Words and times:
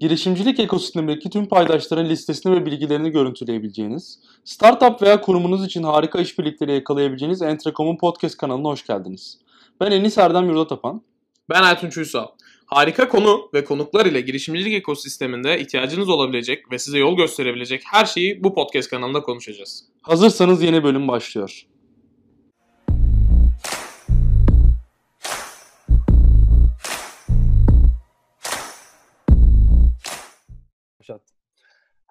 girişimcilik 0.00 0.60
ekosistemindeki 0.60 1.30
tüm 1.30 1.46
paydaşların 1.46 2.08
listesini 2.08 2.52
ve 2.52 2.66
bilgilerini 2.66 3.10
görüntüleyebileceğiniz, 3.10 4.18
startup 4.44 5.02
veya 5.02 5.20
kurumunuz 5.20 5.64
için 5.64 5.82
harika 5.82 6.20
işbirlikleri 6.20 6.72
yakalayabileceğiniz 6.72 7.42
Entrecom'un 7.42 7.96
podcast 7.96 8.36
kanalına 8.36 8.68
hoş 8.68 8.86
geldiniz. 8.86 9.38
Ben 9.80 9.90
Enis 9.90 10.18
Erdem 10.18 10.48
Yurdatapan. 10.48 11.02
Ben 11.50 11.62
Ertunç 11.62 11.98
Uysal. 11.98 12.26
Harika 12.66 13.08
konu 13.08 13.50
ve 13.54 13.64
konuklar 13.64 14.06
ile 14.06 14.20
girişimcilik 14.20 14.74
ekosisteminde 14.74 15.60
ihtiyacınız 15.60 16.08
olabilecek 16.08 16.72
ve 16.72 16.78
size 16.78 16.98
yol 16.98 17.16
gösterebilecek 17.16 17.82
her 17.84 18.04
şeyi 18.04 18.44
bu 18.44 18.54
podcast 18.54 18.90
kanalında 18.90 19.22
konuşacağız. 19.22 19.84
Hazırsanız 20.02 20.62
yeni 20.62 20.84
bölüm 20.84 21.08
başlıyor. 21.08 21.66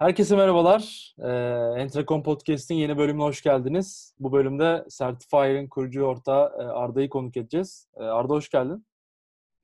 Herkese 0.00 0.36
merhabalar. 0.36 1.14
Ee, 1.18 1.80
Entrecom 1.82 2.22
Podcast'in 2.22 2.74
yeni 2.74 2.98
bölümüne 2.98 3.22
hoş 3.22 3.42
geldiniz. 3.42 4.14
Bu 4.20 4.32
bölümde 4.32 4.84
Certifier'in 4.98 5.68
kurucu 5.68 6.02
ortağı 6.02 6.46
e, 6.58 6.62
Arda'yı 6.62 7.08
konuk 7.08 7.36
edeceğiz. 7.36 7.88
E, 7.96 8.02
Arda 8.02 8.34
hoş 8.34 8.48
geldin. 8.50 8.86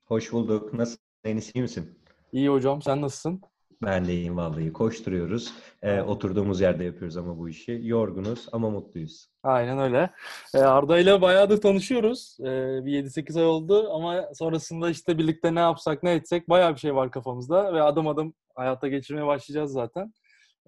Hoş 0.05 0.33
bulduk. 0.33 0.75
Nasılsın? 0.75 1.01
Enis 1.25 1.55
iyi 1.55 1.63
misin? 1.63 1.99
İyi 2.33 2.49
hocam. 2.49 2.83
Sen 2.83 3.03
nasılsın? 3.03 3.41
Ben 3.83 4.05
de 4.05 4.15
iyiyim 4.15 4.37
vallahi. 4.37 4.73
Koşturuyoruz. 4.73 5.53
Ee, 5.83 6.01
oturduğumuz 6.01 6.61
yerde 6.61 6.85
yapıyoruz 6.85 7.17
ama 7.17 7.39
bu 7.39 7.49
işi. 7.49 7.81
Yorgunuz 7.83 8.49
ama 8.53 8.71
mutluyuz. 8.71 9.27
Aynen 9.43 9.79
öyle. 9.79 10.11
Ee, 10.55 10.59
Arda 10.59 10.99
ile 10.99 11.21
bayağıdır 11.23 11.61
tanışıyoruz. 11.61 12.37
Ee, 12.41 12.45
bir 12.85 12.93
7-8 13.05 13.39
ay 13.39 13.47
oldu 13.47 13.91
ama 13.93 14.29
sonrasında 14.35 14.91
işte 14.91 15.19
birlikte 15.19 15.55
ne 15.55 15.61
yapsak 15.61 16.03
ne 16.03 16.13
etsek 16.13 16.49
bayağı 16.49 16.75
bir 16.75 16.81
şey 16.81 16.95
var 16.95 17.11
kafamızda 17.11 17.75
ve 17.75 17.83
adım 17.83 18.09
adım 18.09 18.35
hayata 18.55 18.89
geçirmeye 18.89 19.27
başlayacağız 19.27 19.73
zaten. 19.73 20.13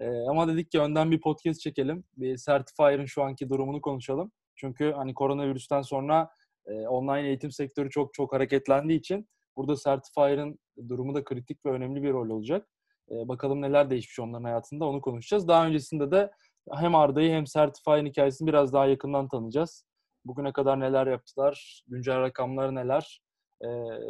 Ee, 0.00 0.10
ama 0.28 0.48
dedik 0.48 0.70
ki 0.70 0.80
önden 0.80 1.10
bir 1.10 1.20
podcast 1.20 1.60
çekelim. 1.60 2.04
Bir 2.16 2.36
Certifier'ın 2.36 3.04
şu 3.04 3.22
anki 3.22 3.48
durumunu 3.48 3.80
konuşalım. 3.80 4.32
Çünkü 4.56 4.92
hani 4.92 5.14
koronavirüsten 5.14 5.82
sonra 5.82 6.30
e, 6.66 6.72
online 6.72 7.28
eğitim 7.28 7.50
sektörü 7.50 7.90
çok 7.90 8.14
çok 8.14 8.32
hareketlendiği 8.32 8.98
için 8.98 9.28
burada 9.56 9.74
Certifier'ın 9.76 10.58
durumu 10.88 11.14
da 11.14 11.24
kritik 11.24 11.66
ve 11.66 11.70
önemli 11.70 12.02
bir 12.02 12.12
rol 12.12 12.30
olacak. 12.30 12.68
E, 13.10 13.28
bakalım 13.28 13.62
neler 13.62 13.90
değişmiş 13.90 14.20
onların 14.20 14.44
hayatında 14.44 14.84
onu 14.84 15.00
konuşacağız. 15.00 15.48
Daha 15.48 15.66
öncesinde 15.66 16.10
de 16.10 16.30
hem 16.72 16.94
Arda'yı 16.94 17.32
hem 17.32 17.44
Certify'ın 17.44 18.06
hikayesini 18.06 18.48
biraz 18.48 18.72
daha 18.72 18.86
yakından 18.86 19.28
tanıyacağız. 19.28 19.84
Bugüne 20.24 20.52
kadar 20.52 20.80
neler 20.80 21.06
yaptılar, 21.06 21.82
güncel 21.86 22.20
rakamlar 22.20 22.74
neler, 22.74 23.20
e, 23.62 23.66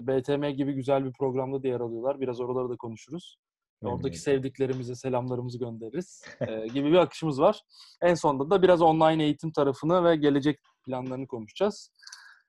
BTM 0.07 0.51
gibi 0.51 0.73
güzel 0.73 1.05
bir 1.05 1.13
programda 1.13 1.63
da 1.63 1.69
yer 1.69 1.81
alıyorlar. 1.81 2.21
Biraz 2.21 2.41
oraları 2.41 2.69
da 2.69 2.77
konuşuruz. 2.77 3.39
Oradaki 3.83 4.19
sevdiklerimize 4.19 4.95
selamlarımızı 4.95 5.59
göndeririz 5.59 6.25
e, 6.41 6.67
gibi 6.67 6.93
bir 6.93 6.97
akışımız 6.97 7.41
var. 7.41 7.61
En 8.03 8.15
sonunda 8.15 8.51
da 8.51 8.63
biraz 8.63 8.83
online 8.83 9.25
eğitim 9.25 9.53
tarafını 9.53 10.05
ve 10.05 10.17
gelecek 10.17 10.59
planlarını 10.87 11.27
konuşacağız. 11.27 11.93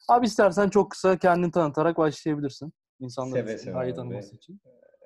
Abi 0.09 0.25
istersen 0.25 0.69
çok 0.69 0.91
kısa 0.91 1.17
kendini 1.17 1.51
tanıtarak 1.51 1.97
başlayabilirsin. 1.97 2.73
İnsanların 2.99 3.45
seve, 3.45 3.57
seve 3.57 3.73
daha 3.73 3.85
iyi 3.85 3.93
tanıması 3.93 4.35
için. 4.35 4.61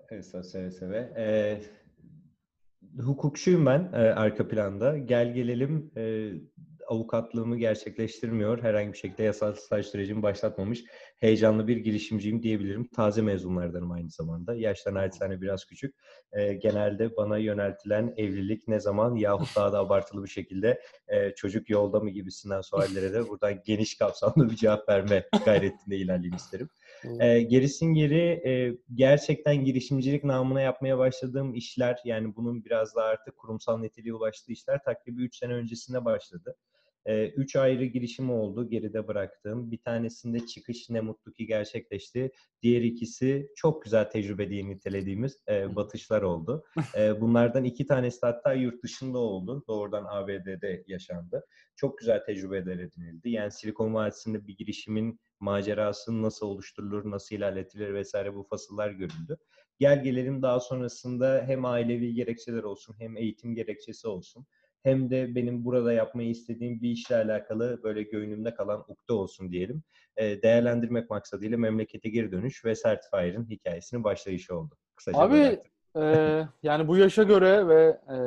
Evet, 0.09 0.25
seve 0.25 0.71
seve. 0.71 1.13
Ee, 1.17 1.61
hukukçuyum 3.01 3.65
ben 3.65 3.89
e, 3.93 3.97
arka 3.97 4.47
planda. 4.47 4.97
Gel 4.97 5.33
gelelim 5.33 5.91
e, 5.97 6.31
avukatlığımı 6.87 7.57
gerçekleştirmiyor. 7.57 8.63
Herhangi 8.63 8.93
bir 8.93 8.97
şekilde 8.97 9.23
yasal 9.23 9.55
sürecimi 9.83 10.23
başlatmamış. 10.23 10.83
Heyecanlı 11.19 11.67
bir 11.67 11.77
girişimciyim 11.77 12.43
diyebilirim. 12.43 12.87
Taze 12.87 13.21
mezunlardanım 13.21 13.91
aynı 13.91 14.09
zamanda. 14.09 14.55
Yaştan 14.55 14.93
naçizane 14.93 15.41
biraz 15.41 15.65
küçük. 15.65 15.95
E, 16.31 16.53
genelde 16.53 17.15
bana 17.15 17.37
yöneltilen 17.37 18.13
evlilik 18.17 18.67
ne 18.67 18.79
zaman 18.79 19.15
yahut 19.15 19.55
daha 19.55 19.73
da 19.73 19.79
abartılı 19.79 20.23
bir 20.23 20.29
şekilde 20.29 20.81
e, 21.07 21.35
çocuk 21.35 21.69
yolda 21.69 21.99
mı 21.99 22.09
gibisinden 22.09 22.61
suallere 22.61 23.13
de 23.13 23.29
buradan 23.29 23.61
geniş 23.65 23.97
kapsamlı 23.97 24.49
bir 24.49 24.55
cevap 24.55 24.89
verme 24.89 25.25
gayretinde 25.45 25.97
ilerleyeyim 25.97 26.35
isterim. 26.35 26.69
E, 27.19 27.41
gerisin 27.41 27.93
geri 27.93 28.41
e, 28.47 28.77
gerçekten 28.93 29.65
girişimcilik 29.65 30.23
namına 30.23 30.61
yapmaya 30.61 30.97
başladığım 30.97 31.53
işler 31.53 31.99
yani 32.05 32.35
bunun 32.35 32.65
biraz 32.65 32.95
daha 32.95 33.05
artık 33.05 33.37
kurumsal 33.37 33.77
niteliğe 33.77 34.13
ulaştığı 34.13 34.51
işler 34.51 34.83
takribi 34.83 35.23
3 35.23 35.35
sene 35.35 35.53
öncesinde 35.53 36.05
başladı. 36.05 36.55
E, 37.05 37.27
üç 37.27 37.55
ayrı 37.55 37.85
girişim 37.85 38.29
oldu 38.29 38.69
geride 38.69 39.07
bıraktığım. 39.07 39.71
Bir 39.71 39.77
tanesinde 39.77 40.45
çıkış 40.45 40.89
ne 40.89 41.01
mutlu 41.01 41.33
ki 41.33 41.45
gerçekleşti. 41.45 42.31
Diğer 42.61 42.81
ikisi 42.81 43.49
çok 43.55 43.83
güzel 43.83 44.09
tecrübe 44.09 44.49
diye 44.49 44.69
nitelediğimiz 44.69 45.37
e, 45.49 45.75
batışlar 45.75 46.21
oldu. 46.21 46.63
E, 46.97 47.21
bunlardan 47.21 47.63
iki 47.63 47.87
tanesi 47.87 48.19
hatta 48.21 48.53
yurt 48.53 48.83
dışında 48.83 49.17
oldu. 49.17 49.63
Doğrudan 49.67 50.05
ABD'de 50.09 50.83
yaşandı. 50.87 51.45
Çok 51.75 51.97
güzel 51.97 52.23
tecrübeler 52.25 52.79
edinildi. 52.79 53.29
Yani 53.29 53.51
Silikon 53.51 53.93
Vadisi'nde 53.93 54.47
bir 54.47 54.57
girişimin 54.57 55.19
macerası 55.39 56.21
nasıl 56.21 56.47
oluşturulur, 56.47 57.11
nasıl 57.11 57.35
ilerletilir 57.35 57.93
vesaire 57.93 58.35
bu 58.35 58.43
fasıllar 58.43 58.91
görüldü. 58.91 59.37
Gel 59.79 60.03
gelelim 60.03 60.41
daha 60.41 60.59
sonrasında 60.59 61.43
hem 61.47 61.65
ailevi 61.65 62.13
gerekçeler 62.13 62.63
olsun 62.63 62.95
hem 62.99 63.17
eğitim 63.17 63.55
gerekçesi 63.55 64.07
olsun 64.07 64.45
hem 64.83 65.09
de 65.09 65.35
benim 65.35 65.65
burada 65.65 65.93
yapmayı 65.93 66.29
istediğim 66.29 66.81
bir 66.81 66.89
işle 66.89 67.15
alakalı 67.15 67.83
böyle 67.83 68.03
göğünümde 68.03 68.53
kalan 68.53 68.85
ukde 68.87 69.13
olsun 69.13 69.51
diyelim. 69.51 69.83
E, 70.17 70.41
değerlendirmek 70.41 71.09
maksadıyla 71.09 71.57
memlekete 71.57 72.09
geri 72.09 72.31
dönüş 72.31 72.65
ve 72.65 72.75
Certifier'ın 72.75 73.49
hikayesinin 73.49 74.03
başlayışı 74.03 74.57
oldu. 74.57 74.75
Kısaca 74.95 75.19
Abi 75.19 75.59
e, 75.97 76.41
yani 76.63 76.87
bu 76.87 76.97
yaşa 76.97 77.23
göre 77.23 77.67
ve 77.67 77.99
e, 78.09 78.17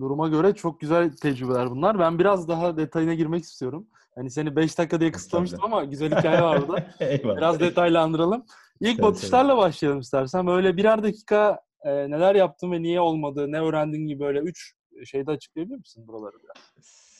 duruma 0.00 0.28
göre 0.28 0.54
çok 0.54 0.80
güzel 0.80 1.12
tecrübeler 1.16 1.70
bunlar. 1.70 1.98
Ben 1.98 2.18
biraz 2.18 2.48
daha 2.48 2.76
detayına 2.76 3.14
girmek 3.14 3.44
istiyorum. 3.44 3.86
Hani 4.14 4.30
seni 4.30 4.56
5 4.56 4.78
dakika 4.78 5.00
diye 5.00 5.12
kısıtlamıştım 5.12 5.60
ama 5.62 5.84
güzel 5.84 6.18
hikaye 6.18 6.42
var 6.42 6.68
burada. 6.68 6.86
biraz 7.36 7.60
detaylandıralım. 7.60 8.44
İlk 8.80 8.96
tabii, 8.96 9.06
batışlarla 9.06 9.52
tabii. 9.52 9.60
başlayalım 9.60 10.00
istersen. 10.00 10.46
Böyle 10.46 10.76
birer 10.76 11.02
dakika 11.02 11.60
e, 11.82 12.10
neler 12.10 12.34
yaptın 12.34 12.72
ve 12.72 12.82
niye 12.82 13.00
olmadı, 13.00 13.52
ne 13.52 13.60
öğrendin 13.60 14.06
gibi 14.06 14.20
böyle 14.20 14.38
3 14.40 14.79
şeyde 15.06 15.30
açıklayabilir 15.30 15.76
misin 15.76 16.08
buraları 16.08 16.36
biraz? 16.42 16.56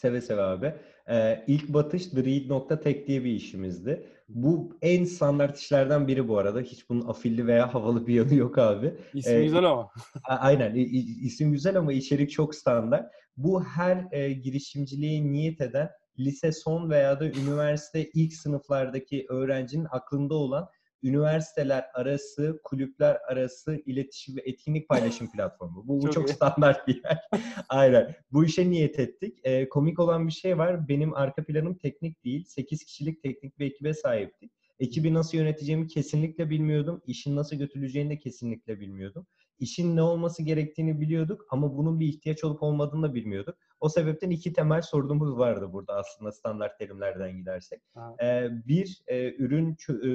Seve 0.00 0.20
seve 0.20 0.42
abi. 0.42 0.74
Ee, 1.08 1.44
ilk 1.46 1.68
batış 1.68 2.06
TheRead.tech 2.06 3.06
diye 3.06 3.24
bir 3.24 3.30
işimizdi. 3.30 4.06
Bu 4.28 4.76
en 4.82 5.04
standart 5.04 5.58
işlerden 5.58 6.08
biri 6.08 6.28
bu 6.28 6.38
arada. 6.38 6.60
Hiç 6.60 6.88
bunun 6.88 7.08
afilli 7.08 7.46
veya 7.46 7.74
havalı 7.74 8.06
bir 8.06 8.14
yanı 8.14 8.34
yok 8.34 8.58
abi. 8.58 8.94
İsim 9.14 9.36
ee, 9.36 9.44
güzel 9.44 9.64
ama. 9.64 9.90
aynen. 10.24 10.74
İsim 11.22 11.52
güzel 11.52 11.78
ama 11.78 11.92
içerik 11.92 12.30
çok 12.30 12.54
standart. 12.54 13.12
Bu 13.36 13.64
her 13.64 14.06
e, 14.12 14.32
girişimciliğe 14.32 15.32
niyet 15.32 15.60
eden 15.60 15.90
lise 16.18 16.52
son 16.52 16.90
veya 16.90 17.20
da 17.20 17.26
üniversite 17.26 18.10
ilk 18.14 18.34
sınıflardaki 18.34 19.26
öğrencinin 19.28 19.86
aklında 19.90 20.34
olan 20.34 20.68
üniversiteler 21.02 21.84
arası, 21.94 22.60
kulüpler 22.64 23.18
arası 23.28 23.82
iletişim 23.86 24.36
ve 24.36 24.40
etkinlik 24.44 24.88
paylaşım 24.88 25.30
platformu. 25.36 25.88
Bu, 25.88 26.00
bu 26.00 26.10
çok, 26.10 26.12
çok 26.14 26.30
standart 26.30 26.88
bir 26.88 27.02
yer. 27.04 27.18
Aynen. 27.68 28.14
Bu 28.32 28.44
işe 28.44 28.70
niyet 28.70 28.98
ettik. 28.98 29.38
Ee, 29.44 29.68
komik 29.68 29.98
olan 29.98 30.26
bir 30.26 30.32
şey 30.32 30.58
var. 30.58 30.88
Benim 30.88 31.14
arka 31.14 31.44
planım 31.44 31.74
teknik 31.74 32.24
değil. 32.24 32.44
8 32.44 32.84
kişilik 32.84 33.22
teknik 33.22 33.58
bir 33.58 33.66
ekibe 33.66 33.94
sahiptik. 33.94 34.52
Ekibi 34.78 35.14
nasıl 35.14 35.38
yöneteceğimi 35.38 35.86
kesinlikle 35.86 36.50
bilmiyordum. 36.50 37.02
İşin 37.06 37.36
nasıl 37.36 37.56
götürüleceğini 37.56 38.10
de 38.10 38.18
kesinlikle 38.18 38.80
bilmiyordum 38.80 39.26
işin 39.60 39.96
ne 39.96 40.02
olması 40.02 40.42
gerektiğini 40.42 41.00
biliyorduk 41.00 41.46
ama 41.50 41.76
bunun 41.76 42.00
bir 42.00 42.06
ihtiyaç 42.06 42.44
olup 42.44 42.62
olmadığını 42.62 43.02
da 43.02 43.14
bilmiyorduk. 43.14 43.56
O 43.80 43.88
sebepten 43.88 44.30
iki 44.30 44.52
temel 44.52 44.82
sorunumuz 44.82 45.38
vardı 45.38 45.72
burada 45.72 45.94
aslında 45.94 46.32
standart 46.32 46.78
terimlerden 46.78 47.36
gidersek. 47.36 47.82
Ee, 48.22 48.48
bir 48.66 49.02
e, 49.06 49.34
ürün 49.34 49.76
e, 49.88 50.08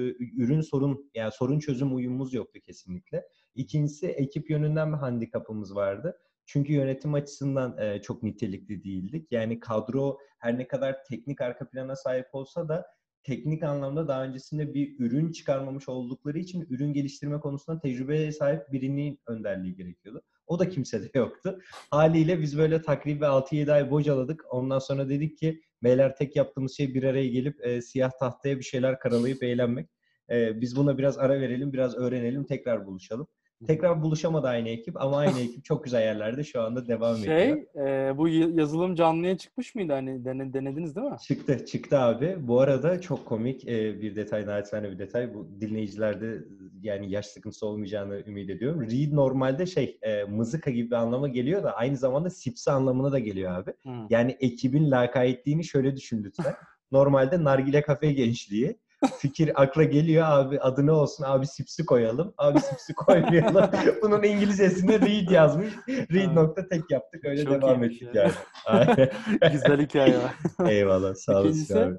ürün 0.44 0.62
sorun 0.62 1.12
yani 1.16 1.32
sorun 1.32 1.60
çözüm 1.60 1.96
uyumumuz 1.96 2.34
yoktu 2.34 2.60
kesinlikle. 2.60 3.28
İkincisi 3.56 4.08
ekip 4.08 4.50
yönünden 4.50 4.94
bir 4.94 4.98
handikapımız 4.98 5.76
vardı. 5.76 6.18
Çünkü 6.46 6.74
yönetim 6.74 7.14
açısından 7.14 7.78
e, 7.78 8.02
çok 8.02 8.24
nitelikli 8.24 8.84
değildik. 8.84 9.32
Yani 9.32 9.60
kadro 9.60 10.18
her 10.40 10.58
ne 10.58 10.68
kadar 10.68 11.04
teknik 11.04 11.42
arka 11.42 11.70
plana 11.70 11.96
sahip 11.96 12.28
olsa 12.34 12.70
da 12.70 12.86
teknik 13.26 13.64
anlamda 13.64 14.08
daha 14.08 14.24
öncesinde 14.24 14.74
bir 14.74 15.00
ürün 15.00 15.32
çıkarmamış 15.32 15.90
oldukları 15.90 16.40
için 16.40 16.68
ürün 16.70 16.94
geliştirme 16.94 17.40
konusunda 17.40 17.80
tecrübeye 17.80 18.32
sahip 18.32 18.72
birinin 18.72 19.20
önderliği 19.28 19.76
gerekiyordu. 19.76 20.22
O 20.48 20.60
da 20.60 20.70
kimsede 20.70 21.20
yoktu. 21.20 21.60
Haliyle 21.92 22.42
biz 22.42 22.58
böyle 22.58 22.82
takribi 22.82 23.26
6-7 23.26 23.72
ay 23.72 23.92
bocaladık. 23.92 24.46
Ondan 24.50 24.80
sonra 24.80 25.10
dedik 25.10 25.38
ki 25.38 25.62
beyler 25.84 26.16
tek 26.16 26.36
yaptığımız 26.36 26.78
şey 26.78 26.94
bir 26.94 27.04
araya 27.04 27.28
gelip 27.28 27.66
e, 27.66 27.82
siyah 27.82 28.12
tahtaya 28.20 28.58
bir 28.58 28.64
şeyler 28.64 29.00
karalayıp 29.00 29.44
eğlenmek. 29.44 29.90
E, 30.30 30.62
biz 30.62 30.76
buna 30.76 30.98
biraz 30.98 31.18
ara 31.18 31.42
verelim, 31.42 31.74
biraz 31.74 31.96
öğrenelim, 31.96 32.44
tekrar 32.44 32.86
buluşalım. 32.86 33.28
Tekrar 33.68 34.02
buluşamadı 34.04 34.48
aynı 34.48 34.70
ekip 34.70 35.02
ama 35.02 35.18
aynı 35.18 35.40
ekip 35.40 35.66
çok 35.66 35.84
güzel 35.84 36.02
yerlerde 36.02 36.44
şu 36.44 36.62
anda 36.62 36.88
devam 36.88 37.18
Şey, 37.18 37.52
ediyor. 37.52 37.88
e, 37.88 38.18
bu 38.18 38.28
yazılım 38.28 38.96
canlıya 38.96 39.38
çıkmış 39.38 39.76
mıydı? 39.76 39.94
Hani 39.94 40.26
dene- 40.26 40.54
denediniz 40.54 40.96
değil 40.96 41.08
mi? 41.08 41.18
Çıktı, 41.28 41.66
çıktı 41.66 42.00
abi. 42.00 42.36
Bu 42.40 42.60
arada 42.60 43.02
çok 43.02 43.26
komik 43.26 43.68
e, 43.68 44.02
bir 44.02 44.16
detay, 44.16 44.46
naçizane 44.46 44.92
bir 44.92 45.00
detay. 45.00 45.34
Bu 45.34 45.48
dinleyicilerde 45.62 46.44
yani 46.82 47.12
yaş 47.12 47.26
sıkıntısı 47.26 47.66
olmayacağını 47.68 48.24
ümit 48.28 48.50
ediyorum. 48.50 48.82
Read 48.82 49.14
normalde 49.16 49.66
şey, 49.66 49.98
e, 50.02 50.24
mızıka 50.24 50.72
gibi 50.72 50.92
bir 50.92 50.96
anlama 50.96 51.28
geliyor 51.28 51.64
da 51.64 51.72
aynı 51.72 51.98
zamanda 51.98 52.30
sipsi 52.30 52.72
anlamına 52.72 53.12
da 53.12 53.20
geliyor 53.20 53.52
abi. 53.60 53.72
Hı. 53.84 53.90
Yani 54.10 54.38
ekibin 54.40 54.92
lakayetliğini 54.92 55.64
şöyle 55.64 55.96
düşün 55.96 56.24
lütfen. 56.24 56.54
Normalde 56.92 57.44
nargile 57.44 57.82
kafe 57.82 58.12
gençliği. 58.14 58.78
Fikir 59.20 59.62
akla 59.62 59.84
geliyor 59.84 60.26
abi 60.28 60.60
adı 60.60 60.86
ne 60.86 60.92
olsun 60.92 61.24
abi 61.28 61.48
sipsi 61.48 61.86
koyalım. 61.86 62.34
Abi 62.38 62.60
sipsi 62.60 62.94
koymayalım. 62.94 63.70
Bunun 64.02 64.24
İngilizcesine 64.24 65.00
read 65.00 65.30
yazmış. 65.30 65.74
Read 65.88 66.36
nokta 66.36 66.68
tek 66.68 66.92
yaptık. 66.92 67.26
Öyle 67.26 67.44
Çok 67.44 67.62
devam 67.62 67.84
ettik 67.84 68.16
ya. 68.16 68.32
yani. 68.68 69.10
Güzel 69.52 69.82
hikaye 69.82 70.18
var. 70.18 70.36
Eyvallah 70.70 71.16
sağ 71.16 71.42
olasın 71.42 71.78
abi. 71.78 71.98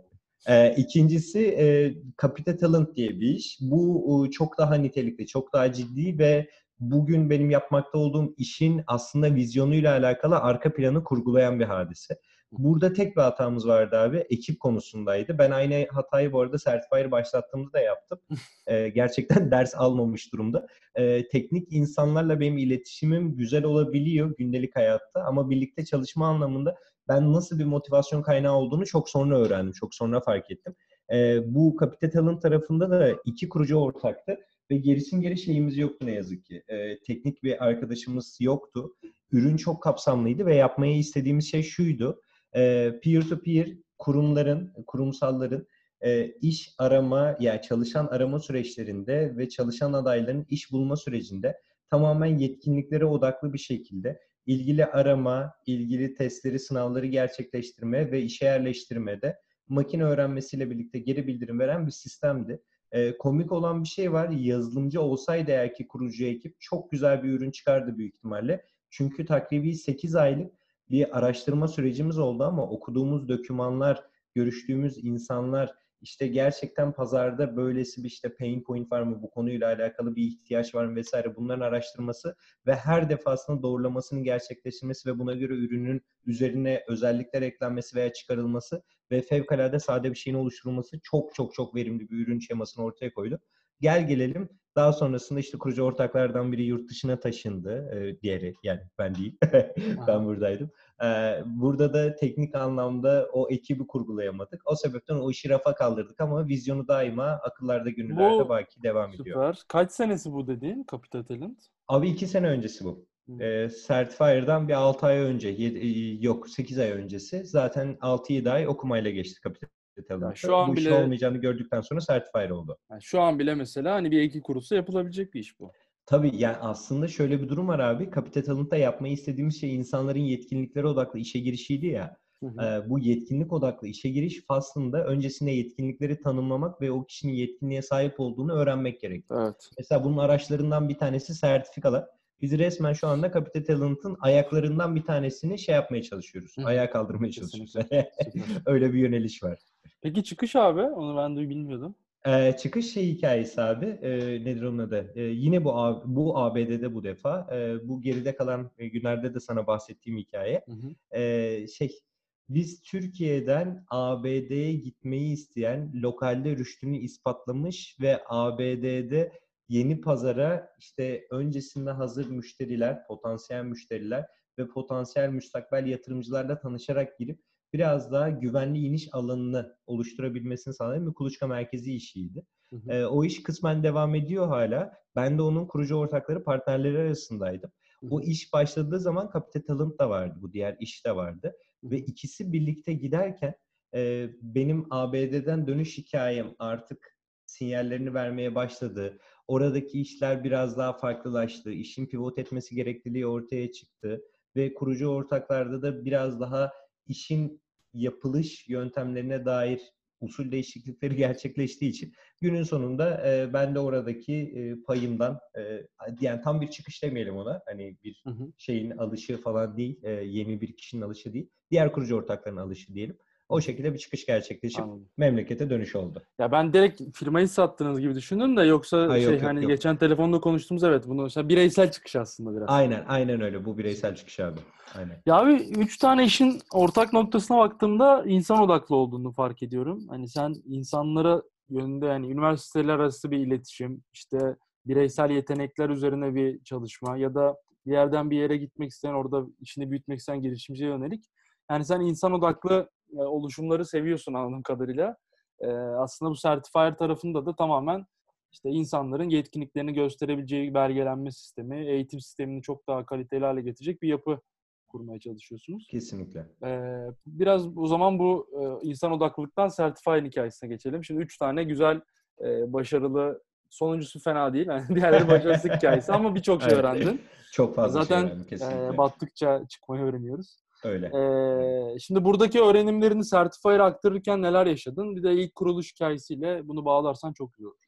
Ee, 0.48 0.74
ikincisi 0.76 1.46
e, 1.46 1.94
Capital 2.22 2.56
Talent 2.56 2.96
diye 2.96 3.08
bir 3.08 3.28
iş. 3.28 3.58
Bu 3.60 4.26
e, 4.26 4.30
çok 4.30 4.58
daha 4.58 4.74
nitelikli, 4.74 5.26
çok 5.26 5.52
daha 5.52 5.72
ciddi 5.72 6.18
ve 6.18 6.48
bugün 6.80 7.30
benim 7.30 7.50
yapmakta 7.50 7.98
olduğum 7.98 8.34
işin 8.38 8.82
aslında 8.86 9.34
vizyonuyla 9.34 9.92
alakalı 9.92 10.38
arka 10.38 10.72
planı 10.72 11.04
kurgulayan 11.04 11.60
bir 11.60 11.64
hadise. 11.64 12.18
Burada 12.52 12.92
tek 12.92 13.16
bir 13.16 13.20
hatamız 13.20 13.68
vardı 13.68 13.96
abi. 13.96 14.16
Ekip 14.16 14.60
konusundaydı. 14.60 15.38
Ben 15.38 15.50
aynı 15.50 15.86
hatayı 15.90 16.32
bu 16.32 16.40
arada 16.40 16.56
Certifier'ı 16.58 17.10
başlattığımda 17.10 17.72
da 17.72 17.80
yaptım. 17.80 18.18
Ee, 18.66 18.88
gerçekten 18.88 19.50
ders 19.50 19.74
almamış 19.74 20.32
durumda. 20.32 20.66
Ee, 20.94 21.28
teknik 21.28 21.72
insanlarla 21.72 22.40
benim 22.40 22.58
iletişimim 22.58 23.36
güzel 23.36 23.64
olabiliyor 23.64 24.36
gündelik 24.36 24.76
hayatta 24.76 25.24
ama 25.24 25.50
birlikte 25.50 25.84
çalışma 25.84 26.28
anlamında 26.28 26.76
ben 27.08 27.32
nasıl 27.32 27.58
bir 27.58 27.64
motivasyon 27.64 28.22
kaynağı 28.22 28.54
olduğunu 28.54 28.86
çok 28.86 29.10
sonra 29.10 29.38
öğrendim. 29.38 29.72
Çok 29.72 29.94
sonra 29.94 30.20
fark 30.20 30.50
ettim. 30.50 30.74
Ee, 31.12 31.38
bu 31.54 31.76
Capital 31.80 32.10
Talent 32.10 32.42
tarafında 32.42 32.90
da 32.90 33.16
iki 33.24 33.48
kurucu 33.48 33.76
ortaktı 33.76 34.38
ve 34.70 34.76
gerisin 34.76 35.20
geri 35.20 35.38
şeyimiz 35.38 35.78
yoktu 35.78 36.06
ne 36.06 36.12
yazık 36.12 36.44
ki. 36.44 36.62
Ee, 36.68 36.98
teknik 37.06 37.42
bir 37.42 37.64
arkadaşımız 37.64 38.38
yoktu. 38.40 38.96
Ürün 39.32 39.56
çok 39.56 39.82
kapsamlıydı 39.82 40.46
ve 40.46 40.54
yapmaya 40.54 40.96
istediğimiz 40.96 41.50
şey 41.50 41.62
şuydu. 41.62 42.20
Ee, 42.56 43.00
peer-to-peer 43.02 43.76
kurumların, 43.98 44.72
kurumsalların 44.86 45.66
e, 46.00 46.26
iş 46.26 46.74
arama, 46.78 47.36
yani 47.40 47.62
çalışan 47.62 48.06
arama 48.06 48.40
süreçlerinde 48.40 49.36
ve 49.36 49.48
çalışan 49.48 49.92
adayların 49.92 50.46
iş 50.48 50.72
bulma 50.72 50.96
sürecinde 50.96 51.60
tamamen 51.90 52.38
yetkinliklere 52.38 53.04
odaklı 53.04 53.52
bir 53.52 53.58
şekilde 53.58 54.20
ilgili 54.46 54.86
arama, 54.86 55.52
ilgili 55.66 56.14
testleri, 56.14 56.58
sınavları 56.58 57.06
gerçekleştirme 57.06 58.10
ve 58.12 58.22
işe 58.22 58.44
yerleştirmede 58.44 59.36
makine 59.68 60.04
öğrenmesiyle 60.04 60.70
birlikte 60.70 60.98
geri 60.98 61.26
bildirim 61.26 61.58
veren 61.58 61.86
bir 61.86 61.92
sistemdi. 61.92 62.62
Ee, 62.92 63.18
komik 63.18 63.52
olan 63.52 63.82
bir 63.82 63.88
şey 63.88 64.12
var. 64.12 64.28
Yazılımcı 64.28 65.00
olsaydı 65.00 65.50
eğer 65.50 65.74
ki 65.74 65.88
kurucu 65.88 66.24
ekip 66.24 66.56
çok 66.60 66.90
güzel 66.90 67.22
bir 67.22 67.30
ürün 67.30 67.50
çıkardı 67.50 67.98
büyük 67.98 68.14
ihtimalle. 68.14 68.64
Çünkü 68.90 69.26
takribi 69.26 69.74
8 69.74 70.14
aylık 70.14 70.52
bir 70.90 71.18
araştırma 71.18 71.68
sürecimiz 71.68 72.18
oldu 72.18 72.44
ama 72.44 72.70
okuduğumuz 72.70 73.28
dokümanlar, 73.28 74.02
görüştüğümüz 74.34 75.04
insanlar, 75.04 75.74
işte 76.00 76.26
gerçekten 76.26 76.92
pazarda 76.92 77.56
böylesi 77.56 78.04
bir 78.04 78.08
işte 78.08 78.36
pain 78.36 78.62
point 78.62 78.92
var 78.92 79.02
mı, 79.02 79.22
bu 79.22 79.30
konuyla 79.30 79.68
alakalı 79.68 80.16
bir 80.16 80.22
ihtiyaç 80.22 80.74
var 80.74 80.84
mı 80.84 80.96
vesaire 80.96 81.36
bunların 81.36 81.60
araştırması 81.60 82.36
ve 82.66 82.74
her 82.74 83.10
defasında 83.10 83.62
doğrulamasının 83.62 84.24
gerçekleştirilmesi 84.24 85.08
ve 85.08 85.18
buna 85.18 85.34
göre 85.34 85.54
ürünün 85.54 86.02
üzerine 86.26 86.84
özellikler 86.88 87.42
eklenmesi 87.42 87.96
veya 87.96 88.12
çıkarılması 88.12 88.82
ve 89.10 89.22
fevkalade 89.22 89.78
sade 89.78 90.10
bir 90.10 90.16
şeyin 90.16 90.36
oluşturulması 90.36 91.00
çok 91.02 91.34
çok 91.34 91.54
çok 91.54 91.74
verimli 91.74 92.10
bir 92.10 92.26
ürün 92.26 92.38
şemasını 92.38 92.84
ortaya 92.84 93.12
koydu. 93.14 93.40
Gel 93.80 94.08
gelelim 94.08 94.48
daha 94.76 94.92
sonrasında 94.92 95.40
işte 95.40 95.58
kurucu 95.58 95.82
ortaklardan 95.82 96.52
biri 96.52 96.62
yurt 96.62 96.90
dışına 96.90 97.20
taşındı. 97.20 97.90
E, 97.94 98.20
diğeri 98.22 98.54
yani 98.62 98.80
ben 98.98 99.14
değil. 99.14 99.36
ben 100.08 100.24
buradaydım. 100.26 100.70
E, 101.04 101.06
burada 101.46 101.94
da 101.94 102.14
teknik 102.14 102.54
anlamda 102.54 103.28
o 103.32 103.50
ekibi 103.50 103.86
kurgulayamadık. 103.86 104.62
O 104.64 104.74
sebepten 104.76 105.14
o 105.14 105.30
işi 105.30 105.48
rafa 105.48 105.74
kaldırdık 105.74 106.20
ama 106.20 106.46
vizyonu 106.46 106.88
daima 106.88 107.24
akıllarda 107.26 107.90
gönüllerde 107.90 108.44
Bu- 108.44 108.48
baki 108.48 108.82
devam 108.82 109.10
ediyor. 109.12 109.26
Süper. 109.54 109.64
Kaç 109.68 109.92
senesi 109.92 110.32
bu 110.32 110.46
dediğin 110.46 110.86
Capital 110.90 111.22
Talent? 111.22 111.58
Abi 111.88 112.08
iki 112.08 112.26
sene 112.26 112.48
öncesi 112.48 112.84
bu. 112.84 113.06
Hı. 113.28 113.42
E, 113.42 113.70
Certifier'dan 113.86 114.68
bir 114.68 114.72
6 114.72 115.06
ay 115.06 115.18
önce, 115.18 115.48
yedi- 115.48 115.78
e, 115.78 116.18
yok 116.20 116.48
8 116.48 116.78
ay 116.78 116.90
öncesi. 116.90 117.44
Zaten 117.44 117.96
6-7 118.00 118.50
ay 118.50 118.68
okumayla 118.68 119.10
geçti 119.10 119.40
Capital 119.44 119.68
Talent'ta. 120.04 120.34
şu 120.34 120.56
an 120.56 120.72
Bu 120.72 120.76
bile- 120.76 120.92
olmayacağını 120.94 121.38
gördükten 121.38 121.80
sonra 121.80 122.00
Certifier 122.00 122.50
oldu. 122.50 122.78
Yani 122.90 123.02
şu 123.02 123.20
an 123.20 123.38
bile 123.38 123.54
mesela 123.54 123.94
hani 123.94 124.10
bir 124.10 124.20
ekip 124.20 124.44
kurulsa 124.44 124.76
yapılabilecek 124.76 125.34
bir 125.34 125.40
iş 125.40 125.60
bu. 125.60 125.72
Tabii 126.06 126.32
yani 126.36 126.56
aslında 126.56 127.08
şöyle 127.08 127.42
bir 127.42 127.48
durum 127.48 127.68
var 127.68 127.78
abi. 127.78 128.10
Capital 128.14 128.42
Talent'ta 128.42 128.76
yapmayı 128.76 129.14
istediğimiz 129.14 129.60
şey 129.60 129.74
insanların 129.74 130.18
yetkinliklere 130.18 130.86
odaklı 130.86 131.18
işe 131.18 131.38
girişiydi 131.38 131.86
ya. 131.86 132.16
Hı 132.42 132.46
hı. 132.46 132.84
Bu 132.90 132.98
yetkinlik 132.98 133.52
odaklı 133.52 133.88
işe 133.88 134.08
giriş 134.08 134.44
faslında 134.48 135.04
öncesinde 135.06 135.50
yetkinlikleri 135.50 136.20
tanımlamak 136.20 136.80
ve 136.80 136.90
o 136.90 137.04
kişinin 137.04 137.32
yetkinliğe 137.32 137.82
sahip 137.82 138.20
olduğunu 138.20 138.52
öğrenmek 138.52 139.00
gerekiyor. 139.00 139.42
Evet. 139.44 139.70
Mesela 139.78 140.04
bunun 140.04 140.18
araçlarından 140.18 140.88
bir 140.88 140.98
tanesi 140.98 141.34
sertifikalar. 141.34 142.04
Biz 142.42 142.58
resmen 142.58 142.92
şu 142.92 143.06
anda 143.06 143.32
Capital 143.32 143.64
Talent'ın 143.64 144.16
ayaklarından 144.20 144.96
bir 144.96 145.02
tanesini 145.02 145.58
şey 145.58 145.74
yapmaya 145.74 146.02
çalışıyoruz. 146.02 146.56
Hı. 146.56 146.64
Ayağa 146.64 146.90
kaldırmaya 146.90 147.32
çalışıyoruz. 147.32 147.74
Öyle 148.66 148.92
bir 148.92 148.98
yöneliş 148.98 149.42
var. 149.42 149.58
Peki 150.02 150.24
çıkış 150.24 150.56
abi? 150.56 150.82
Onu 150.82 151.16
ben 151.16 151.36
de 151.36 151.48
bilmiyordum. 151.48 151.94
Ee, 152.26 152.56
çıkış 152.56 152.92
şey 152.92 153.08
hikayesi 153.08 153.60
abi. 153.60 153.86
Ee, 154.02 154.18
nedir 154.44 154.62
onun 154.62 154.78
adı? 154.78 155.12
Ee, 155.14 155.22
yine 155.22 155.64
bu 155.64 156.02
bu 156.04 156.38
ABD'de 156.38 156.94
bu 156.94 157.04
defa. 157.04 157.48
Ee, 157.52 157.88
bu 157.88 158.02
geride 158.02 158.36
kalan 158.36 158.70
e, 158.78 158.88
günlerde 158.88 159.34
de 159.34 159.40
sana 159.40 159.66
bahsettiğim 159.66 160.18
hikaye. 160.18 160.64
Hı 160.66 160.72
hı. 160.72 161.18
Ee, 161.20 161.66
şey 161.68 162.00
biz 162.48 162.82
Türkiye'den 162.82 163.84
ABD'ye 163.90 164.72
gitmeyi 164.72 165.32
isteyen 165.32 165.92
lokalde 165.94 166.56
rüştünü 166.56 166.98
ispatlamış 166.98 167.96
ve 168.00 168.20
ABD'de 168.26 169.32
yeni 169.68 170.00
pazara 170.00 170.70
işte 170.78 171.26
öncesinde 171.30 171.90
hazır 171.90 172.30
müşteriler, 172.30 173.06
potansiyel 173.06 173.64
müşteriler 173.64 174.26
ve 174.58 174.68
potansiyel 174.68 175.28
müstakbel 175.28 175.86
yatırımcılarla 175.86 176.58
tanışarak 176.58 177.18
girip 177.18 177.40
biraz 177.72 178.12
daha 178.12 178.28
güvenli 178.28 178.78
iniş 178.78 179.08
alanını 179.12 179.76
oluşturabilmesini 179.86 180.74
sağlayan 180.74 181.06
bir 181.06 181.14
kuluçka 181.14 181.46
merkezi 181.46 181.94
işiydi. 181.94 182.46
Hı 182.70 182.76
hı. 182.76 182.92
Ee, 182.92 183.06
o 183.06 183.24
iş 183.24 183.42
kısmen 183.42 183.82
devam 183.82 184.14
ediyor 184.14 184.48
hala. 184.48 184.92
Ben 185.16 185.38
de 185.38 185.42
onun 185.42 185.66
kurucu 185.66 185.94
ortakları, 185.94 186.44
partnerleri 186.44 186.98
arasındaydım. 186.98 187.70
Hı 188.00 188.06
O 188.10 188.20
iş 188.20 188.52
başladığı 188.52 189.00
zaman 189.00 189.30
Capital 189.34 189.60
Talent 189.60 189.98
da 189.98 190.10
vardı, 190.10 190.38
bu 190.42 190.52
diğer 190.52 190.76
iş 190.80 191.06
de 191.06 191.16
vardı. 191.16 191.56
Hı 191.84 191.90
Ve 191.90 191.98
ikisi 191.98 192.52
birlikte 192.52 192.92
giderken 192.92 193.54
e, 193.94 194.28
benim 194.42 194.86
ABD'den 194.90 195.66
dönüş 195.66 195.98
hikayem 195.98 196.54
artık 196.58 197.16
sinyallerini 197.46 198.14
vermeye 198.14 198.54
başladı. 198.54 199.18
Oradaki 199.48 200.00
işler 200.00 200.44
biraz 200.44 200.78
daha 200.78 200.92
farklılaştı. 200.92 201.72
İşin 201.72 202.06
pivot 202.06 202.38
etmesi 202.38 202.74
gerekliliği 202.74 203.26
ortaya 203.26 203.72
çıktı. 203.72 204.22
Ve 204.56 204.74
kurucu 204.74 205.06
ortaklarda 205.06 205.82
da 205.82 206.04
biraz 206.04 206.40
daha 206.40 206.72
işin 207.06 207.60
yapılış 207.94 208.68
yöntemlerine 208.68 209.44
dair 209.44 209.80
usul 210.20 210.52
değişiklikleri 210.52 211.16
gerçekleştiği 211.16 211.90
için 211.90 212.12
günün 212.40 212.62
sonunda 212.62 213.28
e, 213.30 213.52
ben 213.52 213.74
de 213.74 213.78
oradaki 213.78 214.34
e, 214.34 214.82
payımdan 214.82 215.38
e, 215.58 215.86
yani 216.20 216.40
tam 216.40 216.60
bir 216.60 216.70
çıkış 216.70 217.02
demeyelim 217.02 217.36
ona 217.36 217.62
hani 217.66 217.96
bir 218.04 218.22
Hı 218.26 218.30
hı. 218.30 218.52
şeyin 218.56 218.90
alışı 218.90 219.40
falan 219.40 219.76
değil 219.76 220.00
e, 220.02 220.10
yeni 220.10 220.60
bir 220.60 220.76
kişinin 220.76 221.02
alışı 221.02 221.32
değil 221.32 221.50
diğer 221.70 221.92
kurucu 221.92 222.16
ortakların 222.16 222.56
alışı 222.56 222.94
diyelim 222.94 223.18
o 223.48 223.60
şekilde 223.60 223.94
bir 223.94 223.98
çıkış 223.98 224.26
gerçekleşip 224.26 224.80
Anladım. 224.80 225.08
memlekete 225.16 225.70
dönüş 225.70 225.96
oldu. 225.96 226.22
Ya 226.38 226.52
ben 226.52 226.72
direkt 226.72 227.02
firmayı 227.16 227.48
sattığınız 227.48 228.00
gibi 228.00 228.14
düşündüm 228.14 228.56
de 228.56 228.62
yoksa 228.62 228.98
Ay, 228.98 229.22
şey 229.22 229.32
yok, 229.34 229.42
hani 229.42 229.60
yok. 229.62 229.68
geçen 229.70 229.96
telefonda 229.96 230.40
konuştuğumuz 230.40 230.84
evet 230.84 231.04
bunu 231.08 231.22
mesela 231.22 231.48
bireysel 231.48 231.90
çıkış 231.90 232.16
aslında 232.16 232.56
biraz. 232.56 232.68
Aynen 232.68 233.04
aynen 233.08 233.40
öyle 233.40 233.64
bu 233.64 233.78
bireysel 233.78 234.14
çıkış 234.14 234.40
abi. 234.40 234.60
Aynen. 234.98 235.22
Ya 235.26 235.36
abi 235.36 235.52
üç 235.54 235.98
tane 235.98 236.24
işin 236.24 236.60
ortak 236.72 237.12
noktasına 237.12 237.58
baktığımda 237.58 238.24
insan 238.26 238.60
odaklı 238.60 238.96
olduğunu 238.96 239.32
fark 239.32 239.62
ediyorum. 239.62 240.06
Hani 240.08 240.28
sen 240.28 240.54
insanlara 240.64 241.42
yönünde 241.68 242.06
yani 242.06 242.32
üniversiteler 242.32 242.94
arası 242.94 243.30
bir 243.30 243.38
iletişim, 243.38 244.02
işte 244.12 244.56
bireysel 244.86 245.30
yetenekler 245.30 245.90
üzerine 245.90 246.34
bir 246.34 246.64
çalışma 246.64 247.16
ya 247.16 247.34
da 247.34 247.56
bir 247.86 247.92
yerden 247.92 248.30
bir 248.30 248.36
yere 248.36 248.56
gitmek 248.56 248.90
isteyen, 248.90 249.12
orada 249.12 249.46
işini 249.60 249.90
büyütmek 249.90 250.18
isteyen 250.18 250.42
girişimciye 250.42 250.90
yönelik. 250.90 251.24
Yani 251.70 251.84
sen 251.84 252.00
insan 252.00 252.32
odaklı 252.32 252.90
e, 253.12 253.22
oluşumları 253.22 253.84
seviyorsun 253.84 254.34
anladığım 254.34 254.62
kadarıyla. 254.62 255.16
E, 255.60 255.68
aslında 255.76 256.30
bu 256.30 256.34
Certifier 256.34 256.96
tarafında 256.96 257.46
da 257.46 257.56
tamamen 257.56 258.06
işte 258.52 258.70
insanların 258.70 259.28
yetkinliklerini 259.28 259.94
gösterebileceği 259.94 260.74
belgelenme 260.74 261.30
sistemi, 261.30 261.88
eğitim 261.88 262.20
sistemini 262.20 262.62
çok 262.62 262.88
daha 262.88 263.06
kaliteli 263.06 263.44
hale 263.44 263.62
getirecek 263.62 264.02
bir 264.02 264.08
yapı 264.08 264.40
kurmaya 264.88 265.20
çalışıyorsunuz. 265.20 265.86
Kesinlikle. 265.90 266.46
Ee, 266.64 267.06
biraz 267.26 267.78
o 267.78 267.86
zaman 267.86 268.18
bu 268.18 268.48
e, 268.52 268.86
insan 268.88 269.12
odaklılıktan 269.12 269.68
Certify 269.76 270.10
hikayesine 270.10 270.68
geçelim. 270.68 271.04
Şimdi 271.04 271.22
üç 271.22 271.38
tane 271.38 271.64
güzel, 271.64 272.00
e, 272.40 272.72
başarılı, 272.72 273.42
sonuncusu 273.70 274.20
fena 274.20 274.52
değil. 274.52 274.66
Yani 274.66 274.84
diğerleri 274.94 275.28
başarısız 275.28 275.70
hikayesi 275.70 276.12
ama 276.12 276.34
birçok 276.34 276.62
şey 276.62 276.72
öğrendin. 276.74 277.20
Çok 277.52 277.74
fazla 277.74 278.02
Zaten 278.02 278.20
şey 278.20 278.26
öğrendim 278.28 278.46
kesinlikle. 278.48 278.86
e, 278.86 278.98
battıkça 278.98 279.62
çıkmayı 279.68 280.02
öğreniyoruz. 280.02 280.56
Öyle. 280.84 281.06
Ee, 281.06 281.98
şimdi 281.98 282.24
buradaki 282.24 282.60
öğrenimlerini 282.60 283.24
Certify'a 283.24 283.84
aktarırken 283.84 284.42
neler 284.42 284.66
yaşadın? 284.66 285.16
Bir 285.16 285.22
de 285.22 285.32
ilk 285.34 285.54
kuruluş 285.54 285.92
hikayesiyle 285.92 286.68
bunu 286.68 286.84
bağlarsan 286.84 287.32
çok 287.32 287.52
güzel 287.54 287.66
olur. 287.66 287.86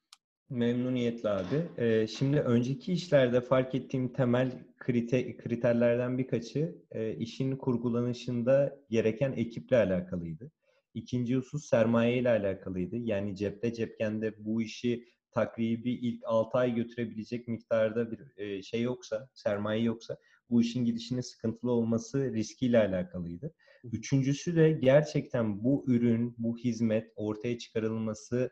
Memnuniyetle 0.51 1.29
abi. 1.29 1.63
Ee, 1.79 2.07
şimdi 2.07 2.41
önceki 2.41 2.93
işlerde 2.93 3.41
fark 3.41 3.75
ettiğim 3.75 4.13
temel 4.13 4.53
kriter, 4.79 5.37
kriterlerden 5.37 6.19
birkaçı 6.19 6.77
e, 6.93 7.15
işin 7.15 7.57
kurgulanışında 7.57 8.77
gereken 8.91 9.33
ekiple 9.33 9.77
alakalıydı. 9.77 10.51
İkinci 10.95 11.37
husus 11.37 11.69
sermaye 11.69 12.19
ile 12.19 12.31
alakalıydı. 12.31 12.97
Yani 12.97 13.37
cepte 13.37 13.75
cepkende 13.75 14.45
bu 14.45 14.63
işi 14.63 15.05
takribi 15.31 15.91
ilk 15.91 16.23
6 16.27 16.59
ay 16.59 16.75
götürebilecek 16.75 17.49
miktarda 17.49 18.11
bir 18.11 18.21
e, 18.37 18.63
şey 18.63 18.83
yoksa, 18.83 19.29
sermaye 19.35 19.83
yoksa 19.83 20.17
bu 20.51 20.63
işin 20.63 20.85
gidişinin 20.85 21.21
sıkıntılı 21.21 21.73
olması 21.73 22.33
riskiyle 22.33 22.79
alakalıydı. 22.79 23.55
Üçüncüsü 23.85 24.57
de 24.57 24.73
gerçekten 24.73 25.65
bu 25.65 25.85
ürün, 25.87 26.35
bu 26.39 26.59
hizmet 26.59 27.13
ortaya 27.17 27.59
çıkarılması 27.59 28.51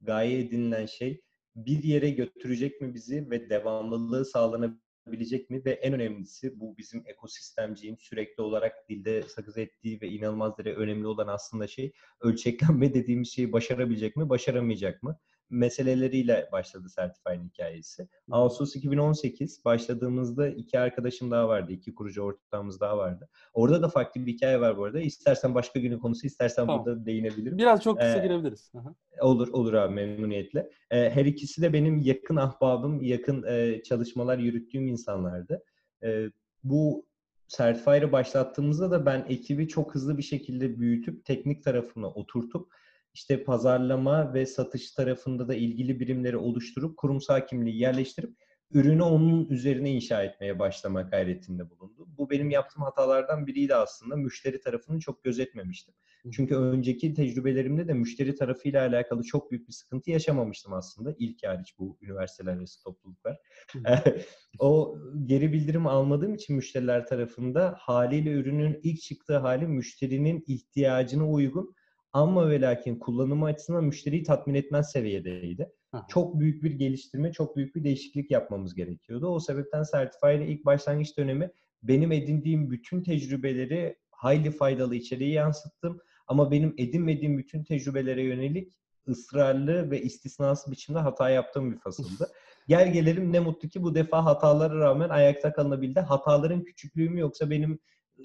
gaye 0.00 0.38
edinilen 0.38 0.86
şey 0.86 1.22
bir 1.56 1.82
yere 1.82 2.10
götürecek 2.10 2.80
mi 2.80 2.94
bizi 2.94 3.30
ve 3.30 3.50
devamlılığı 3.50 4.24
sağlanabilecek 4.24 5.50
mi 5.50 5.64
ve 5.64 5.72
en 5.72 5.94
önemlisi 5.94 6.60
bu 6.60 6.78
bizim 6.78 7.02
ekosistemciğin 7.06 7.96
sürekli 7.96 8.42
olarak 8.42 8.88
dilde 8.88 9.22
sakız 9.22 9.58
ettiği 9.58 10.00
ve 10.00 10.08
inanılmaz 10.08 10.58
derece 10.58 10.76
önemli 10.76 11.06
olan 11.06 11.26
aslında 11.28 11.66
şey 11.66 11.92
ölçeklenme 12.20 12.94
dediğimiz 12.94 13.32
şeyi 13.32 13.52
başarabilecek 13.52 14.16
mi, 14.16 14.28
başaramayacak 14.28 15.02
mı? 15.02 15.18
Meseleleriyle 15.50 16.48
başladı 16.52 16.88
Certify'ın 16.96 17.48
hikayesi. 17.48 18.08
Ağustos 18.30 18.76
2018 18.76 19.64
başladığımızda 19.64 20.48
iki 20.48 20.78
arkadaşım 20.78 21.30
daha 21.30 21.48
vardı. 21.48 21.72
iki 21.72 21.94
kurucu 21.94 22.22
ortağımız 22.22 22.80
daha 22.80 22.98
vardı. 22.98 23.28
Orada 23.54 23.82
da 23.82 23.88
farklı 23.88 24.26
bir 24.26 24.32
hikaye 24.32 24.60
var 24.60 24.78
bu 24.78 24.84
arada. 24.84 25.00
İstersen 25.00 25.54
başka 25.54 25.80
günün 25.80 25.98
konusu, 25.98 26.26
istersen 26.26 26.66
Tamam. 26.66 26.86
burada 26.86 27.06
değinebilirim. 27.06 27.58
Biraz 27.58 27.82
çok 27.82 27.98
kısa 28.00 28.18
Ee, 28.18 28.22
girebiliriz. 28.22 28.72
Aha. 28.74 28.94
Olur, 29.20 29.48
olur 29.48 29.72
abi 29.72 29.94
memnuniyetle. 29.94 30.70
Ee, 30.90 31.10
her 31.10 31.24
ikisi 31.24 31.62
de 31.62 31.72
benim 31.72 31.98
yakın 31.98 32.36
ahbabım, 32.36 33.02
yakın 33.02 33.42
e, 33.42 33.82
çalışmalar 33.82 34.38
yürüttüğüm 34.38 34.86
insanlardı. 34.86 35.62
Ee, 36.04 36.26
bu 36.64 37.06
Certify'ı 37.48 38.12
başlattığımızda 38.12 38.90
da 38.90 39.06
ben 39.06 39.26
ekibi 39.28 39.68
çok 39.68 39.94
hızlı 39.94 40.18
bir 40.18 40.22
şekilde 40.22 40.78
büyütüp 40.80 41.24
teknik 41.24 41.64
tarafına 41.64 42.08
oturtup 42.10 42.72
işte 43.18 43.44
pazarlama 43.44 44.34
ve 44.34 44.46
satış 44.46 44.90
tarafında 44.90 45.48
da 45.48 45.54
ilgili 45.54 46.00
birimleri 46.00 46.36
oluşturup 46.36 46.96
kurumsal 46.96 47.46
kimliği 47.46 47.80
yerleştirip 47.80 48.36
ürünü 48.70 49.02
onun 49.02 49.48
üzerine 49.48 49.90
inşa 49.90 50.22
etmeye 50.22 50.58
başlamak 50.58 51.10
gayretinde 51.10 51.70
bulundu. 51.70 52.06
Bu 52.18 52.30
benim 52.30 52.50
yaptığım 52.50 52.82
hatalardan 52.82 53.46
biriydi 53.46 53.74
aslında. 53.74 54.16
Müşteri 54.16 54.60
tarafını 54.60 55.00
çok 55.00 55.24
gözetmemiştim. 55.24 55.94
Çünkü 56.32 56.56
önceki 56.56 57.14
tecrübelerimde 57.14 57.88
de 57.88 57.92
müşteri 57.92 58.34
tarafıyla 58.34 58.88
alakalı 58.88 59.22
çok 59.22 59.50
büyük 59.50 59.68
bir 59.68 59.72
sıkıntı 59.72 60.10
yaşamamıştım 60.10 60.72
aslında. 60.72 61.14
İlk 61.18 61.46
hariç 61.46 61.74
bu 61.78 61.98
üniversiteler 62.02 62.52
arası 62.52 62.82
topluluklar. 62.82 63.38
o 64.58 64.98
geri 65.24 65.52
bildirim 65.52 65.86
almadığım 65.86 66.34
için 66.34 66.56
müşteriler 66.56 67.06
tarafında 67.06 67.76
haliyle 67.78 68.30
ürünün 68.30 68.80
ilk 68.82 69.00
çıktığı 69.00 69.36
hali 69.36 69.66
müşterinin 69.66 70.44
ihtiyacına 70.46 71.30
uygun 71.30 71.74
ama 72.12 72.50
ve 72.50 72.60
lakin 72.60 72.98
kullanımı 72.98 73.44
açısından 73.44 73.84
müşteriyi 73.84 74.22
tatmin 74.22 74.54
etmez 74.54 74.90
seviyedeydi. 74.92 75.72
Aha. 75.92 76.06
Çok 76.08 76.40
büyük 76.40 76.62
bir 76.62 76.70
geliştirme, 76.70 77.32
çok 77.32 77.56
büyük 77.56 77.76
bir 77.76 77.84
değişiklik 77.84 78.30
yapmamız 78.30 78.74
gerekiyordu. 78.74 79.26
O 79.26 79.40
sebepten 79.40 79.84
Certify 79.92 80.36
ile 80.36 80.46
ilk 80.48 80.64
başlangıç 80.64 81.18
dönemi 81.18 81.50
benim 81.82 82.12
edindiğim 82.12 82.70
bütün 82.70 83.02
tecrübeleri 83.02 83.96
hayli 84.10 84.50
faydalı 84.50 84.94
içeriğe 84.94 85.30
yansıttım. 85.30 86.00
Ama 86.26 86.50
benim 86.50 86.74
edinmediğim 86.78 87.38
bütün 87.38 87.64
tecrübelere 87.64 88.22
yönelik 88.22 88.72
ısrarlı 89.08 89.90
ve 89.90 90.02
istisnası 90.02 90.70
biçimde 90.70 90.98
hata 90.98 91.30
yaptığım 91.30 91.72
bir 91.72 91.78
fasıldı. 91.78 92.30
Gel 92.68 92.92
gelelim 92.92 93.32
ne 93.32 93.40
mutlu 93.40 93.68
ki 93.68 93.82
bu 93.82 93.94
defa 93.94 94.24
hatalara 94.24 94.78
rağmen 94.78 95.08
ayakta 95.08 95.52
kalınabildi. 95.52 96.00
Hataların 96.00 96.64
küçüklüğü 96.64 97.10
mü 97.10 97.20
yoksa 97.20 97.50
benim 97.50 97.78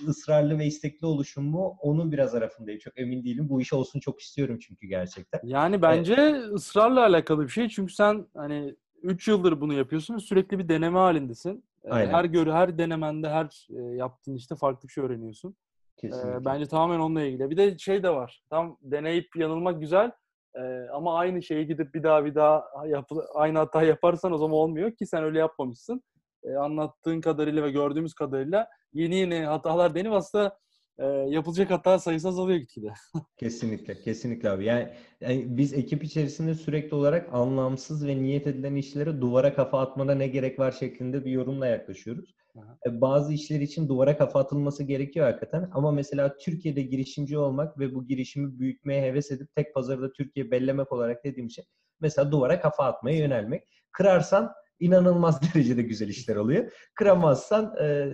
ısrarlı 0.07 0.59
ve 0.59 0.65
istekli 0.65 1.05
oluşum 1.05 1.45
mu 1.45 1.77
onun 1.81 2.11
biraz 2.11 2.35
arasındayım. 2.35 2.79
Çok 2.79 2.99
emin 2.99 3.23
değilim. 3.23 3.49
Bu 3.49 3.61
iş 3.61 3.73
olsun 3.73 3.99
çok 3.99 4.21
istiyorum 4.21 4.59
çünkü 4.61 4.87
gerçekten. 4.87 5.39
Yani 5.43 5.81
bence 5.81 6.33
ısrarla 6.53 6.99
alakalı 7.01 7.43
bir 7.43 7.49
şey. 7.49 7.69
Çünkü 7.69 7.93
sen 7.93 8.27
hani 8.35 8.75
3 9.03 9.27
yıldır 9.27 9.61
bunu 9.61 9.73
yapıyorsun. 9.73 10.17
Sürekli 10.17 10.59
bir 10.59 10.69
deneme 10.69 10.99
halindesin. 10.99 11.63
Ee, 11.83 11.89
Aynen. 11.89 12.13
Her 12.13 12.25
görü, 12.25 12.51
her 12.51 12.77
denemende, 12.77 13.29
her 13.29 13.67
e, 13.69 13.95
yaptığın 13.95 14.35
işte 14.35 14.55
farklı 14.55 14.87
bir 14.87 14.93
şey 14.93 15.03
öğreniyorsun. 15.03 15.49
Ee, 15.49 16.01
Kesinlikle. 16.01 16.45
bence 16.45 16.65
tamamen 16.65 16.99
onunla 16.99 17.21
ilgili. 17.21 17.49
Bir 17.49 17.57
de 17.57 17.77
şey 17.77 18.03
de 18.03 18.09
var. 18.09 18.43
Tam 18.49 18.77
deneyip 18.81 19.35
yanılmak 19.35 19.81
güzel. 19.81 20.11
Ee, 20.55 20.87
ama 20.93 21.17
aynı 21.17 21.43
şeyi 21.43 21.67
gidip 21.67 21.93
bir 21.93 22.03
daha 22.03 22.25
bir 22.25 22.35
daha 22.35 22.63
yap, 22.87 23.09
aynı 23.33 23.57
hatayı 23.57 23.87
yaparsan 23.87 24.31
o 24.31 24.37
zaman 24.37 24.57
olmuyor 24.57 24.91
ki 24.91 25.05
sen 25.05 25.23
öyle 25.23 25.39
yapmamışsın. 25.39 26.03
Ee, 26.43 26.53
anlattığın 26.55 27.21
kadarıyla 27.21 27.63
ve 27.63 27.71
gördüğümüz 27.71 28.13
kadarıyla 28.13 28.67
yeni 28.93 29.15
yeni 29.15 29.39
hatalar 29.39 29.95
denip 29.95 30.13
aslında 30.13 30.57
e, 30.97 31.05
yapılacak 31.05 31.71
hata 31.71 31.99
sayısı 31.99 32.27
azalıyor 32.27 32.59
gitgide. 32.59 32.93
Kesinlikle, 33.37 34.01
kesinlikle 34.01 34.49
abi. 34.49 34.65
Yani, 34.65 34.93
yani 35.21 35.57
biz 35.57 35.73
ekip 35.73 36.03
içerisinde 36.03 36.55
sürekli 36.55 36.95
olarak 36.95 37.33
anlamsız 37.33 38.07
ve 38.07 38.17
niyet 38.17 38.47
edilen 38.47 38.75
işlere 38.75 39.21
duvara 39.21 39.55
kafa 39.55 39.79
atmada 39.81 40.15
ne 40.15 40.27
gerek 40.27 40.59
var 40.59 40.71
şeklinde 40.71 41.25
bir 41.25 41.31
yorumla 41.31 41.67
yaklaşıyoruz. 41.67 42.35
Aha. 42.57 42.77
E, 42.87 43.01
Bazı 43.01 43.33
işler 43.33 43.59
için 43.59 43.87
duvara 43.87 44.17
kafa 44.17 44.39
atılması 44.39 44.83
gerekiyor 44.83 45.25
hakikaten. 45.25 45.69
Ama 45.73 45.91
mesela 45.91 46.37
Türkiye'de 46.37 46.81
girişimci 46.81 47.37
olmak 47.37 47.79
ve 47.79 47.95
bu 47.95 48.07
girişimi 48.07 48.59
büyütmeye 48.59 49.01
heves 49.01 49.31
edip 49.31 49.55
tek 49.55 49.73
pazarda 49.73 50.11
Türkiye 50.11 50.51
bellemek 50.51 50.91
olarak 50.91 51.23
dediğim 51.23 51.49
şey 51.49 51.65
mesela 51.99 52.31
duvara 52.31 52.59
kafa 52.59 52.83
atmaya 52.83 53.17
yönelmek. 53.17 53.63
Kırarsan 53.91 54.53
inanılmaz 54.83 55.41
derecede 55.55 55.81
güzel 55.81 56.07
işler 56.07 56.35
oluyor. 56.35 56.71
Kıramazsan 56.95 57.75
e, 57.81 58.13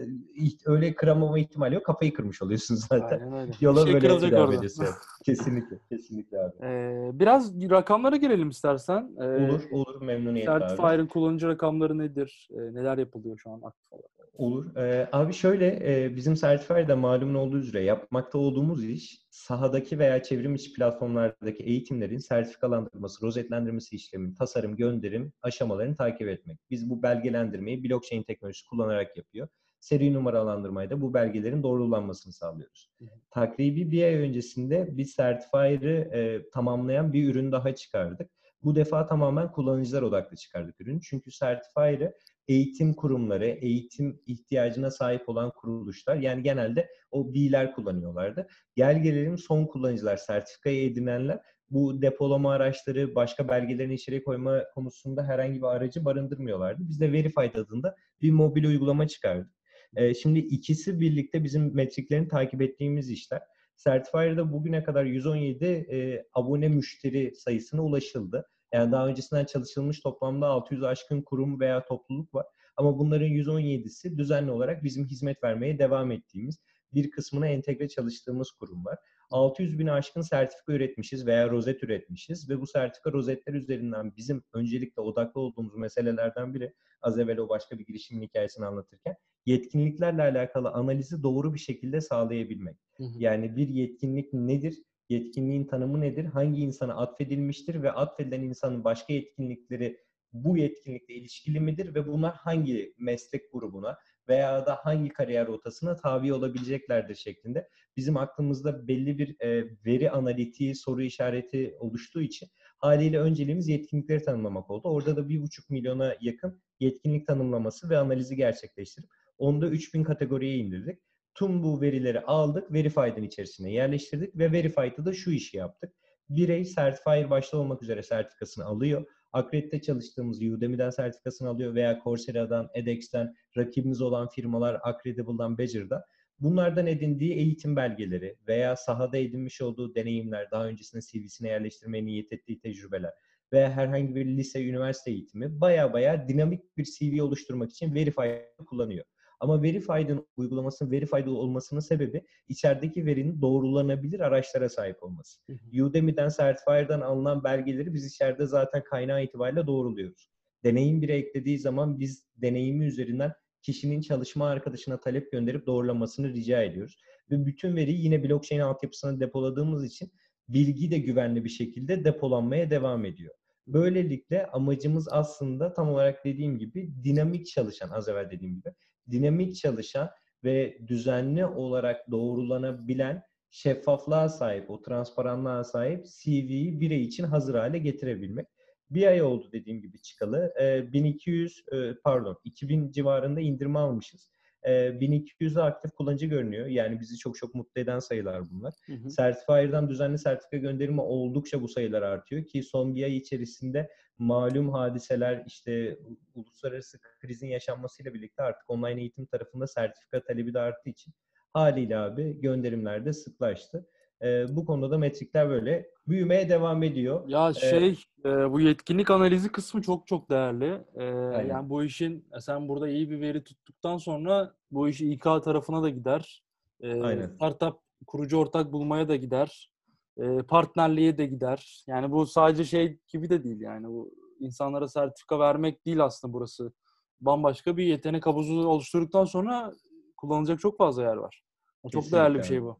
öyle 0.65 0.95
kıramama 0.95 1.39
ihtimali 1.39 1.75
yok. 1.75 1.85
Kafayı 1.85 2.13
kırmış 2.13 2.41
oluyorsun 2.41 2.75
zaten. 2.75 3.19
Aynen 3.19 3.33
öyle. 3.33 3.51
Yola 3.61 3.83
şey 3.83 3.93
böyle 3.93 4.31
devam 4.31 4.53
ediyorsun. 4.53 4.85
kesinlikle, 5.25 5.79
kesinlikle 5.89 6.39
abi. 6.39 6.53
Ee, 6.63 7.09
biraz 7.13 7.61
rakamlara 7.69 8.15
girelim 8.15 8.49
istersen. 8.49 9.11
Ee, 9.21 9.23
Olur, 9.23 9.61
olur 9.71 10.01
memnuniyetle 10.01 10.51
abi. 10.51 10.59
Certify'ın 10.59 11.07
kullanıcı 11.07 11.47
rakamları 11.47 11.97
nedir? 11.97 12.49
Ee, 12.51 12.57
neler 12.73 12.97
yapılıyor 12.97 13.37
şu 13.37 13.49
an 13.49 13.61
aktif 13.63 13.91
olarak? 13.93 14.09
Olur. 14.33 14.75
Ee, 14.75 15.09
abi 15.11 15.33
şöyle, 15.33 15.65
e, 15.83 16.15
bizim 16.15 16.33
Certify'da 16.33 16.95
malumun 16.95 17.33
olduğu 17.33 17.57
üzere 17.57 17.83
yapmakta 17.83 18.37
olduğumuz 18.37 18.85
iş 18.85 19.28
sahadaki 19.29 19.99
veya 19.99 20.23
çevrim 20.23 20.55
içi 20.55 20.73
platformlardaki 20.73 21.63
eğitimlerin 21.63 22.17
sertifikalandırması, 22.17 23.25
rozetlendirmesi 23.25 23.95
işlemini, 23.95 24.35
tasarım, 24.35 24.75
gönderim 24.75 25.33
aşamalarını 25.41 25.95
takip 25.95 26.27
etmek. 26.27 26.59
Biz 26.69 26.89
bu 26.89 27.03
belgelendirmeyi 27.03 27.83
blockchain 27.83 28.23
teknolojisi 28.23 28.67
kullanarak 28.67 29.17
yapıyor. 29.17 29.47
Seri 29.79 30.13
numaralandırmayı 30.13 30.89
da 30.89 31.01
bu 31.01 31.13
belgelerin 31.13 31.63
doğrulanmasını 31.63 32.33
sağlıyoruz. 32.33 32.91
Hı 32.99 33.05
hı. 33.05 33.09
Takribi 33.29 33.91
bir 33.91 34.03
ay 34.03 34.15
öncesinde 34.15 34.87
biz 34.91 35.15
Certify'ı 35.15 36.09
e, 36.13 36.49
tamamlayan 36.49 37.13
bir 37.13 37.29
ürün 37.29 37.51
daha 37.51 37.75
çıkardık. 37.75 38.31
Bu 38.63 38.75
defa 38.75 39.07
tamamen 39.07 39.51
kullanıcılar 39.51 40.01
odaklı 40.01 40.37
çıkardık 40.37 40.81
ürün. 40.81 40.99
Çünkü 40.99 41.31
Certify'ı 41.31 42.13
eğitim 42.49 42.93
kurumları, 42.93 43.45
eğitim 43.45 44.21
ihtiyacına 44.27 44.91
sahip 44.91 45.29
olan 45.29 45.51
kuruluşlar 45.51 46.15
yani 46.15 46.43
genelde 46.43 46.87
o 47.11 47.33
B'ler 47.33 47.75
kullanıyorlardı. 47.75 48.47
Gel 48.75 49.03
gelelim 49.03 49.37
son 49.37 49.65
kullanıcılar, 49.65 50.17
sertifikayı 50.17 50.91
edinenler 50.91 51.39
bu 51.69 52.01
depolama 52.01 52.51
araçları, 52.51 53.15
başka 53.15 53.47
belgelerini 53.47 53.93
içeri 53.93 54.23
koyma 54.23 54.63
konusunda 54.75 55.23
herhangi 55.23 55.61
bir 55.61 55.67
aracı 55.67 56.05
barındırmıyorlardı. 56.05 56.81
Biz 56.89 56.99
de 57.01 57.11
Verified 57.11 57.55
adında 57.55 57.95
bir 58.21 58.31
mobil 58.31 58.63
uygulama 58.63 59.07
çıkardık. 59.07 59.51
Ee, 59.95 60.13
şimdi 60.13 60.39
ikisi 60.39 60.99
birlikte 60.99 61.43
bizim 61.43 61.75
metriklerini 61.75 62.27
takip 62.27 62.61
ettiğimiz 62.61 63.09
işler. 63.09 63.41
Certifier'da 63.77 64.53
bugüne 64.53 64.83
kadar 64.83 65.05
117 65.05 65.65
e, 65.65 66.25
abone 66.33 66.67
müşteri 66.67 67.35
sayısına 67.35 67.81
ulaşıldı. 67.81 68.45
Yani 68.73 68.91
daha 68.91 69.07
öncesinden 69.07 69.45
çalışılmış 69.45 69.99
toplamda 69.99 70.47
600 70.47 70.83
aşkın 70.83 71.21
kurum 71.21 71.59
veya 71.59 71.85
topluluk 71.85 72.33
var. 72.33 72.45
Ama 72.77 72.99
bunların 72.99 73.27
117'si 73.27 74.17
düzenli 74.17 74.51
olarak 74.51 74.83
bizim 74.83 75.05
hizmet 75.05 75.43
vermeye 75.43 75.79
devam 75.79 76.11
ettiğimiz 76.11 76.59
bir 76.93 77.11
kısmına 77.11 77.47
entegre 77.47 77.87
çalıştığımız 77.87 78.51
kurumlar. 78.51 78.97
600 79.31 79.79
bin 79.79 79.87
aşkın 79.87 80.21
sertifika 80.21 80.73
üretmişiz 80.73 81.27
veya 81.27 81.49
rozet 81.49 81.83
üretmişiz 81.83 82.49
ve 82.49 82.61
bu 82.61 82.67
sertifika 82.67 83.11
rozetler 83.11 83.53
üzerinden 83.53 84.13
bizim 84.17 84.43
öncelikle 84.53 85.01
odaklı 85.01 85.41
olduğumuz 85.41 85.75
meselelerden 85.75 86.53
biri 86.53 86.73
az 87.01 87.19
evvel 87.19 87.37
o 87.37 87.49
başka 87.49 87.79
bir 87.79 87.85
girişimin 87.85 88.21
hikayesini 88.21 88.65
anlatırken 88.65 89.15
yetkinliklerle 89.45 90.21
alakalı 90.21 90.69
analizi 90.69 91.23
doğru 91.23 91.53
bir 91.53 91.59
şekilde 91.59 92.01
sağlayabilmek. 92.01 92.77
Hı 92.97 93.03
hı. 93.03 93.11
Yani 93.17 93.55
bir 93.55 93.67
yetkinlik 93.67 94.33
nedir? 94.33 94.83
Yetkinliğin 95.09 95.65
tanımı 95.65 96.01
nedir? 96.01 96.25
Hangi 96.25 96.61
insana 96.61 96.95
atfedilmiştir 96.95 97.83
ve 97.83 97.91
atfedilen 97.91 98.41
insanın 98.41 98.83
başka 98.83 99.13
yetkinlikleri 99.13 99.97
bu 100.33 100.57
yetkinlikle 100.57 101.13
ilişkili 101.13 101.59
midir 101.59 101.95
ve 101.95 102.07
bunlar 102.07 102.35
hangi 102.35 102.93
meslek 102.99 103.53
grubuna 103.53 103.97
veya 104.27 104.65
da 104.65 104.75
hangi 104.75 105.09
kariyer 105.09 105.47
rotasına 105.47 105.95
tabi 105.95 106.33
olabileceklerdir 106.33 107.15
şeklinde 107.15 107.69
bizim 107.97 108.17
aklımızda 108.17 108.87
belli 108.87 109.17
bir 109.17 109.39
e, 109.39 109.65
veri 109.85 110.11
analitiği, 110.11 110.75
soru 110.75 111.03
işareti 111.03 111.75
oluştuğu 111.79 112.21
için 112.21 112.49
haliyle 112.77 113.19
önceliğimiz 113.19 113.67
yetkinlikleri 113.67 114.23
tanımlamak 114.23 114.69
oldu. 114.69 114.87
Orada 114.87 115.15
da 115.15 115.29
bir 115.29 115.41
buçuk 115.41 115.69
milyona 115.69 116.15
yakın 116.21 116.61
yetkinlik 116.79 117.27
tanımlaması 117.27 117.89
ve 117.89 117.97
analizi 117.97 118.35
gerçekleştirip 118.35 119.09
onu 119.37 119.61
da 119.61 119.67
3000 119.67 120.03
kategoriye 120.03 120.55
indirdik. 120.57 120.99
Tüm 121.39 121.63
bu 121.63 121.81
verileri 121.81 122.19
aldık, 122.19 122.73
Verified'in 122.73 123.23
içerisine 123.23 123.71
yerleştirdik 123.71 124.35
ve 124.37 124.51
Verified'da 124.51 125.05
da 125.05 125.13
şu 125.13 125.31
işi 125.31 125.57
yaptık. 125.57 125.93
Birey 126.29 126.65
Certifier 126.65 127.29
başta 127.29 127.57
olmak 127.57 127.83
üzere 127.83 128.03
sertifikasını 128.03 128.65
alıyor. 128.65 129.05
Akredite 129.31 129.81
çalıştığımız 129.81 130.41
Udemy'den 130.41 130.89
sertifikasını 130.89 131.49
alıyor 131.49 131.75
veya 131.75 131.99
Coursera'dan, 132.03 132.69
edX'ten, 132.73 133.35
rakibimiz 133.57 134.01
olan 134.01 134.29
firmalar 134.29 134.79
Accredible'dan, 134.83 135.57
Badger'da 135.57 136.05
bunlardan 136.39 136.87
edindiği 136.87 137.33
eğitim 137.33 137.75
belgeleri 137.75 138.37
veya 138.47 138.75
sahada 138.75 139.17
edinmiş 139.17 139.61
olduğu 139.61 139.95
deneyimler, 139.95 140.51
daha 140.51 140.65
öncesinde 140.65 141.01
CV'sine 141.01 141.47
yerleştirmeye 141.47 142.05
niyet 142.05 142.33
ettiği 142.33 142.59
tecrübeler 142.59 143.11
veya 143.53 143.71
herhangi 143.71 144.15
bir 144.15 144.25
lise, 144.25 144.65
üniversite 144.65 145.11
eğitimi 145.11 145.61
baya 145.61 145.93
baya 145.93 146.27
dinamik 146.27 146.77
bir 146.77 146.85
CV 146.85 147.23
oluşturmak 147.23 147.71
için 147.71 147.95
Verify 147.95 148.29
kullanıyor. 148.67 149.05
Ama 149.39 149.63
Verified'in 149.63 150.25
uygulamasının 150.37 150.91
Verified 150.91 151.27
olmasının 151.27 151.79
sebebi 151.79 152.25
içerideki 152.47 153.05
verinin 153.05 153.41
doğrulanabilir 153.41 154.19
araçlara 154.19 154.69
sahip 154.69 155.03
olması. 155.03 155.41
Hı 155.49 155.53
hı. 155.53 155.85
Udemy'den, 155.85 156.29
Certifier'dan 156.29 157.01
alınan 157.01 157.43
belgeleri 157.43 157.93
biz 157.93 158.05
içeride 158.05 158.45
zaten 158.45 158.83
kaynağı 158.83 159.23
itibariyle 159.23 159.67
doğruluyoruz. 159.67 160.29
Deneyim 160.63 161.01
bire 161.01 161.15
eklediği 161.15 161.59
zaman 161.59 161.99
biz 161.99 162.25
deneyimi 162.35 162.85
üzerinden 162.85 163.33
kişinin 163.61 164.01
çalışma 164.01 164.47
arkadaşına 164.49 164.99
talep 164.99 165.31
gönderip 165.31 165.65
doğrulamasını 165.65 166.33
rica 166.33 166.63
ediyoruz. 166.63 166.97
Ve 167.31 167.45
bütün 167.45 167.75
veriyi 167.75 168.03
yine 168.03 168.23
blockchain 168.23 168.59
altyapısına 168.59 169.19
depoladığımız 169.19 169.85
için 169.85 170.11
bilgi 170.49 170.91
de 170.91 170.97
güvenli 170.97 171.43
bir 171.43 171.49
şekilde 171.49 172.05
depolanmaya 172.05 172.69
devam 172.69 173.05
ediyor. 173.05 173.35
Böylelikle 173.67 174.45
amacımız 174.45 175.07
aslında 175.11 175.73
tam 175.73 175.89
olarak 175.89 176.25
dediğim 176.25 176.57
gibi 176.57 176.93
dinamik 177.03 177.47
çalışan, 177.47 177.89
az 177.89 178.09
evvel 178.09 178.31
dediğim 178.31 178.55
gibi 178.55 178.69
dinamik 179.11 179.55
çalışan 179.55 180.09
ve 180.43 180.77
düzenli 180.87 181.45
olarak 181.45 182.11
doğrulanabilen 182.11 183.23
şeffaflığa 183.49 184.29
sahip, 184.29 184.69
o 184.69 184.81
transparanlığa 184.81 185.63
sahip 185.63 186.05
CV'yi 186.05 186.81
birey 186.81 187.01
için 187.01 187.23
hazır 187.23 187.55
hale 187.55 187.79
getirebilmek. 187.79 188.47
Bir 188.89 189.07
ay 189.07 189.21
oldu 189.21 189.49
dediğim 189.51 189.81
gibi 189.81 190.01
çıkalı. 190.01 190.53
1200 190.93 191.63
pardon 192.03 192.37
2000 192.43 192.91
civarında 192.91 193.39
indirme 193.39 193.79
almışız. 193.79 194.29
1200'e 194.65 195.61
aktif 195.61 195.91
kullanıcı 195.91 196.25
görünüyor. 196.25 196.65
Yani 196.65 196.99
bizi 196.99 197.17
çok 197.17 197.37
çok 197.37 197.55
mutlu 197.55 197.81
eden 197.81 197.99
sayılar 197.99 198.49
bunlar. 198.51 198.73
Hı 198.85 198.93
hı. 198.93 199.09
Certifier'dan 199.09 199.89
düzenli 199.89 200.17
sertifika 200.17 200.57
gönderimi 200.57 201.01
oldukça 201.01 201.61
bu 201.61 201.67
sayılar 201.67 202.01
artıyor 202.01 202.45
ki 202.45 202.63
son 202.63 202.95
bir 202.95 203.03
ay 203.03 203.17
içerisinde 203.17 203.89
malum 204.17 204.69
hadiseler 204.69 205.43
işte 205.47 205.99
uluslararası 206.35 206.99
krizin 207.19 207.47
yaşanmasıyla 207.47 208.13
birlikte 208.13 208.43
artık 208.43 208.69
online 208.69 209.01
eğitim 209.01 209.25
tarafında 209.25 209.67
sertifika 209.67 210.23
talebi 210.23 210.53
de 210.53 210.59
arttığı 210.59 210.89
için 210.89 211.13
haliyle 211.53 211.97
abi 211.97 212.41
gönderimler 212.41 213.05
de 213.05 213.13
sıklaştı. 213.13 213.85
E, 214.21 214.55
bu 214.55 214.65
konuda 214.65 214.91
da 214.91 214.97
metrikler 214.97 215.49
böyle 215.49 215.89
büyümeye 216.07 216.49
devam 216.49 216.83
ediyor. 216.83 217.27
Ya 217.27 217.53
şey 217.53 217.99
ee, 218.25 218.29
e, 218.29 218.51
bu 218.51 218.59
yetkinlik 218.59 219.11
analizi 219.11 219.51
kısmı 219.51 219.81
çok 219.81 220.07
çok 220.07 220.29
değerli. 220.29 220.83
E, 220.95 221.03
yani 221.47 221.69
bu 221.69 221.83
işin 221.83 222.25
sen 222.39 222.67
burada 222.67 222.89
iyi 222.89 223.09
bir 223.09 223.21
veri 223.21 223.43
tuttuktan 223.43 223.97
sonra 223.97 224.53
bu 224.71 224.89
iş 224.89 225.01
İK 225.01 225.23
tarafına 225.23 225.83
da 225.83 225.89
gider. 225.89 226.43
E, 226.81 227.01
Aynen. 227.01 227.27
Startup 227.27 227.75
kurucu 228.07 228.37
ortak 228.37 228.71
bulmaya 228.71 229.07
da 229.09 229.15
gider. 229.15 229.71
E, 230.17 230.37
partnerliğe 230.37 231.17
de 231.17 231.25
gider. 231.25 231.83
Yani 231.87 232.11
bu 232.11 232.25
sadece 232.25 232.65
şey 232.65 232.99
gibi 233.07 233.29
de 233.29 233.43
değil 233.43 233.61
yani 233.61 233.87
bu 233.87 234.13
insanlara 234.39 234.87
sertifika 234.87 235.39
vermek 235.39 235.85
değil 235.85 236.03
aslında 236.03 236.33
burası. 236.33 236.73
Bambaşka 237.21 237.77
bir 237.77 237.83
yetenek 237.83 238.25
havuzu 238.25 238.67
oluşturduktan 238.67 239.25
sonra 239.25 239.73
kullanılacak 240.17 240.59
çok 240.59 240.77
fazla 240.77 241.03
yer 241.03 241.15
var. 241.15 241.43
Çok 241.91 242.11
değerli 242.11 242.37
bir 242.37 242.43
şey 242.43 242.63
bu. 242.63 242.79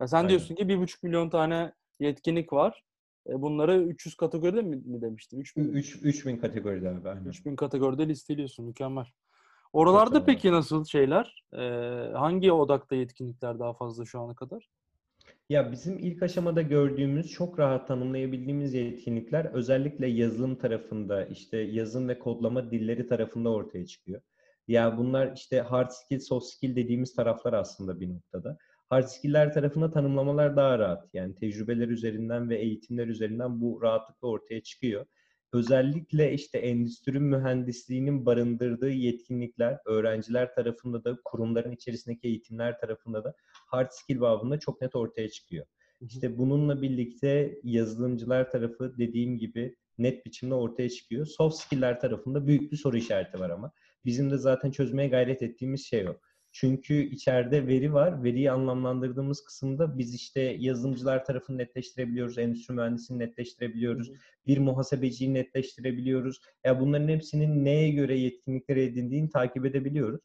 Ya 0.00 0.08
sen 0.08 0.16
Aynen. 0.16 0.28
diyorsun 0.28 0.54
ki 0.54 0.68
bir 0.68 0.78
buçuk 0.78 1.02
milyon 1.02 1.30
tane 1.30 1.72
yetkinlik 2.00 2.52
var. 2.52 2.84
E 3.28 3.42
bunları 3.42 3.82
300 3.82 4.14
kategoride 4.14 4.62
mi, 4.62 4.76
mi 4.76 5.02
demiştin? 5.02 5.40
3000 5.40 5.68
3 5.68 5.98
3000 6.02 6.36
kategoride 6.36 6.88
abi 6.88 7.08
aynen. 7.08 7.24
3000 7.24 7.56
kategoride 7.56 8.08
listeliyorsun. 8.08 8.64
Mükemmel. 8.64 9.06
Oralarda 9.72 10.24
peki 10.24 10.52
nasıl 10.52 10.84
şeyler? 10.84 11.44
Ee, 11.52 11.58
hangi 12.14 12.52
odakta 12.52 12.96
yetkinlikler 12.96 13.58
daha 13.58 13.72
fazla 13.72 14.04
şu 14.04 14.20
ana 14.20 14.34
kadar? 14.34 14.68
Ya 15.48 15.72
bizim 15.72 15.98
ilk 15.98 16.22
aşamada 16.22 16.62
gördüğümüz 16.62 17.30
çok 17.30 17.58
rahat 17.58 17.88
tanımlayabildiğimiz 17.88 18.74
yetkinlikler 18.74 19.44
özellikle 19.44 20.06
yazılım 20.06 20.56
tarafında 20.56 21.24
işte 21.26 21.56
yazım 21.56 22.08
ve 22.08 22.18
kodlama 22.18 22.70
dilleri 22.70 23.08
tarafında 23.08 23.50
ortaya 23.50 23.86
çıkıyor. 23.86 24.20
Ya 24.68 24.98
bunlar 24.98 25.32
işte 25.36 25.60
hard 25.60 25.90
skill, 25.90 26.18
soft 26.18 26.46
skill 26.46 26.76
dediğimiz 26.76 27.14
taraflar 27.14 27.52
aslında 27.52 28.00
bir 28.00 28.08
noktada. 28.10 28.58
Hard 28.90 29.06
skill'ler 29.06 29.52
tarafında 29.52 29.90
tanımlamalar 29.90 30.56
daha 30.56 30.78
rahat. 30.78 31.14
Yani 31.14 31.34
tecrübeler 31.34 31.88
üzerinden 31.88 32.50
ve 32.50 32.58
eğitimler 32.58 33.06
üzerinden 33.06 33.60
bu 33.60 33.82
rahatlıkla 33.82 34.28
ortaya 34.28 34.62
çıkıyor. 34.62 35.06
Özellikle 35.52 36.32
işte 36.32 36.58
endüstri 36.58 37.20
mühendisliğinin 37.20 38.26
barındırdığı 38.26 38.90
yetkinlikler 38.90 39.78
öğrenciler 39.86 40.54
tarafında 40.54 41.04
da 41.04 41.18
kurumların 41.24 41.72
içerisindeki 41.72 42.28
eğitimler 42.28 42.78
tarafında 42.80 43.24
da 43.24 43.34
hard 43.66 43.88
skill 43.90 44.20
babında 44.20 44.58
çok 44.58 44.80
net 44.82 44.96
ortaya 44.96 45.28
çıkıyor. 45.28 45.66
İşte 46.00 46.38
bununla 46.38 46.82
birlikte 46.82 47.58
yazılımcılar 47.62 48.50
tarafı 48.50 48.98
dediğim 48.98 49.38
gibi 49.38 49.76
net 49.98 50.26
biçimde 50.26 50.54
ortaya 50.54 50.90
çıkıyor. 50.90 51.26
Soft 51.26 51.56
skill'ler 51.56 52.00
tarafında 52.00 52.46
büyük 52.46 52.72
bir 52.72 52.76
soru 52.76 52.96
işareti 52.96 53.40
var 53.40 53.50
ama. 53.50 53.72
Bizim 54.04 54.30
de 54.30 54.38
zaten 54.38 54.70
çözmeye 54.70 55.08
gayret 55.08 55.42
ettiğimiz 55.42 55.86
şey 55.86 56.08
o. 56.08 56.16
Çünkü 56.60 56.94
içeride 56.94 57.66
veri 57.66 57.92
var. 57.92 58.24
Veriyi 58.24 58.50
anlamlandırdığımız 58.50 59.44
kısımda 59.44 59.98
biz 59.98 60.14
işte 60.14 60.40
yazılımcılar 60.40 61.24
tarafını 61.24 61.58
netleştirebiliyoruz, 61.58 62.38
endüstri 62.38 62.74
mühendisini 62.74 63.18
netleştirebiliyoruz, 63.18 64.12
bir 64.46 64.58
muhasebeciyi 64.58 65.34
netleştirebiliyoruz. 65.34 66.40
Ya 66.64 66.80
bunların 66.80 67.08
hepsinin 67.08 67.64
neye 67.64 67.90
göre 67.90 68.18
yetkinlikleri 68.18 68.82
edindiğini 68.82 69.30
takip 69.30 69.66
edebiliyoruz. 69.66 70.20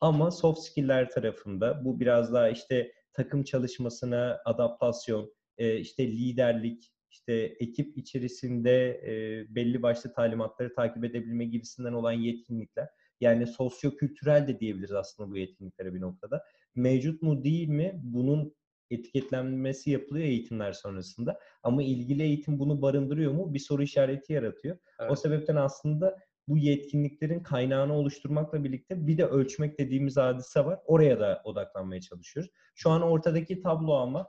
Ama 0.00 0.30
soft 0.30 0.60
skill'ler 0.60 1.10
tarafında 1.10 1.84
bu 1.84 2.00
biraz 2.00 2.32
daha 2.32 2.48
işte 2.48 2.92
takım 3.12 3.44
çalışmasına 3.44 4.38
adaptasyon, 4.44 5.32
işte 5.58 6.06
liderlik, 6.06 6.92
işte 7.10 7.32
ekip 7.60 7.98
içerisinde 7.98 9.00
belli 9.48 9.82
başlı 9.82 10.12
talimatları 10.12 10.74
takip 10.74 11.04
edebilme 11.04 11.44
gibisinden 11.44 11.92
olan 11.92 12.12
yetkinlikler 12.12 12.88
yani 13.20 13.46
sosyo-kültürel 13.46 14.48
de 14.48 14.60
diyebiliriz 14.60 14.92
aslında 14.92 15.30
bu 15.30 15.36
yetkinliklere 15.36 15.94
bir 15.94 16.00
noktada. 16.00 16.44
Mevcut 16.74 17.22
mu 17.22 17.44
değil 17.44 17.68
mi? 17.68 18.00
Bunun 18.02 18.54
etiketlenmesi 18.90 19.90
yapılıyor 19.90 20.26
eğitimler 20.26 20.72
sonrasında. 20.72 21.38
Ama 21.62 21.82
ilgili 21.82 22.22
eğitim 22.22 22.58
bunu 22.58 22.82
barındırıyor 22.82 23.32
mu? 23.32 23.54
Bir 23.54 23.58
soru 23.58 23.82
işareti 23.82 24.32
yaratıyor. 24.32 24.78
Evet. 25.00 25.10
O 25.10 25.16
sebepten 25.16 25.56
aslında 25.56 26.18
bu 26.48 26.58
yetkinliklerin 26.58 27.42
kaynağını 27.42 27.94
oluşturmakla 27.94 28.64
birlikte 28.64 29.06
bir 29.06 29.18
de 29.18 29.26
ölçmek 29.26 29.78
dediğimiz 29.78 30.16
hadise 30.16 30.64
var. 30.64 30.78
Oraya 30.84 31.20
da 31.20 31.42
odaklanmaya 31.44 32.00
çalışıyoruz. 32.00 32.52
Şu 32.74 32.90
an 32.90 33.02
ortadaki 33.02 33.60
tablo 33.60 33.92
ama 33.92 34.26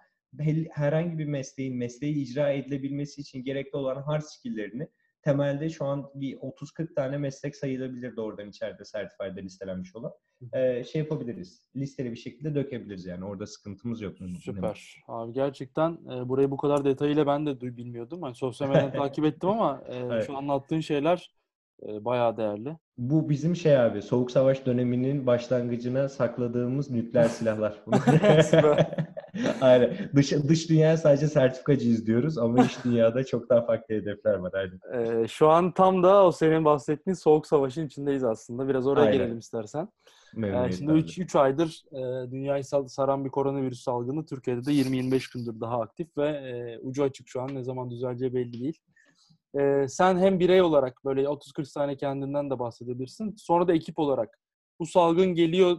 herhangi 0.72 1.18
bir 1.18 1.26
mesleğin 1.26 1.78
mesleği 1.78 2.16
icra 2.16 2.52
edilebilmesi 2.52 3.22
için 3.22 3.44
gerekli 3.44 3.78
olan 3.78 4.02
hard 4.02 4.22
skill'lerini 4.22 4.88
temelde 5.32 5.70
şu 5.70 5.86
an 5.86 6.10
bir 6.14 6.38
30-40 6.38 6.94
tane 6.94 7.18
meslek 7.18 7.56
sayılabilir 7.56 8.18
oradan 8.18 8.50
içeride 8.50 8.86
sertifayda 8.86 9.40
listelenmiş 9.40 9.96
olan. 9.96 10.12
Ee, 10.54 10.84
şey 10.84 11.02
yapabiliriz. 11.02 11.66
Listeli 11.76 12.12
bir 12.12 12.18
şekilde 12.18 12.56
dökebiliriz 12.56 13.06
yani. 13.06 13.26
Orada 13.26 13.48
sıkıntımız 13.48 14.02
yok. 14.02 14.16
Süper. 14.42 15.04
Abi 15.08 15.34
gerçekten 15.34 15.92
e, 15.92 16.30
burayı 16.30 16.52
bu 16.52 16.58
kadar 16.58 16.86
detayıyla 16.86 17.28
ben 17.28 17.46
de 17.46 17.62
bilmiyordum. 17.62 18.22
Hani 18.22 18.36
sosyal 18.36 18.68
medyadan 18.70 18.92
takip 18.98 19.26
ettim 19.26 19.50
ama 19.50 19.84
e, 19.88 19.96
evet. 19.96 20.28
şu 20.28 20.38
anlattığın 20.38 20.80
şeyler 20.80 21.34
e, 21.88 22.06
bayağı 22.06 22.38
değerli. 22.38 22.78
Bu 22.98 23.30
bizim 23.30 23.56
şey 23.56 23.80
abi. 23.80 24.02
Soğuk 24.02 24.32
Savaş 24.32 24.66
döneminin 24.66 25.28
başlangıcına 25.28 26.10
sakladığımız 26.10 26.92
nükleer 26.92 27.28
silahlar. 27.28 27.84
Aynen. 29.62 30.10
Dış, 30.16 30.32
dış 30.32 30.70
dünyaya 30.70 30.98
sadece 30.98 31.28
sertifikacıyız 31.28 32.08
diyoruz 32.08 32.38
ama 32.38 32.66
iç 32.66 32.78
dünyada 32.86 33.26
çok 33.26 33.50
daha 33.50 33.62
farklı 33.62 33.96
hedefler 33.96 34.34
var. 34.34 34.54
Aynen. 34.54 34.80
Ee, 35.24 35.28
şu 35.28 35.50
an 35.50 35.72
tam 35.72 36.04
da 36.04 36.26
o 36.26 36.32
senin 36.32 36.66
bahsettiğin 36.66 37.16
soğuk 37.16 37.48
savaşın 37.48 37.88
içindeyiz 37.88 38.24
aslında. 38.24 38.68
Biraz 38.68 38.88
oraya 38.88 39.02
Aynen. 39.02 39.14
gelelim 39.14 39.38
istersen. 39.38 39.90
Ee, 40.36 40.40
Memnuniyetle 40.40 40.78
şimdi 40.78 40.92
abi. 40.92 41.00
3 41.00 41.36
aydır 41.36 41.84
e, 41.92 42.32
dünyayı 42.32 42.64
saran 42.88 43.26
bir 43.26 43.30
koronavirüs 43.30 43.84
salgını 43.84 44.26
Türkiye'de 44.26 44.66
de 44.66 44.72
20-25 44.72 45.34
gündür 45.34 45.62
daha 45.62 45.82
aktif 45.82 46.18
ve 46.18 46.28
e, 46.28 46.80
ucu 46.80 47.04
açık 47.04 47.28
şu 47.28 47.42
an. 47.42 47.56
Ne 47.56 47.64
zaman 47.64 47.92
düzeleceği 47.92 48.34
belli 48.34 48.54
değil. 48.54 48.80
E, 49.60 49.88
sen 49.88 50.18
hem 50.18 50.40
birey 50.40 50.62
olarak 50.62 51.06
böyle 51.06 51.24
30-40 51.24 51.74
tane 51.74 51.98
kendinden 51.98 52.50
de 52.50 52.60
bahsedebilirsin. 52.60 53.36
Sonra 53.38 53.68
da 53.68 53.74
ekip 53.74 54.00
olarak 54.00 54.40
bu 54.80 54.86
salgın 54.86 55.34
geliyor 55.34 55.78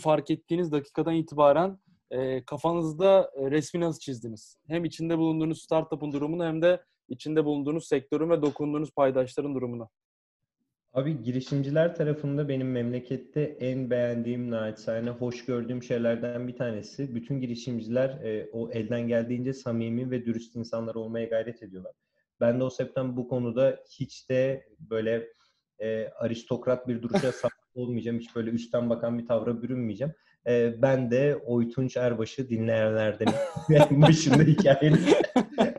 fark 0.00 0.30
ettiğiniz 0.30 0.72
dakikadan 0.72 1.14
itibaren 1.14 1.78
e, 2.14 2.44
kafanızda 2.44 3.30
e, 3.36 3.50
resmi 3.50 3.80
nasıl 3.80 4.00
çizdiniz? 4.00 4.58
Hem 4.66 4.84
içinde 4.84 5.18
bulunduğunuz 5.18 5.62
startup'ın 5.62 6.12
durumunu 6.12 6.44
hem 6.44 6.62
de 6.62 6.82
içinde 7.08 7.44
bulunduğunuz 7.44 7.88
sektörün 7.88 8.30
ve 8.30 8.42
dokunduğunuz 8.42 8.90
paydaşların 8.90 9.54
durumunu. 9.54 9.88
Abi 10.92 11.22
girişimciler 11.22 11.94
tarafında 11.94 12.48
benim 12.48 12.72
memlekette 12.72 13.42
en 13.42 13.90
beğendiğim, 13.90 14.50
naçizane 14.50 15.10
hoş 15.10 15.44
gördüğüm 15.44 15.82
şeylerden 15.82 16.48
bir 16.48 16.56
tanesi. 16.56 17.14
Bütün 17.14 17.40
girişimciler 17.40 18.08
e, 18.08 18.48
o 18.52 18.70
elden 18.70 19.08
geldiğince 19.08 19.52
samimi 19.52 20.10
ve 20.10 20.24
dürüst 20.24 20.56
insanlar 20.56 20.94
olmaya 20.94 21.26
gayret 21.26 21.62
ediyorlar. 21.62 21.92
Ben 22.40 22.60
de 22.60 22.64
o 22.64 22.70
sebepten 22.70 23.16
bu 23.16 23.28
konuda 23.28 23.80
hiç 23.90 24.30
de 24.30 24.68
böyle 24.78 25.28
e, 25.78 26.08
aristokrat 26.08 26.88
bir 26.88 27.02
duruşa 27.02 27.32
sahip 27.32 27.54
olmayacağım. 27.74 28.18
Hiç 28.18 28.36
böyle 28.36 28.50
üstten 28.50 28.90
bakan 28.90 29.18
bir 29.18 29.26
tavra 29.26 29.62
bürünmeyeceğim. 29.62 30.14
E, 30.46 30.82
ben 30.82 31.10
de 31.10 31.36
Oytunç 31.36 31.96
Erbaş'ı 31.96 32.48
dinleyenlerdenim. 32.48 33.34
Başında 34.02 34.42
hikayenin. 34.42 35.00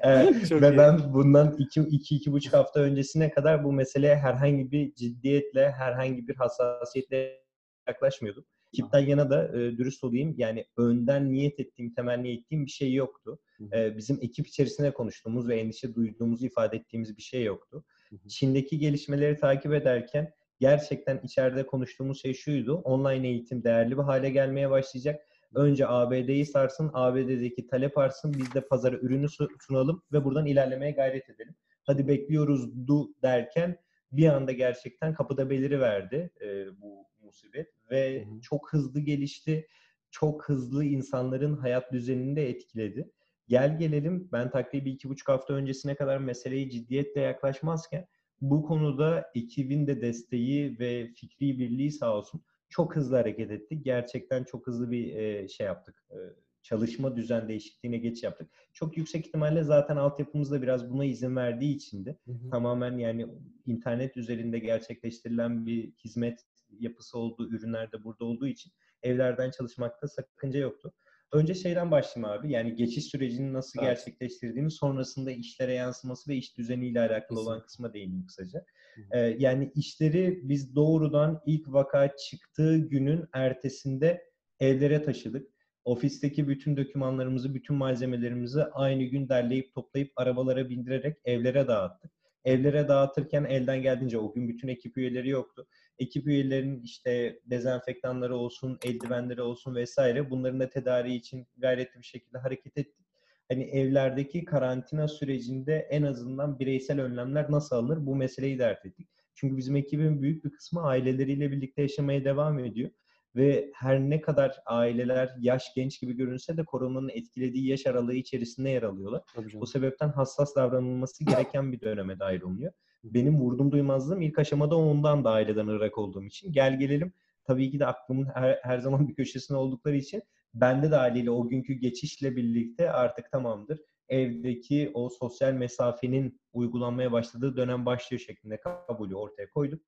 E, 0.02 0.26
ve 0.62 0.70
iyi. 0.70 0.78
ben 0.78 1.14
bundan 1.14 1.56
iki, 1.58 1.82
iki, 1.82 2.16
iki 2.16 2.32
buçuk 2.32 2.54
hafta 2.54 2.80
öncesine 2.80 3.32
kadar 3.32 3.64
bu 3.64 3.74
meseleye 3.74 4.16
herhangi 4.16 4.72
bir 4.72 4.96
ciddiyetle, 4.96 5.72
herhangi 5.72 6.28
bir 6.28 6.36
hassasiyetle 6.36 7.42
yaklaşmıyordum. 7.88 8.46
Ekipten 8.74 9.00
yana 9.00 9.30
da 9.30 9.48
e, 9.48 9.78
dürüst 9.78 10.04
olayım. 10.04 10.36
Yani 10.38 10.66
önden 10.78 11.32
niyet 11.32 11.60
ettiğim, 11.60 11.94
temenni 11.94 12.34
ettiğim 12.34 12.66
bir 12.66 12.72
şey 12.72 12.94
yoktu. 12.94 13.40
E, 13.74 13.98
bizim 13.98 14.20
ekip 14.22 14.48
içerisinde 14.48 14.94
konuştuğumuz 14.94 15.48
ve 15.48 15.60
endişe 15.60 15.96
duyduğumuzu 15.96 16.46
ifade 16.46 16.78
ettiğimiz 16.78 17.18
bir 17.18 17.22
şey 17.22 17.44
yoktu. 17.44 17.84
Çin'deki 18.28 18.80
gelişmeleri 18.80 19.40
takip 19.40 19.74
ederken 19.74 20.34
gerçekten 20.60 21.20
içeride 21.24 21.66
konuştuğumuz 21.66 22.22
şey 22.22 22.34
şuydu. 22.34 22.76
Online 22.76 23.28
eğitim 23.28 23.64
değerli 23.64 23.98
bir 23.98 24.04
hale 24.04 24.30
gelmeye 24.30 24.70
başlayacak. 24.70 25.22
Önce 25.56 25.88
ABD'yi 25.88 26.46
sarsın, 26.46 26.92
ABD'deki 26.94 27.68
talep 27.68 27.98
artsın, 27.98 28.34
biz 28.34 28.54
de 28.54 28.62
pazara 28.68 28.96
ürünü 28.96 29.30
su- 29.30 29.50
sunalım 29.60 30.04
ve 30.12 30.24
buradan 30.24 30.46
ilerlemeye 30.46 30.92
gayret 30.92 31.30
edelim. 31.30 31.56
Hadi 31.84 32.08
bekliyoruz 32.08 32.88
du 32.88 33.16
derken 33.24 33.78
bir 34.12 34.28
anda 34.28 34.52
gerçekten 34.52 35.14
kapıda 35.14 35.50
beliri 35.50 35.80
verdi 35.80 36.32
e, 36.42 36.68
bu 36.82 37.06
musibet 37.22 37.68
ve 37.92 38.26
Hı 38.26 38.30
hı. 38.30 38.42
çok 38.42 38.74
hızlı 38.74 39.00
gelişti. 39.00 39.68
Çok 40.12 40.50
hızlı 40.50 40.86
insanların 40.86 41.58
hayat 41.58 41.92
düzenini 41.92 42.36
de 42.36 42.50
etkiledi. 42.50 43.12
Gel 43.48 43.80
gelelim 43.80 44.30
ben 44.32 44.52
takribi 44.52 44.92
iki 44.92 45.10
buçuk 45.10 45.30
hafta 45.30 45.54
öncesine 45.54 45.96
kadar 45.96 46.18
meseleye 46.18 46.70
ciddiyetle 46.70 47.22
yaklaşmazken 47.22 48.08
bu 48.42 48.64
konuda 48.64 49.32
ekibin 49.36 49.88
de 49.88 50.02
desteği 50.02 50.80
ve 50.80 51.08
fikri 51.08 51.60
birliği 51.60 51.92
sağ 51.92 52.18
olsun 52.18 52.42
çok 52.70 52.96
hızlı 52.96 53.16
hareket 53.16 53.52
ettik. 53.52 53.86
Gerçekten 53.86 54.44
çok 54.44 54.68
hızlı 54.68 54.92
bir 54.92 55.16
e, 55.16 55.48
şey 55.48 55.66
yaptık. 55.66 56.04
E, 56.12 56.18
çalışma 56.62 57.16
düzen 57.16 57.48
değişikliğine 57.48 57.98
geç 57.98 58.24
yaptık. 58.24 58.50
Çok 58.74 58.98
yüksek 58.98 59.28
ihtimalle 59.28 59.64
zaten 59.64 59.96
altyapımız 59.96 60.52
da 60.52 60.62
biraz 60.62 60.90
buna 60.92 61.06
izin 61.06 61.36
verdiği 61.36 61.76
içindi. 61.76 62.20
Hı 62.26 62.32
hı. 62.32 62.50
Tamamen 62.50 62.98
yani 62.98 63.28
internet 63.66 64.18
üzerinde 64.18 64.60
gerçekleştirilen 64.60 65.66
bir 65.66 65.92
hizmet 65.92 66.46
yapısı 66.80 67.18
olduğu, 67.18 67.50
ürünler 67.50 67.92
de 67.92 68.04
burada 68.04 68.26
olduğu 68.26 68.48
için 68.48 68.72
evlerden 69.04 69.52
çalışmakta 69.52 70.08
sakınca 70.08 70.60
yoktu. 70.60 70.94
Önce 71.34 71.54
şeyden 71.54 71.92
başlayayım 71.92 72.40
abi. 72.40 72.52
Yani 72.52 72.76
geçiş 72.76 73.06
sürecini 73.06 73.54
nasıl 73.54 73.80
Evet. 73.80 73.90
gerçekleştirdiğimiz, 73.90 74.74
sonrasında 74.74 75.32
işlere 75.32 75.74
yansıması 75.74 76.32
ve 76.32 76.36
iş 76.36 76.58
düzeniyle 76.58 77.00
alakalı 77.00 77.40
olan 77.40 77.46
Kesinlikle. 77.46 77.66
kısma 77.66 77.94
değineyim 77.94 78.26
kısaca. 78.26 78.66
Ee, 79.12 79.20
yani 79.20 79.72
işleri 79.76 80.40
biz 80.44 80.76
doğrudan 80.76 81.42
ilk 81.46 81.68
vaka 81.68 82.16
çıktığı 82.18 82.78
günün 82.78 83.26
ertesinde 83.34 84.24
evlere 84.60 85.04
taşıdık. 85.04 85.56
Ofisteki 85.86 86.48
bütün 86.48 86.78
dokümanlarımızı, 86.78 87.54
bütün 87.54 87.76
malzemelerimizi 87.76 88.64
aynı 88.64 89.04
gün 89.04 89.30
derleyip 89.30 89.74
toplayıp 89.74 90.12
arabalara 90.16 90.70
bindirerek 90.70 91.18
evlere 91.26 91.68
dağıttık. 91.68 92.12
Evlere 92.46 92.88
dağıtırken 92.88 93.44
elden 93.44 93.82
geldiğince 93.82 94.18
o 94.18 94.34
gün 94.34 94.50
bütün 94.50 94.68
ekip 94.68 94.98
üyeleri 94.98 95.30
yoktu. 95.30 95.68
Ekip 96.00 96.28
üyelerinin 96.28 96.84
işte 96.84 97.40
dezenfektanları 97.46 98.36
olsun, 98.36 98.80
eldivenleri 98.84 99.42
olsun 99.42 99.76
vesaire 99.76 100.30
bunların 100.30 100.60
da 100.60 100.70
tedariği 100.70 101.20
için 101.20 101.48
gayretli 101.58 101.98
bir 102.00 102.06
şekilde 102.06 102.38
hareket 102.38 102.78
ettik. 102.78 103.06
Hani 103.50 103.64
evlerdeki 103.64 104.46
karantina 104.46 105.08
sürecinde 105.08 105.88
en 105.90 106.04
azından 106.04 106.60
bireysel 106.60 107.02
önlemler 107.02 107.52
nasıl 107.52 107.76
alınır 107.76 108.06
bu 108.06 108.16
meseleyi 108.16 108.60
dert 108.60 108.86
ettik. 108.86 109.08
Çünkü 109.36 109.58
bizim 109.58 109.76
ekibin 109.76 110.22
büyük 110.22 110.46
bir 110.46 110.52
kısmı 110.52 110.82
aileleriyle 110.82 111.52
birlikte 111.52 111.82
yaşamaya 111.82 112.26
devam 112.26 112.60
ediyor. 112.60 112.90
Ve 113.36 113.72
her 113.74 114.00
ne 114.00 114.22
kadar 114.22 114.56
aileler 114.66 115.36
yaş 115.40 115.74
genç 115.76 116.02
gibi 116.02 116.14
görünse 116.14 116.58
de 116.58 116.66
koronanın 116.66 117.10
etkilediği 117.10 117.68
yaş 117.68 117.88
aralığı 117.88 118.14
içerisinde 118.14 118.70
yer 118.70 118.84
alıyorlar. 118.84 119.22
O 119.56 119.66
sebepten 119.66 120.10
hassas 120.10 120.56
davranılması 120.56 121.26
gereken 121.26 121.72
bir 121.72 121.82
döneme 121.82 122.20
dair 122.20 122.42
oluyor. 122.42 122.74
Benim 123.14 123.40
vurdum 123.40 123.72
duymazlığım 123.72 124.22
ilk 124.22 124.40
aşamada 124.40 124.76
ondan 124.76 125.24
da 125.24 125.32
aileden 125.32 125.68
ırak 125.68 125.98
olduğum 125.98 126.24
için. 126.24 126.54
Gel 126.54 126.80
gelelim 126.80 127.14
tabii 127.44 127.72
ki 127.72 127.80
de 127.80 127.86
aklımın 127.86 128.26
her, 128.26 128.60
her 128.64 128.80
zaman 128.80 129.08
bir 129.08 129.16
köşesinde 129.16 129.58
oldukları 129.58 129.96
için 129.96 130.24
bende 130.54 130.92
de 130.92 130.96
haliyle 130.96 131.32
o 131.32 131.48
günkü 131.48 131.74
geçişle 131.74 132.36
birlikte 132.36 132.92
artık 132.92 133.32
tamamdır. 133.32 133.80
Evdeki 134.10 134.92
o 134.94 135.10
sosyal 135.10 135.54
mesafenin 135.54 136.40
uygulanmaya 136.54 137.12
başladığı 137.12 137.58
dönem 137.58 137.86
başlıyor 137.86 138.22
şeklinde 138.22 138.60
kabulü 138.60 139.16
ortaya 139.16 139.50
koyduk. 139.50 139.82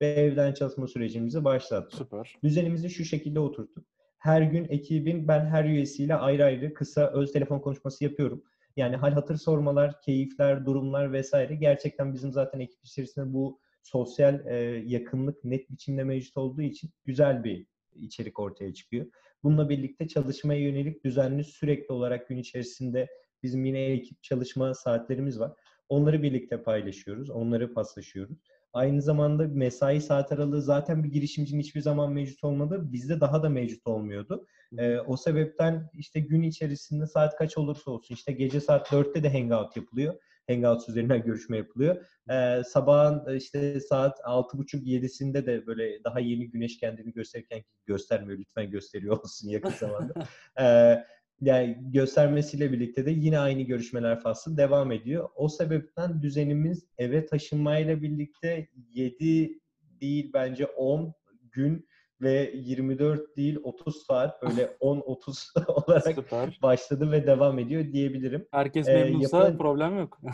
Ve 0.00 0.06
evden 0.06 0.52
çalışma 0.52 0.86
sürecimizi 0.86 1.44
başlattık. 1.44 1.98
Süper. 1.98 2.36
Düzenimizi 2.44 2.90
şu 2.90 3.04
şekilde 3.04 3.40
oturttuk. 3.40 3.84
Her 4.18 4.42
gün 4.42 4.66
ekibin 4.68 5.28
ben 5.28 5.46
her 5.46 5.64
üyesiyle 5.64 6.14
ayrı 6.14 6.44
ayrı 6.44 6.74
kısa 6.74 7.10
öz 7.12 7.32
telefon 7.32 7.58
konuşması 7.58 8.04
yapıyorum. 8.04 8.44
Yani 8.76 8.96
hal 8.96 9.12
hatır 9.12 9.36
sormalar, 9.36 10.00
keyifler, 10.00 10.66
durumlar 10.66 11.12
vesaire 11.12 11.54
gerçekten 11.54 12.14
bizim 12.14 12.32
zaten 12.32 12.60
ekip 12.60 12.84
içerisinde 12.84 13.32
bu 13.32 13.60
sosyal 13.82 14.46
e, 14.46 14.54
yakınlık 14.86 15.44
net 15.44 15.70
biçimde 15.70 16.04
mevcut 16.04 16.36
olduğu 16.36 16.62
için 16.62 16.90
güzel 17.04 17.44
bir 17.44 17.66
içerik 17.94 18.38
ortaya 18.38 18.74
çıkıyor. 18.74 19.06
Bununla 19.42 19.68
birlikte 19.68 20.08
çalışmaya 20.08 20.60
yönelik 20.60 21.04
düzenli 21.04 21.44
sürekli 21.44 21.92
olarak 21.92 22.28
gün 22.28 22.36
içerisinde 22.38 23.08
bizim 23.42 23.64
yine 23.64 23.84
ekip 23.84 24.22
çalışma 24.22 24.74
saatlerimiz 24.74 25.40
var. 25.40 25.52
Onları 25.88 26.22
birlikte 26.22 26.62
paylaşıyoruz, 26.62 27.30
onları 27.30 27.74
paslaşıyoruz. 27.74 28.38
Aynı 28.72 29.02
zamanda 29.02 29.48
mesai 29.48 30.00
saat 30.00 30.32
aralığı 30.32 30.62
zaten 30.62 31.04
bir 31.04 31.08
girişimcinin 31.08 31.60
hiçbir 31.60 31.80
zaman 31.80 32.12
mevcut 32.12 32.44
olmadı. 32.44 32.92
Bizde 32.92 33.20
daha 33.20 33.42
da 33.42 33.48
mevcut 33.48 33.86
olmuyordu. 33.86 34.46
Ee, 34.78 34.98
o 34.98 35.16
sebepten 35.16 35.90
işte 35.92 36.20
gün 36.20 36.42
içerisinde 36.42 37.06
saat 37.06 37.36
kaç 37.36 37.58
olursa 37.58 37.90
olsun 37.90 38.14
işte 38.14 38.32
gece 38.32 38.60
saat 38.60 38.92
4'te 38.92 39.22
de 39.22 39.32
hangout 39.32 39.76
yapılıyor. 39.76 40.14
Hangouts 40.48 40.88
üzerinden 40.88 41.22
görüşme 41.24 41.56
yapılıyor. 41.56 42.06
Ee, 42.30 42.62
sabahın 42.66 43.36
işte 43.36 43.80
saat 43.80 44.18
6.30-7'sinde 44.20 45.46
de 45.46 45.66
böyle 45.66 46.04
daha 46.04 46.20
yeni 46.20 46.50
güneş 46.50 46.78
kendini 46.78 47.12
gösterirken 47.12 47.64
göstermiyor 47.86 48.38
lütfen 48.38 48.70
gösteriyor 48.70 49.18
olsun 49.18 49.48
yakın 49.48 49.70
zamanda. 49.70 50.14
Ee, 50.60 51.04
yani 51.42 51.78
göstermesiyle 51.92 52.72
birlikte 52.72 53.06
de 53.06 53.10
yine 53.10 53.38
aynı 53.38 53.62
görüşmeler 53.62 54.20
faslı 54.20 54.56
devam 54.56 54.92
ediyor. 54.92 55.28
O 55.36 55.48
sebepten 55.48 56.22
düzenimiz 56.22 56.86
eve 56.98 57.26
taşınmayla 57.26 58.02
birlikte 58.02 58.68
7 58.92 59.60
değil 60.00 60.30
bence 60.34 60.66
10 60.66 61.14
gün 61.52 61.88
ve 62.20 62.52
24 62.54 63.36
değil 63.36 63.58
30 63.62 64.06
saat 64.06 64.42
böyle 64.42 64.62
10-30 64.80 65.66
olarak 65.86 66.14
Süper. 66.14 66.58
başladı 66.62 67.12
ve 67.12 67.26
devam 67.26 67.58
ediyor 67.58 67.92
diyebilirim. 67.92 68.48
Herkes 68.50 68.88
Ee, 68.88 68.94
memnunsa 68.94 69.36
yapılan- 69.38 69.58
problem 69.58 69.98
yok. 69.98 70.20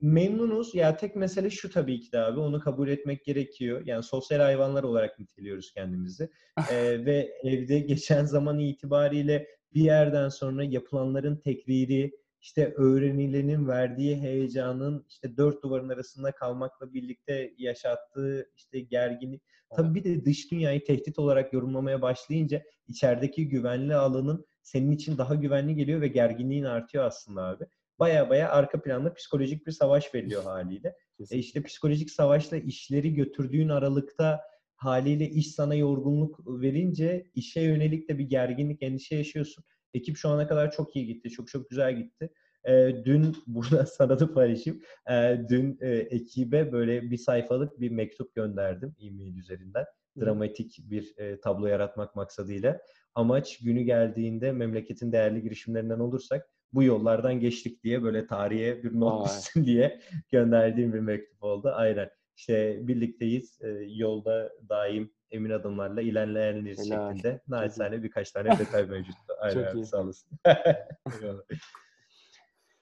Memnunuz. 0.00 0.74
Ya 0.74 0.96
tek 0.96 1.16
mesele 1.16 1.50
şu 1.50 1.70
tabii 1.70 2.00
ki 2.00 2.12
de 2.12 2.18
abi. 2.18 2.40
Onu 2.40 2.60
kabul 2.60 2.88
etmek 2.88 3.24
gerekiyor. 3.24 3.82
Yani 3.86 4.02
sosyal 4.02 4.40
hayvanlar 4.40 4.82
olarak 4.82 5.18
niteliyoruz 5.18 5.72
kendimizi. 5.72 6.28
Ee, 6.72 7.04
ve 7.06 7.32
evde 7.44 7.78
geçen 7.78 8.24
zaman 8.24 8.58
itibariyle 8.58 9.46
bir 9.74 9.84
yerden 9.84 10.28
sonra 10.28 10.64
yapılanların 10.64 11.36
tekriri, 11.36 12.12
işte 12.40 12.74
öğrenilenin 12.76 13.68
verdiği 13.68 14.16
heyecanın 14.16 15.06
işte 15.08 15.36
dört 15.36 15.62
duvarın 15.62 15.88
arasında 15.88 16.32
kalmakla 16.32 16.94
birlikte 16.94 17.54
yaşattığı 17.58 18.50
işte 18.56 18.80
gerginlik. 18.80 19.42
Tabii 19.76 19.94
bir 19.94 20.04
de 20.04 20.24
dış 20.24 20.50
dünyayı 20.50 20.84
tehdit 20.84 21.18
olarak 21.18 21.52
yorumlamaya 21.52 22.02
başlayınca 22.02 22.62
içerideki 22.88 23.48
güvenli 23.48 23.94
alanın 23.94 24.46
senin 24.62 24.90
için 24.90 25.18
daha 25.18 25.34
güvenli 25.34 25.74
geliyor 25.74 26.00
ve 26.00 26.08
gerginliğin 26.08 26.64
artıyor 26.64 27.04
aslında 27.04 27.42
abi. 27.42 27.64
Baya 27.98 28.30
baya 28.30 28.50
arka 28.50 28.82
planda 28.82 29.14
psikolojik 29.14 29.66
bir 29.66 29.72
savaş 29.72 30.14
veriliyor 30.14 30.42
haliyle. 30.42 30.96
E 31.30 31.38
işte 31.38 31.62
psikolojik 31.62 32.10
savaşla 32.10 32.56
işleri 32.56 33.14
götürdüğün 33.14 33.68
aralıkta 33.68 34.40
haliyle 34.82 35.28
iş 35.28 35.54
sana 35.54 35.74
yorgunluk 35.74 36.40
verince 36.46 37.30
işe 37.34 37.60
yönelik 37.60 38.08
de 38.08 38.18
bir 38.18 38.24
gerginlik, 38.24 38.82
endişe 38.82 39.16
yaşıyorsun. 39.16 39.64
Ekip 39.94 40.16
şu 40.16 40.28
ana 40.28 40.48
kadar 40.48 40.70
çok 40.70 40.96
iyi 40.96 41.06
gitti. 41.06 41.30
Çok 41.30 41.48
çok 41.48 41.70
güzel 41.70 41.96
gitti. 41.96 42.30
E, 42.64 43.04
dün 43.04 43.36
burada 43.46 43.86
sana 43.86 44.20
da 44.20 44.34
paylaşayım. 44.34 44.80
E, 45.10 45.40
dün 45.48 45.78
e, 45.80 45.90
ekibe 45.90 46.72
böyle 46.72 47.10
bir 47.10 47.16
sayfalık 47.16 47.80
bir 47.80 47.90
mektup 47.90 48.34
gönderdim 48.34 48.94
e-mail 49.00 49.36
üzerinden. 49.36 49.84
Dramatik 50.20 50.78
bir 50.90 51.14
e, 51.18 51.40
tablo 51.40 51.66
yaratmak 51.66 52.16
maksadıyla. 52.16 52.80
Amaç 53.14 53.58
günü 53.58 53.82
geldiğinde 53.82 54.52
memleketin 54.52 55.12
değerli 55.12 55.42
girişimlerinden 55.42 55.98
olursak 55.98 56.48
bu 56.72 56.82
yollardan 56.82 57.40
geçtik 57.40 57.84
diye 57.84 58.02
böyle 58.02 58.26
tarihe 58.26 58.82
bir 58.82 59.00
not 59.00 59.54
diye 59.64 60.00
gönderdiğim 60.32 60.92
bir 60.92 61.00
mektup 61.00 61.42
oldu. 61.42 61.72
Aynen. 61.74 62.10
İşte 62.36 62.78
birlikteyiz. 62.88 63.58
E, 63.62 63.68
yolda 63.88 64.52
daim 64.68 65.12
emin 65.30 65.50
adımlarla 65.50 66.02
ilerleyenler 66.02 66.74
şeklinde. 66.74 67.40
Naçizane 67.48 68.02
birkaç 68.02 68.32
tane 68.32 68.48
detay 68.58 68.86
mevcuttu. 68.86 69.34
Aynen 69.40 69.64
Çok 69.64 69.74
iyi. 69.74 69.86
sağ 69.86 70.00
olasın. 70.00 70.38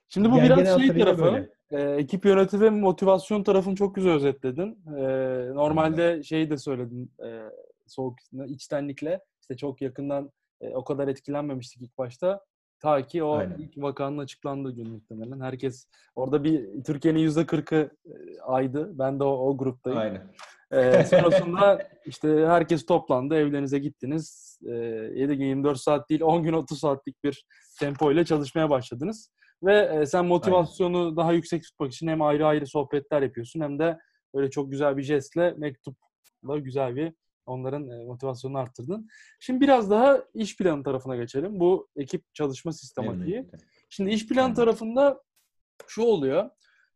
Şimdi 0.09 0.31
bu 0.31 0.37
yani 0.37 0.45
biraz 0.45 0.79
şey 0.81 0.87
tarafı, 0.87 1.49
e, 1.71 1.81
ekip 1.81 2.25
yönetimi 2.25 2.63
ve 2.63 2.69
motivasyon 2.69 3.43
tarafını 3.43 3.75
çok 3.75 3.95
güzel 3.95 4.13
özetledin. 4.13 4.83
E, 4.97 5.03
normalde 5.55 6.03
evet. 6.03 6.25
şeyi 6.25 6.49
de 6.49 6.57
söyledin 6.57 7.11
e, 7.25 7.41
soğuk 7.87 8.17
içtenlikle. 8.47 9.19
İşte 9.41 9.57
çok 9.57 9.81
yakından 9.81 10.31
e, 10.61 10.69
o 10.69 10.83
kadar 10.83 11.07
etkilenmemiştik 11.07 11.81
ilk 11.81 11.97
başta. 11.97 12.45
Ta 12.81 13.07
ki 13.07 13.23
o 13.23 13.33
Aynen. 13.33 13.57
ilk 13.57 13.77
vakanın 13.77 14.17
açıklandığı 14.17 14.71
gün 14.71 14.89
muhtemelen. 14.89 15.39
Herkes 15.39 15.87
orada 16.15 16.43
bir 16.43 16.83
Türkiye'nin 16.83 17.19
yüzde 17.19 17.45
kırkı 17.45 17.89
aydı. 18.41 18.99
Ben 18.99 19.19
de 19.19 19.23
o, 19.23 19.29
o 19.29 19.57
gruptayım. 19.57 19.99
Aynen. 19.99 20.27
Ee, 20.71 21.03
sonrasında 21.03 21.89
işte 22.05 22.45
herkes 22.47 22.85
toplandı. 22.85 23.35
Evlerinize 23.35 23.79
gittiniz. 23.79 24.59
Ee, 24.65 24.71
7 24.71 25.37
gün 25.37 25.45
24 25.45 25.77
saat 25.77 26.09
değil 26.09 26.21
10 26.21 26.43
gün 26.43 26.53
30 26.53 26.79
saatlik 26.79 27.23
bir 27.23 27.45
tempo 27.79 28.11
ile 28.11 28.25
çalışmaya 28.25 28.69
başladınız. 28.69 29.31
Ve 29.63 29.99
e, 30.01 30.05
sen 30.05 30.25
motivasyonu 30.25 30.99
Aynen. 30.99 31.17
daha 31.17 31.33
yüksek 31.33 31.63
tutmak 31.63 31.93
için 31.93 32.07
hem 32.07 32.21
ayrı 32.21 32.47
ayrı 32.47 32.67
sohbetler 32.67 33.21
yapıyorsun 33.21 33.61
hem 33.61 33.79
de 33.79 33.97
öyle 34.33 34.49
çok 34.49 34.71
güzel 34.71 34.97
bir 34.97 35.03
jestle 35.03 35.53
mektupla 35.57 36.57
güzel 36.57 36.95
bir 36.95 37.13
onların 37.51 37.89
e, 37.89 38.03
motivasyonunu 38.03 38.57
arttırdın. 38.57 39.09
Şimdi 39.39 39.61
biraz 39.61 39.89
daha 39.89 40.19
iş 40.33 40.57
planı 40.57 40.83
tarafına 40.83 41.15
geçelim. 41.15 41.59
Bu 41.59 41.89
ekip 41.95 42.33
çalışma 42.33 42.73
sistematiği. 42.73 43.45
Şimdi 43.89 44.11
iş 44.11 44.27
planı 44.27 44.53
tarafında 44.55 45.21
şu 45.87 46.01
oluyor. 46.01 46.49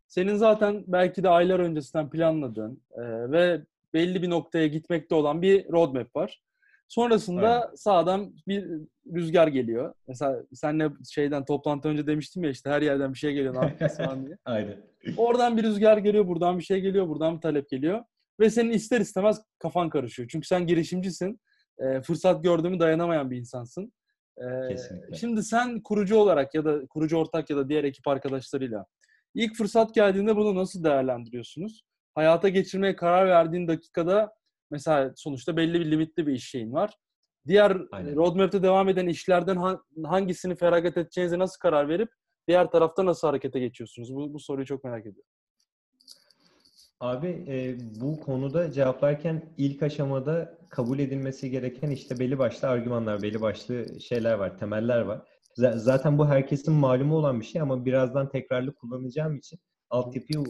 Senin 0.07 0.35
zaten 0.35 0.83
belki 0.87 1.23
de 1.23 1.29
aylar 1.29 1.59
öncesinden 1.59 2.09
planladığın 2.09 2.81
e, 2.91 3.31
ve 3.31 3.61
belli 3.93 4.21
bir 4.21 4.29
noktaya 4.29 4.67
gitmekte 4.67 5.15
olan 5.15 5.41
bir 5.41 5.71
roadmap 5.71 6.15
var. 6.15 6.41
Sonrasında 6.87 7.61
Aynen. 7.61 7.75
sağdan 7.75 8.33
bir 8.47 8.67
rüzgar 9.13 9.47
geliyor. 9.47 9.93
Mesela 10.07 10.43
senle 10.53 10.89
şeyden 11.09 11.45
toplantı 11.45 11.89
önce 11.89 12.07
demiştim 12.07 12.43
ya 12.43 12.49
işte 12.49 12.69
her 12.69 12.81
yerden 12.81 13.13
bir 13.13 13.17
şey 13.17 13.33
geliyor 13.33 13.53
ne 13.53 13.65
yapacağız 13.65 13.97
falan 13.97 14.25
diye. 14.25 14.37
Aynen. 14.45 14.77
Oradan 15.17 15.57
bir 15.57 15.63
rüzgar 15.63 15.97
geliyor, 15.97 16.27
buradan 16.27 16.57
bir 16.59 16.63
şey 16.63 16.81
geliyor, 16.81 17.07
buradan 17.07 17.35
bir 17.35 17.41
talep 17.41 17.69
geliyor. 17.69 18.03
Ve 18.39 18.49
senin 18.49 18.71
ister 18.71 19.01
istemez 19.01 19.41
kafan 19.59 19.89
karışıyor. 19.89 20.29
Çünkü 20.31 20.47
sen 20.47 20.67
girişimcisin. 20.67 21.39
E, 21.79 22.01
fırsat 22.01 22.43
gördüğümü 22.43 22.79
dayanamayan 22.79 23.31
bir 23.31 23.37
insansın. 23.37 23.93
E, 24.37 24.67
Kesinlikle. 24.69 25.17
Şimdi 25.17 25.43
sen 25.43 25.81
kurucu 25.81 26.17
olarak 26.17 26.55
ya 26.55 26.65
da 26.65 26.85
kurucu 26.87 27.17
ortak 27.17 27.49
ya 27.49 27.57
da 27.57 27.69
diğer 27.69 27.83
ekip 27.83 28.07
arkadaşlarıyla 28.07 28.85
ilk 29.33 29.55
fırsat 29.55 29.95
geldiğinde 29.95 30.35
bunu 30.35 30.55
nasıl 30.55 30.83
değerlendiriyorsunuz? 30.83 31.83
Hayata 32.15 32.49
geçirmeye 32.49 32.95
karar 32.95 33.27
verdiğin 33.27 33.67
dakikada 33.67 34.33
mesela 34.71 35.13
sonuçta 35.15 35.57
belli 35.57 35.79
bir 35.79 35.91
limitli 35.91 36.27
bir 36.27 36.33
iş 36.33 36.49
şeyin 36.49 36.73
var. 36.73 36.97
Diğer 37.47 37.77
Aynen. 37.91 38.15
roadmap'te 38.15 38.63
devam 38.63 38.89
eden 38.89 39.07
işlerden 39.07 39.77
hangisini 40.03 40.55
feragat 40.55 40.97
edeceğinize 40.97 41.39
nasıl 41.39 41.59
karar 41.59 41.89
verip 41.89 42.09
diğer 42.47 42.71
tarafta 42.71 43.05
nasıl 43.05 43.27
harekete 43.27 43.59
geçiyorsunuz? 43.59 44.15
Bu, 44.15 44.33
bu 44.33 44.39
soruyu 44.39 44.65
çok 44.65 44.83
merak 44.83 45.01
ediyorum. 45.01 45.29
Abi 46.99 47.27
e, 47.47 47.77
bu 48.01 48.19
konuda 48.19 48.71
cevaplarken 48.71 49.53
ilk 49.57 49.83
aşamada 49.83 50.57
kabul 50.69 50.99
edilmesi 50.99 51.49
gereken 51.51 51.89
işte 51.89 52.19
belli 52.19 52.39
başlı 52.39 52.67
argümanlar, 52.67 53.21
belli 53.21 53.41
başlı 53.41 54.01
şeyler 54.01 54.33
var, 54.33 54.57
temeller 54.57 55.01
var. 55.01 55.21
Z- 55.57 55.77
zaten 55.77 56.17
bu 56.17 56.27
herkesin 56.27 56.73
malumu 56.73 57.15
olan 57.15 57.39
bir 57.39 57.45
şey 57.45 57.61
ama 57.61 57.85
birazdan 57.85 58.29
tekrarlı 58.29 58.75
kullanacağım 58.75 59.37
için 59.37 59.59
altyapıyı 59.89 60.43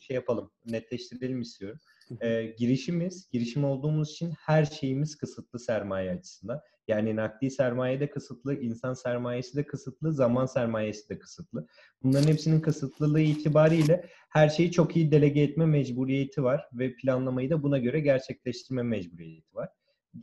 şey 0.00 0.14
yapalım, 0.14 0.50
netleştirelim 0.66 1.40
istiyorum. 1.40 1.78
E, 2.20 2.42
girişimiz, 2.58 3.28
girişim 3.32 3.64
olduğumuz 3.64 4.10
için 4.10 4.32
her 4.46 4.64
şeyimiz 4.64 5.16
kısıtlı 5.16 5.58
sermaye 5.58 6.10
açısından. 6.10 6.60
Yani 6.90 7.16
nakdi 7.16 7.50
sermaye 7.50 8.00
de 8.00 8.10
kısıtlı, 8.10 8.60
insan 8.60 8.94
sermayesi 8.94 9.56
de 9.56 9.66
kısıtlı, 9.66 10.12
zaman 10.12 10.46
sermayesi 10.46 11.08
de 11.08 11.18
kısıtlı. 11.18 11.66
Bunların 12.02 12.28
hepsinin 12.28 12.60
kısıtlılığı 12.60 13.20
itibariyle 13.20 14.08
her 14.30 14.48
şeyi 14.48 14.72
çok 14.72 14.96
iyi 14.96 15.12
delege 15.12 15.40
etme 15.42 15.66
mecburiyeti 15.66 16.42
var 16.42 16.68
ve 16.72 16.94
planlamayı 16.94 17.50
da 17.50 17.62
buna 17.62 17.78
göre 17.78 18.00
gerçekleştirme 18.00 18.82
mecburiyeti 18.82 19.54
var. 19.54 19.68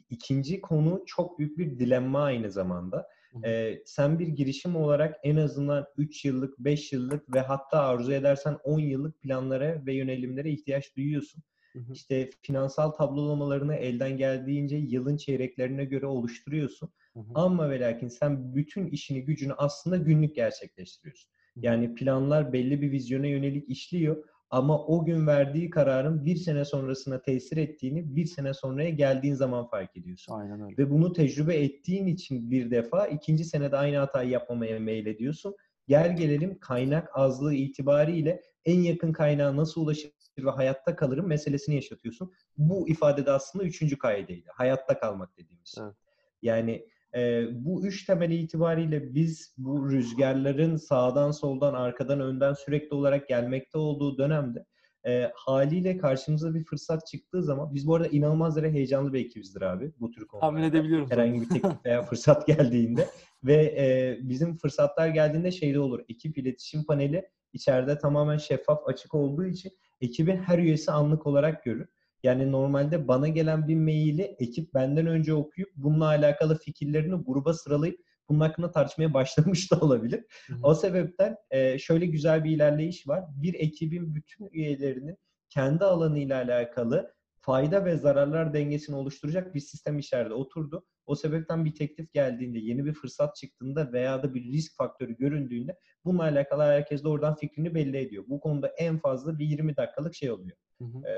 İkinci 0.10 0.62
konu 0.62 1.04
çok 1.06 1.40
büyük 1.40 1.58
bir 1.58 1.80
dilemma 1.80 2.24
aynı 2.24 2.52
zamanda. 2.52 3.08
Ee, 3.46 3.80
sen 3.86 4.20
bir 4.20 4.28
girişim 4.28 4.76
olarak 4.76 5.16
en 5.24 5.36
azından 5.36 5.86
3 5.98 6.26
yıllık, 6.26 6.60
5 6.60 6.94
yıllık 6.94 7.36
ve 7.36 7.40
hatta 7.40 7.80
arzu 7.80 8.14
edersen 8.14 8.58
10 8.64 8.80
yıllık 8.80 9.22
planlara 9.22 9.86
ve 9.86 9.94
yönelimlere 9.94 10.52
ihtiyaç 10.52 10.96
duyuyorsun. 10.96 11.44
Hı 11.80 11.94
İşte 11.94 12.30
finansal 12.42 12.92
tablolamalarını 12.92 13.76
elden 13.76 14.18
geldiğince 14.18 14.78
yılın 14.78 15.18
çeyreklerine 15.18 15.86
göre 15.86 16.06
oluşturuyorsun. 16.06 16.90
Hı 17.13 17.20
hı. 17.20 17.26
Ama 17.34 17.70
ve 17.70 17.80
lakin 17.80 18.08
sen 18.08 18.56
bütün 18.56 18.88
işini 18.88 19.26
gücünü 19.26 19.54
aslında 19.54 19.98
günlük 19.98 20.36
gerçekleştiriyorsun. 20.36 21.32
Yani 21.56 21.96
planlar 21.96 22.54
belli 22.54 22.82
bir 22.82 22.92
vizyona 22.92 23.28
yönelik 23.28 23.70
işliyor 23.70 24.24
ama 24.50 24.86
o 24.86 25.06
gün 25.06 25.28
verdiği 25.28 25.70
kararın 25.70 26.26
bir 26.26 26.36
sene 26.36 26.66
sonrasına 26.66 27.22
tesir 27.22 27.58
ettiğini 27.58 28.16
bir 28.16 28.26
sene 28.26 28.54
sonraya 28.54 28.90
geldiğin 28.90 29.34
zaman 29.34 29.68
fark 29.68 29.98
ediyorsun. 29.98 30.34
Aynen 30.34 30.62
öyle. 30.62 30.78
Ve 30.78 30.92
bunu 30.92 31.13
tecrübe 31.13 31.56
ettiğin 31.56 32.08
için 32.08 32.52
bir 32.52 32.72
defa 32.72 33.08
ikinci 33.08 33.44
senede 33.46 33.78
aynı 33.78 33.98
hatayı 33.98 34.30
yapmamaya 34.30 34.80
meylediyorsun. 34.80 35.56
Gel 35.88 36.18
gelelim 36.18 36.60
kaynak 36.60 37.10
azlığı 37.13 37.54
itibariyle 37.54 38.42
en 38.66 38.80
yakın 38.80 39.12
kaynağa 39.13 39.56
nasıl 39.56 39.82
ulaşır 39.82 40.12
ve 40.45 40.50
hayatta 40.50 40.95
kalırım 40.95 41.28
meselesini 41.28 41.76
yaşatıyorsun. 41.76 42.34
Bu 42.58 42.89
ifadede 42.89 43.32
aslında 43.32 43.65
üçüncü 43.65 43.97
kaideydi. 43.97 44.47
Hayatta 44.54 45.00
kalmak 45.00 45.38
dediğimiz. 45.38 45.76
Evet. 45.82 45.93
Yani 46.41 46.88
e, 47.15 47.45
bu 47.52 47.86
üç 47.86 48.06
temel 48.06 48.32
itibariyle 48.32 49.13
biz 49.15 49.54
bu 49.58 49.89
rüzgarların 49.91 50.76
sağdan 50.76 51.32
soldan 51.32 51.73
arkadan 51.73 52.19
önden 52.19 52.54
sürekli 52.54 52.95
olarak 52.95 53.28
gelmekte 53.28 53.78
olduğu 53.78 54.17
dönemde 54.17 54.65
e, 55.08 55.32
haliyle 55.36 55.97
karşımıza 55.97 56.54
bir 56.54 56.63
fırsat 56.63 57.08
çıktığı 57.08 57.43
zaman 57.43 57.76
biz 57.76 57.88
bu 57.88 57.95
arada 57.95 58.08
inanılmaz 58.08 58.56
derece 58.56 58.73
heyecanlı 58.73 59.13
bir 59.13 59.26
ekibizdir 59.26 59.62
abi 59.62 59.91
bu 60.00 60.12
tür 60.12 60.28
konularda. 60.28 60.47
Tahmin 60.47 60.63
edebiliyorum. 60.63 61.12
Herhangi 61.12 61.41
bir 61.41 61.50
teklif 61.50 61.86
veya 61.86 62.02
fırsat 62.10 62.47
geldiğinde 62.47 63.08
ve 63.43 63.56
e, 63.56 64.17
bizim 64.21 64.58
fırsatlar 64.58 65.08
geldiğinde 65.08 65.52
şeyde 65.52 65.80
olur. 65.80 66.00
Ekip 66.10 66.38
iletişim 66.38 66.84
paneli 66.84 67.30
içeride 67.54 67.97
tamamen 67.97 68.38
şeffaf 68.38 68.88
açık 68.88 69.13
olduğu 69.13 69.45
için 69.45 69.71
ekibin 70.02 70.38
her 70.38 70.60
üyesi 70.60 70.92
anlık 70.92 71.28
olarak 71.28 71.64
görür. 71.64 71.88
Yani 72.24 72.52
normalde 72.52 73.08
bana 73.08 73.28
gelen 73.28 73.68
bir 73.68 73.76
maili 73.76 74.22
ekip 74.22 74.74
benden 74.74 75.08
önce 75.08 75.34
okuyup 75.34 75.70
bununla 75.76 76.06
alakalı 76.06 76.58
fikirlerini 76.58 77.24
gruba 77.26 77.54
sıralayıp 77.54 78.00
bunun 78.30 78.40
hakkında 78.40 78.72
tartışmaya 78.72 79.14
başlamış 79.14 79.72
da 79.72 79.80
olabilir. 79.80 80.26
Hı 80.48 80.54
hı. 80.54 80.60
O 80.64 80.76
sebepten 80.76 81.36
e, 81.52 81.80
şöyle 81.80 82.06
güzel 82.06 82.44
bir 82.44 82.52
ilerleyiş 82.52 83.08
var. 83.08 83.24
Bir 83.36 83.54
ekibin 83.54 84.16
bütün 84.16 84.50
üyelerinin 84.52 85.18
kendi 85.50 85.84
alanıyla 85.84 86.44
alakalı 86.44 87.14
fayda 87.48 87.86
ve 87.86 87.98
zararlar 87.98 88.54
dengesini 88.54 88.96
oluşturacak 88.96 89.56
bir 89.56 89.60
sistem 89.60 90.00
içeride 90.00 90.34
oturdu. 90.34 90.86
O 91.06 91.16
sebepten 91.16 91.66
bir 91.66 91.76
teklif 91.76 92.14
geldiğinde, 92.14 92.60
yeni 92.60 92.86
bir 92.86 92.94
fırsat 92.94 93.36
çıktığında 93.36 93.92
veya 93.92 94.24
da 94.24 94.34
bir 94.34 94.44
risk 94.44 94.76
faktörü 94.78 95.18
göründüğünde 95.18 95.78
bununla 96.06 96.24
alakalı 96.24 96.64
herkes 96.64 97.04
de 97.04 97.08
oradan 97.08 97.36
fikrini 97.36 97.76
belli 97.76 97.98
ediyor. 97.98 98.24
Bu 98.28 98.40
konuda 98.40 98.68
en 98.78 99.00
fazla 99.00 99.40
bir 99.40 99.46
20 99.46 99.78
dakikalık 99.78 100.16
şey 100.16 100.32
oluyor. 100.32 100.58
Hı 100.82 100.86
hı. 100.86 101.08
E, 101.08 101.14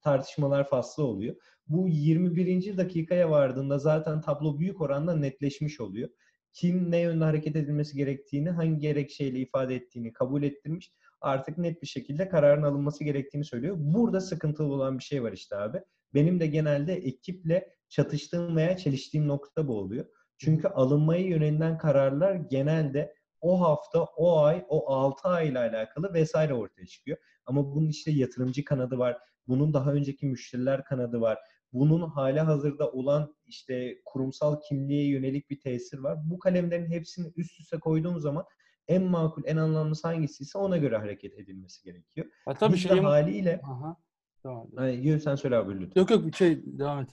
tartışmalar 0.00 0.68
faslı 0.68 1.04
oluyor. 1.04 1.36
Bu 1.66 1.88
21. 1.88 2.76
dakikaya 2.76 3.30
vardığında 3.30 3.78
zaten 3.78 4.20
tablo 4.20 4.58
büyük 4.58 4.80
oranda 4.80 5.16
netleşmiş 5.16 5.80
oluyor. 5.80 6.08
Kim 6.52 6.90
ne 6.90 6.98
yönde 6.98 7.24
hareket 7.24 7.56
edilmesi 7.56 7.96
gerektiğini, 7.96 8.50
hangi 8.50 8.78
gerekçeyle 8.78 9.38
ifade 9.38 9.74
ettiğini 9.74 10.12
kabul 10.12 10.42
ettirmiş. 10.42 10.92
Artık 11.22 11.58
net 11.58 11.82
bir 11.82 11.86
şekilde 11.86 12.28
kararın 12.28 12.62
alınması 12.62 13.04
gerektiğini 13.04 13.44
söylüyor. 13.44 13.76
Burada 13.78 14.20
sıkıntılı 14.20 14.72
olan 14.72 14.98
bir 14.98 15.04
şey 15.04 15.22
var 15.22 15.32
işte 15.32 15.56
abi. 15.56 15.82
Benim 16.14 16.40
de 16.40 16.46
genelde 16.46 16.94
ekiple 16.94 17.68
çatıştığım 17.88 18.56
veya 18.56 18.76
çeliştiğim 18.76 19.28
nokta 19.28 19.68
bu 19.68 19.78
oluyor. 19.78 20.06
Çünkü 20.38 20.68
alınmaya 20.68 21.22
yönelilen 21.22 21.78
kararlar 21.78 22.34
genelde 22.34 23.14
o 23.40 23.60
hafta, 23.60 24.04
o 24.04 24.38
ay, 24.38 24.64
o 24.68 24.94
6 24.94 25.28
ay 25.28 25.48
ile 25.48 25.58
alakalı 25.58 26.14
vesaire 26.14 26.54
ortaya 26.54 26.86
çıkıyor. 26.86 27.18
Ama 27.46 27.74
bunun 27.74 27.88
işte 27.88 28.10
yatırımcı 28.10 28.64
kanadı 28.64 28.98
var. 28.98 29.18
Bunun 29.48 29.74
daha 29.74 29.92
önceki 29.92 30.26
müşteriler 30.26 30.84
kanadı 30.84 31.20
var. 31.20 31.38
Bunun 31.72 32.10
hali 32.10 32.40
hazırda 32.40 32.90
olan 32.90 33.36
işte 33.46 33.98
kurumsal 34.04 34.60
kimliğe 34.68 35.08
yönelik 35.08 35.50
bir 35.50 35.60
tesir 35.60 35.98
var. 35.98 36.18
Bu 36.24 36.38
kalemlerin 36.38 36.90
hepsini 36.90 37.32
üst 37.36 37.60
üste 37.60 37.78
koyduğum 37.78 38.20
zaman 38.20 38.44
en 38.88 39.02
makul, 39.02 39.42
en 39.46 39.56
anlamlısı 39.56 40.08
hangisiyse 40.08 40.58
ona 40.58 40.76
göre 40.76 40.96
hareket 40.96 41.38
edilmesi 41.38 41.84
gerekiyor. 41.84 42.26
Ha, 42.44 42.54
tabii 42.54 42.74
Biz 42.74 42.82
şeyim... 42.82 43.04
haliyle... 43.04 43.60
Aha. 43.64 43.96
Tamam. 44.42 44.68
Yürü 44.88 45.20
sen 45.20 45.34
söyle 45.34 45.56
abi 45.56 45.80
lütfen. 45.80 46.00
Yok 46.00 46.10
yok 46.10 46.26
bir 46.26 46.32
şey 46.32 46.78
devam 46.78 47.02
et. 47.02 47.08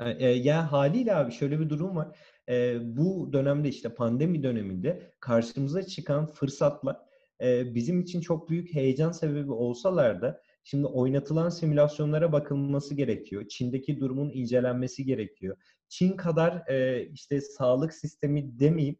E, 0.00 0.28
ya 0.28 0.72
haliyle 0.72 1.14
abi 1.14 1.32
şöyle 1.32 1.60
bir 1.60 1.68
durum 1.68 1.96
var. 1.96 2.18
E, 2.48 2.78
bu 2.96 3.32
dönemde 3.32 3.68
işte 3.68 3.94
pandemi 3.94 4.42
döneminde 4.42 5.12
karşımıza 5.20 5.82
çıkan 5.82 6.26
fırsatlar 6.26 6.96
e, 7.42 7.74
bizim 7.74 8.00
için 8.00 8.20
çok 8.20 8.50
büyük 8.50 8.74
heyecan 8.74 9.12
sebebi 9.12 9.52
olsalar 9.52 10.22
da 10.22 10.40
şimdi 10.64 10.86
oynatılan 10.86 11.48
simülasyonlara 11.48 12.32
bakılması 12.32 12.94
gerekiyor. 12.94 13.48
Çin'deki 13.48 14.00
durumun 14.00 14.30
incelenmesi 14.30 15.04
gerekiyor. 15.04 15.56
Çin 15.88 16.16
kadar 16.16 16.68
e, 16.68 17.06
işte 17.06 17.40
sağlık 17.40 17.94
sistemi 17.94 18.58
demeyeyim 18.58 18.96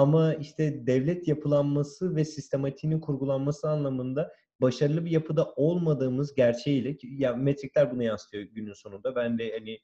ama 0.00 0.34
işte 0.34 0.86
devlet 0.86 1.28
yapılanması 1.28 2.16
ve 2.16 2.24
sistematiğinin 2.24 3.00
kurgulanması 3.00 3.68
anlamında 3.68 4.32
başarılı 4.60 5.04
bir 5.04 5.10
yapıda 5.10 5.52
olmadığımız 5.56 6.34
gerçeğiyle 6.34 6.96
ya 7.02 7.36
metrikler 7.36 7.92
bunu 7.92 8.02
yansıtıyor 8.02 8.42
günün 8.42 8.72
sonunda. 8.72 9.16
Ben 9.16 9.38
de 9.38 9.52
hani 9.58 9.78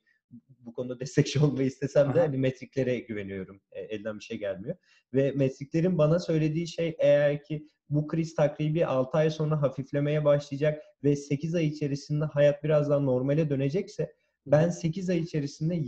bu 0.58 0.72
konuda 0.72 1.00
destekçi 1.00 1.40
olmayı 1.40 1.66
istesem 1.68 2.14
de 2.14 2.20
hani 2.20 2.38
metriklere 2.38 2.98
güveniyorum. 2.98 3.60
E, 3.72 3.80
elden 3.80 4.18
bir 4.18 4.24
şey 4.24 4.38
gelmiyor. 4.38 4.76
Ve 5.14 5.32
metriklerin 5.32 5.98
bana 5.98 6.18
söylediği 6.18 6.68
şey 6.68 6.96
eğer 6.98 7.44
ki 7.44 7.68
bu 7.90 8.06
kriz 8.06 8.34
takribi 8.34 8.86
6 8.86 9.18
ay 9.18 9.30
sonra 9.30 9.62
hafiflemeye 9.62 10.24
başlayacak 10.24 10.82
ve 11.04 11.16
8 11.16 11.54
ay 11.54 11.66
içerisinde 11.66 12.24
hayat 12.24 12.64
biraz 12.64 12.90
daha 12.90 13.00
normale 13.00 13.50
dönecekse 13.50 14.12
ben 14.46 14.70
8 14.70 15.10
ay 15.10 15.18
içerisinde 15.18 15.82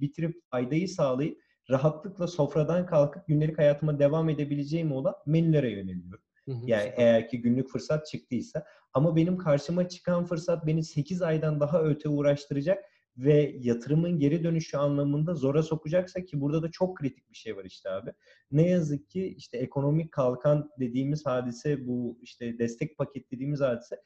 bitirip 0.00 0.42
faydayı 0.50 0.88
sağlayıp 0.88 1.43
rahatlıkla 1.70 2.26
sofradan 2.26 2.86
kalkıp 2.86 3.26
günlük 3.26 3.58
hayatıma 3.58 3.98
devam 3.98 4.28
edebileceğim 4.28 4.92
olan 4.92 5.14
menülere 5.26 5.70
yöneliyorum. 5.70 6.24
Yani 6.66 6.92
eğer 6.96 7.28
ki 7.28 7.40
günlük 7.40 7.68
fırsat 7.68 8.06
çıktıysa. 8.06 8.64
Ama 8.92 9.16
benim 9.16 9.38
karşıma 9.38 9.88
çıkan 9.88 10.24
fırsat 10.24 10.66
beni 10.66 10.84
8 10.84 11.22
aydan 11.22 11.60
daha 11.60 11.82
öte 11.82 12.08
uğraştıracak 12.08 12.84
ve 13.16 13.56
yatırımın 13.60 14.18
geri 14.18 14.44
dönüşü 14.44 14.76
anlamında 14.76 15.34
zora 15.34 15.62
sokacaksa 15.62 16.24
ki 16.24 16.40
burada 16.40 16.62
da 16.62 16.70
çok 16.70 16.96
kritik 16.96 17.30
bir 17.30 17.36
şey 17.36 17.56
var 17.56 17.64
işte 17.64 17.90
abi. 17.90 18.12
Ne 18.50 18.68
yazık 18.68 19.10
ki 19.10 19.34
işte 19.36 19.58
ekonomik 19.58 20.12
kalkan 20.12 20.70
dediğimiz 20.80 21.26
hadise 21.26 21.86
bu 21.86 22.18
işte 22.22 22.58
destek 22.58 22.98
paket 22.98 23.30
dediğimiz 23.30 23.60
hadise 23.60 23.96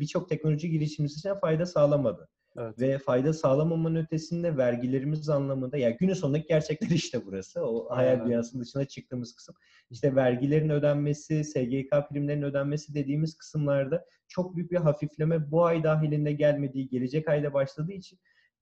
birçok 0.00 0.28
teknoloji 0.28 0.70
girişimcisine 0.70 1.38
fayda 1.38 1.66
sağlamadı. 1.66 2.28
Evet. 2.58 2.78
Ve 2.80 2.98
fayda 2.98 3.32
sağlamamanın 3.32 4.04
ötesinde 4.04 4.56
vergilerimiz 4.56 5.28
anlamında 5.28 5.76
ya 5.76 5.88
yani 5.88 5.96
günün 5.96 6.14
sonundaki 6.14 6.46
gerçekler 6.48 6.90
işte 6.90 7.26
burası. 7.26 7.64
O 7.64 7.86
Aynen. 7.90 8.04
hayal 8.04 8.26
dünyasının 8.26 8.62
dışına 8.62 8.84
çıktığımız 8.84 9.34
kısım. 9.34 9.54
İşte 9.90 10.14
vergilerin 10.14 10.68
ödenmesi, 10.68 11.44
SGK 11.44 12.08
primlerinin 12.08 12.42
ödenmesi 12.42 12.94
dediğimiz 12.94 13.36
kısımlarda 13.36 14.04
çok 14.28 14.56
büyük 14.56 14.72
bir 14.72 14.76
hafifleme 14.76 15.50
bu 15.50 15.64
ay 15.64 15.84
dahilinde 15.84 16.32
gelmediği, 16.32 16.88
gelecek 16.88 17.28
ayda 17.28 17.54
başladığı 17.54 17.92
için 17.92 18.18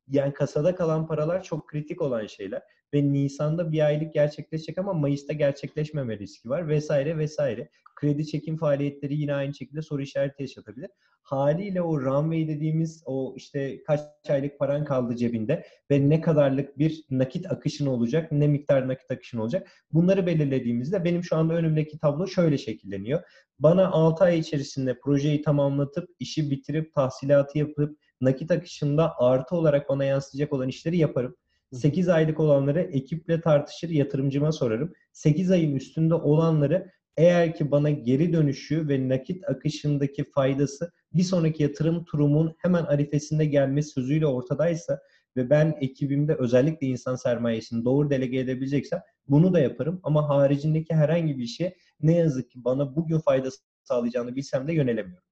yani 0.08 0.32
kasada 0.32 0.74
kalan 0.74 1.06
paralar 1.06 1.42
çok 1.42 1.68
kritik 1.68 2.02
olan 2.02 2.26
şeyler 2.26 2.62
ve 2.94 3.12
Nisan'da 3.12 3.72
bir 3.72 3.86
aylık 3.86 4.14
gerçekleşecek 4.14 4.78
ama 4.78 4.92
Mayıs'ta 4.92 5.32
gerçekleşmeme 5.32 6.18
riski 6.18 6.48
var 6.48 6.68
vesaire 6.68 7.18
vesaire. 7.18 7.68
Kredi 7.96 8.26
çekim 8.26 8.56
faaliyetleri 8.56 9.14
yine 9.14 9.34
aynı 9.34 9.54
şekilde 9.54 9.82
soru 9.82 10.02
işareti 10.02 10.42
yaşatabilir. 10.42 10.90
Haliyle 11.22 11.82
o 11.82 12.00
runway 12.00 12.48
dediğimiz 12.48 13.02
o 13.06 13.34
işte 13.36 13.82
kaç 13.82 14.00
aylık 14.28 14.58
paran 14.58 14.84
kaldı 14.84 15.16
cebinde 15.16 15.64
ve 15.90 16.08
ne 16.08 16.20
kadarlık 16.20 16.78
bir 16.78 17.04
nakit 17.10 17.52
akışın 17.52 17.86
olacak, 17.86 18.32
ne 18.32 18.46
miktar 18.46 18.88
nakit 18.88 19.10
akışın 19.10 19.38
olacak. 19.38 19.68
Bunları 19.92 20.26
belirlediğimizde 20.26 21.04
benim 21.04 21.24
şu 21.24 21.36
anda 21.36 21.54
önümdeki 21.54 21.98
tablo 21.98 22.26
şöyle 22.26 22.58
şekilleniyor. 22.58 23.22
Bana 23.58 23.90
6 23.90 24.24
ay 24.24 24.38
içerisinde 24.38 24.98
projeyi 25.00 25.42
tamamlatıp, 25.42 26.08
işi 26.18 26.50
bitirip, 26.50 26.94
tahsilatı 26.94 27.58
yapıp, 27.58 27.98
nakit 28.20 28.50
akışında 28.50 29.12
artı 29.18 29.56
olarak 29.56 29.88
bana 29.88 30.04
yansıyacak 30.04 30.52
olan 30.52 30.68
işleri 30.68 30.96
yaparım. 30.96 31.36
8 31.72 32.08
aylık 32.08 32.40
olanları 32.40 32.80
ekiple 32.80 33.40
tartışır, 33.40 33.88
yatırımcıma 33.88 34.52
sorarım. 34.52 34.92
8 35.12 35.50
ayın 35.50 35.76
üstünde 35.76 36.14
olanları 36.14 36.90
eğer 37.16 37.54
ki 37.54 37.70
bana 37.70 37.90
geri 37.90 38.32
dönüşü 38.32 38.88
ve 38.88 39.08
nakit 39.08 39.48
akışındaki 39.48 40.30
faydası 40.30 40.92
bir 41.12 41.22
sonraki 41.22 41.62
yatırım 41.62 42.04
turumun 42.04 42.54
hemen 42.58 42.84
arifesinde 42.84 43.44
gelmesi 43.44 43.88
sözüyle 43.90 44.26
ortadaysa 44.26 45.00
ve 45.36 45.50
ben 45.50 45.74
ekibimde 45.80 46.34
özellikle 46.34 46.86
insan 46.86 47.16
sermayesini 47.16 47.84
doğru 47.84 48.10
delege 48.10 48.38
edebileceksem 48.38 49.00
bunu 49.28 49.54
da 49.54 49.60
yaparım. 49.60 50.00
Ama 50.02 50.28
haricindeki 50.28 50.94
herhangi 50.94 51.38
bir 51.38 51.46
şey 51.46 51.74
ne 52.00 52.16
yazık 52.16 52.50
ki 52.50 52.64
bana 52.64 52.96
bugün 52.96 53.18
fayda 53.18 53.48
sağlayacağını 53.84 54.36
bilsem 54.36 54.68
de 54.68 54.72
yönelemiyorum. 54.72 55.29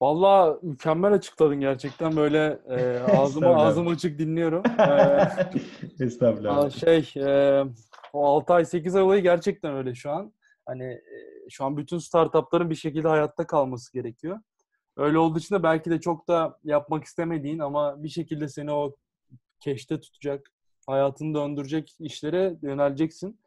Valla 0.00 0.58
mükemmel 0.62 1.12
açıkladın 1.12 1.60
gerçekten 1.60 2.16
böyle 2.16 2.58
e, 2.68 2.98
ağzıma 3.16 3.56
ağzım 3.56 3.88
açık 3.88 4.18
dinliyorum. 4.18 4.62
E, 6.00 6.04
Estağfurullah. 6.04 6.70
Şey 6.70 7.12
e, 7.16 7.64
o 8.12 8.26
6 8.26 8.54
ay 8.54 8.64
8 8.64 8.96
ay 8.96 9.02
olayı 9.02 9.22
gerçekten 9.22 9.74
öyle 9.74 9.94
şu 9.94 10.10
an. 10.10 10.32
Hani 10.66 10.84
e, 10.84 11.50
şu 11.50 11.64
an 11.64 11.76
bütün 11.76 11.98
startupların 11.98 12.70
bir 12.70 12.74
şekilde 12.74 13.08
hayatta 13.08 13.46
kalması 13.46 13.92
gerekiyor. 13.92 14.38
Öyle 14.96 15.18
olduğu 15.18 15.38
için 15.38 15.54
de 15.54 15.62
belki 15.62 15.90
de 15.90 16.00
çok 16.00 16.28
da 16.28 16.58
yapmak 16.64 17.04
istemediğin 17.04 17.58
ama 17.58 18.02
bir 18.02 18.08
şekilde 18.08 18.48
seni 18.48 18.72
o 18.72 18.96
keşte 19.60 20.00
tutacak, 20.00 20.52
hayatını 20.86 21.34
döndürecek 21.34 21.96
işlere 22.00 22.56
yöneleceksin. 22.62 23.40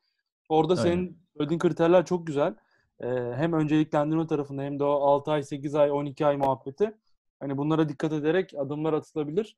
Orada 0.50 0.74
Aynen. 0.74 0.84
senin 0.84 1.18
ödün 1.36 1.60
kriterler 1.60 2.06
çok 2.06 2.28
güzel. 2.28 2.56
Ee, 3.04 3.08
hem 3.36 3.54
önceliklendirme 3.54 4.28
tarafında 4.28 4.62
hem 4.62 4.80
de 4.80 4.84
o 4.84 4.92
6 4.92 5.32
ay, 5.32 5.44
8 5.44 5.76
ay, 5.76 5.92
12 5.92 6.26
ay 6.26 6.38
muhabbeti. 6.38 6.98
Hani 7.40 7.58
bunlara 7.58 7.90
dikkat 7.90 8.14
ederek 8.14 8.54
adımlar 8.58 8.94
atılabilir. 8.94 9.58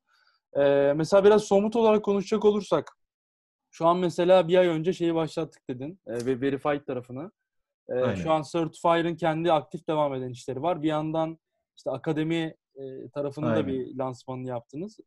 Ee, 0.56 0.92
mesela 0.96 1.24
biraz 1.24 1.44
somut 1.44 1.76
olarak 1.76 2.04
konuşacak 2.04 2.44
olursak 2.44 2.96
şu 3.70 3.86
an 3.86 3.98
mesela 3.98 4.48
bir 4.48 4.56
ay 4.56 4.66
önce 4.66 4.92
şeyi 4.92 5.14
başlattık 5.14 5.68
dedin 5.68 6.00
e, 6.06 6.12
ve 6.12 6.40
Verified 6.40 6.86
tarafını. 6.86 7.30
E, 7.88 8.16
şu 8.16 8.32
an 8.32 8.42
Certifier'ın 8.42 9.16
kendi 9.16 9.52
aktif 9.52 9.88
devam 9.88 10.14
eden 10.14 10.28
işleri 10.28 10.62
var. 10.62 10.82
Bir 10.82 10.88
yandan 10.88 11.38
işte 11.76 11.90
akademi 11.90 12.54
e, 12.76 13.08
tarafında 13.08 13.46
aynen. 13.46 13.62
da 13.62 13.66
bir 13.66 13.96
lansmanını 13.96 14.48
yaptınız. 14.48 14.98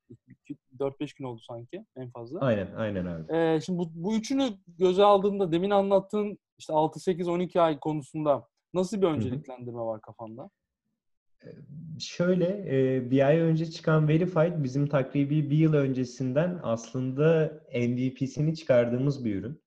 4-5 0.79 1.13
gün 1.17 1.25
oldu 1.25 1.41
sanki 1.41 1.85
en 1.95 2.09
fazla. 2.09 2.39
Aynen, 2.39 2.75
aynen 2.75 3.05
abi. 3.05 3.35
E, 3.35 3.61
şimdi 3.61 3.79
bu, 3.79 3.89
bu 3.93 4.15
üçünü 4.15 4.49
göze 4.67 5.03
aldığında 5.03 5.51
demin 5.51 5.69
anlattığın 5.69 6.39
işte 6.57 6.73
6-8-12 6.73 7.61
ay 7.61 7.79
konusunda 7.79 8.47
nasıl 8.73 9.01
bir 9.01 9.07
önceliklendirme 9.07 9.79
var 9.79 10.01
kafanda? 10.01 10.49
Şöyle 11.99 12.65
bir 13.11 13.27
ay 13.27 13.39
önce 13.39 13.65
çıkan 13.65 14.07
Verified 14.07 14.63
bizim 14.63 14.87
takribi 14.87 15.49
bir 15.49 15.57
yıl 15.57 15.73
öncesinden 15.73 16.59
aslında 16.63 17.53
MVP'sini 17.73 18.55
çıkardığımız 18.55 19.25
bir 19.25 19.35
ürün. 19.35 19.61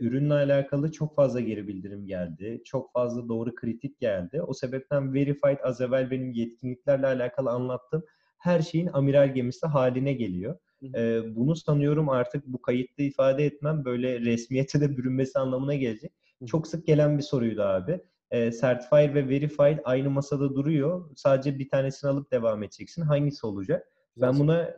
Ürünle 0.00 0.34
alakalı 0.34 0.92
çok 0.92 1.16
fazla 1.16 1.40
geri 1.40 1.68
bildirim 1.68 2.06
geldi. 2.06 2.62
Çok 2.64 2.92
fazla 2.92 3.28
doğru 3.28 3.54
kritik 3.54 4.00
geldi. 4.00 4.42
O 4.42 4.52
sebepten 4.52 5.14
Verified 5.14 5.58
az 5.62 5.80
evvel 5.80 6.10
benim 6.10 6.32
yetkinliklerle 6.32 7.06
alakalı 7.06 7.50
anlattığım 7.50 8.04
her 8.38 8.60
şeyin 8.62 8.90
amiral 8.92 9.34
gemisi 9.34 9.66
haline 9.66 10.12
geliyor. 10.12 10.58
Bunu 11.36 11.56
sanıyorum 11.56 12.08
artık 12.08 12.46
bu 12.46 12.62
kayıtlı 12.62 13.02
ifade 13.02 13.44
etmem 13.44 13.84
böyle 13.84 14.20
resmiyete 14.20 14.80
de 14.80 14.96
bürünmesi 14.96 15.38
anlamına 15.38 15.74
gelecek. 15.74 16.12
Çok 16.46 16.66
sık 16.66 16.86
gelen 16.86 17.18
bir 17.18 17.22
soruydu 17.22 17.62
abi 17.62 18.00
e, 18.30 18.52
Certified 18.52 19.14
ve 19.14 19.28
Verified 19.28 19.78
aynı 19.84 20.10
masada 20.10 20.54
duruyor. 20.54 21.10
Sadece 21.16 21.58
bir 21.58 21.68
tanesini 21.68 22.10
alıp 22.10 22.32
devam 22.32 22.62
edeceksin. 22.62 23.02
Hangisi 23.02 23.46
olacak? 23.46 23.88
Ben 24.16 24.38
buna 24.38 24.76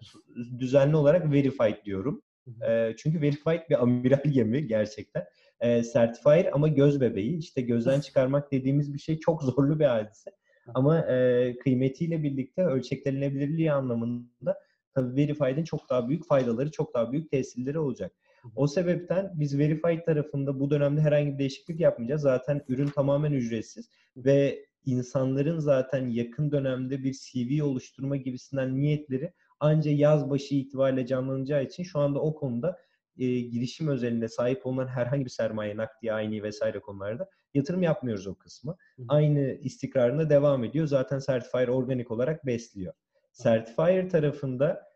düzenli 0.58 0.96
olarak 0.96 1.32
Verified 1.32 1.84
diyorum. 1.84 2.22
E, 2.68 2.94
çünkü 2.96 3.20
Verified 3.22 3.60
bir 3.70 3.82
amiral 3.82 4.22
gemi 4.30 4.66
gerçekten. 4.66 5.24
E, 5.60 5.82
Certified 5.82 6.46
ama 6.52 6.68
göz 6.68 7.00
bebeği. 7.00 7.38
İşte 7.38 7.60
gözden 7.60 8.00
çıkarmak 8.08 8.52
dediğimiz 8.52 8.94
bir 8.94 8.98
şey 8.98 9.18
çok 9.18 9.42
zorlu 9.42 9.78
bir 9.80 9.84
hadise. 9.84 10.30
Ama 10.74 10.98
e, 10.98 11.56
kıymetiyle 11.58 12.22
birlikte 12.22 12.62
ölçeklenilebilirliği 12.62 13.72
anlamında 13.72 14.58
tabii 14.98 15.16
Verified'in 15.16 15.64
çok 15.64 15.90
daha 15.90 16.08
büyük 16.08 16.26
faydaları, 16.26 16.70
çok 16.70 16.94
daha 16.94 17.12
büyük 17.12 17.30
tesirleri 17.30 17.78
olacak. 17.78 18.12
O 18.56 18.66
sebepten 18.66 19.32
biz 19.34 19.58
Verified 19.58 20.04
tarafında 20.04 20.60
bu 20.60 20.70
dönemde 20.70 21.00
herhangi 21.00 21.32
bir 21.32 21.38
değişiklik 21.38 21.80
yapmayacağız. 21.80 22.22
Zaten 22.22 22.64
ürün 22.68 22.86
tamamen 22.86 23.32
ücretsiz 23.32 23.90
ve 24.16 24.66
insanların 24.84 25.58
zaten 25.58 26.08
yakın 26.08 26.52
dönemde 26.52 27.04
bir 27.04 27.12
CV 27.12 27.62
oluşturma 27.64 28.16
gibisinden 28.16 28.80
niyetleri 28.80 29.32
ancak 29.60 29.98
yaz 29.98 30.30
başı 30.30 30.54
itibariyle 30.54 31.06
canlanacağı 31.06 31.64
için 31.64 31.82
şu 31.82 31.98
anda 31.98 32.20
o 32.20 32.34
konuda 32.34 32.78
e, 33.18 33.40
girişim 33.40 33.88
özelinde 33.88 34.28
sahip 34.28 34.66
olunan 34.66 34.86
herhangi 34.86 35.24
bir 35.24 35.30
sermaye, 35.30 35.76
nakdiye, 35.76 36.12
aynı 36.12 36.42
vesaire 36.42 36.80
konularda 36.80 37.28
yatırım 37.54 37.82
yapmıyoruz 37.82 38.26
o 38.26 38.34
kısmı. 38.34 38.76
Hı. 38.96 39.02
Aynı 39.08 39.40
istikrarına 39.40 40.30
devam 40.30 40.64
ediyor. 40.64 40.86
Zaten 40.86 41.18
Certifier 41.26 41.68
organik 41.68 42.10
olarak 42.10 42.46
besliyor. 42.46 42.94
Certifier 43.42 44.10
tarafında 44.10 44.87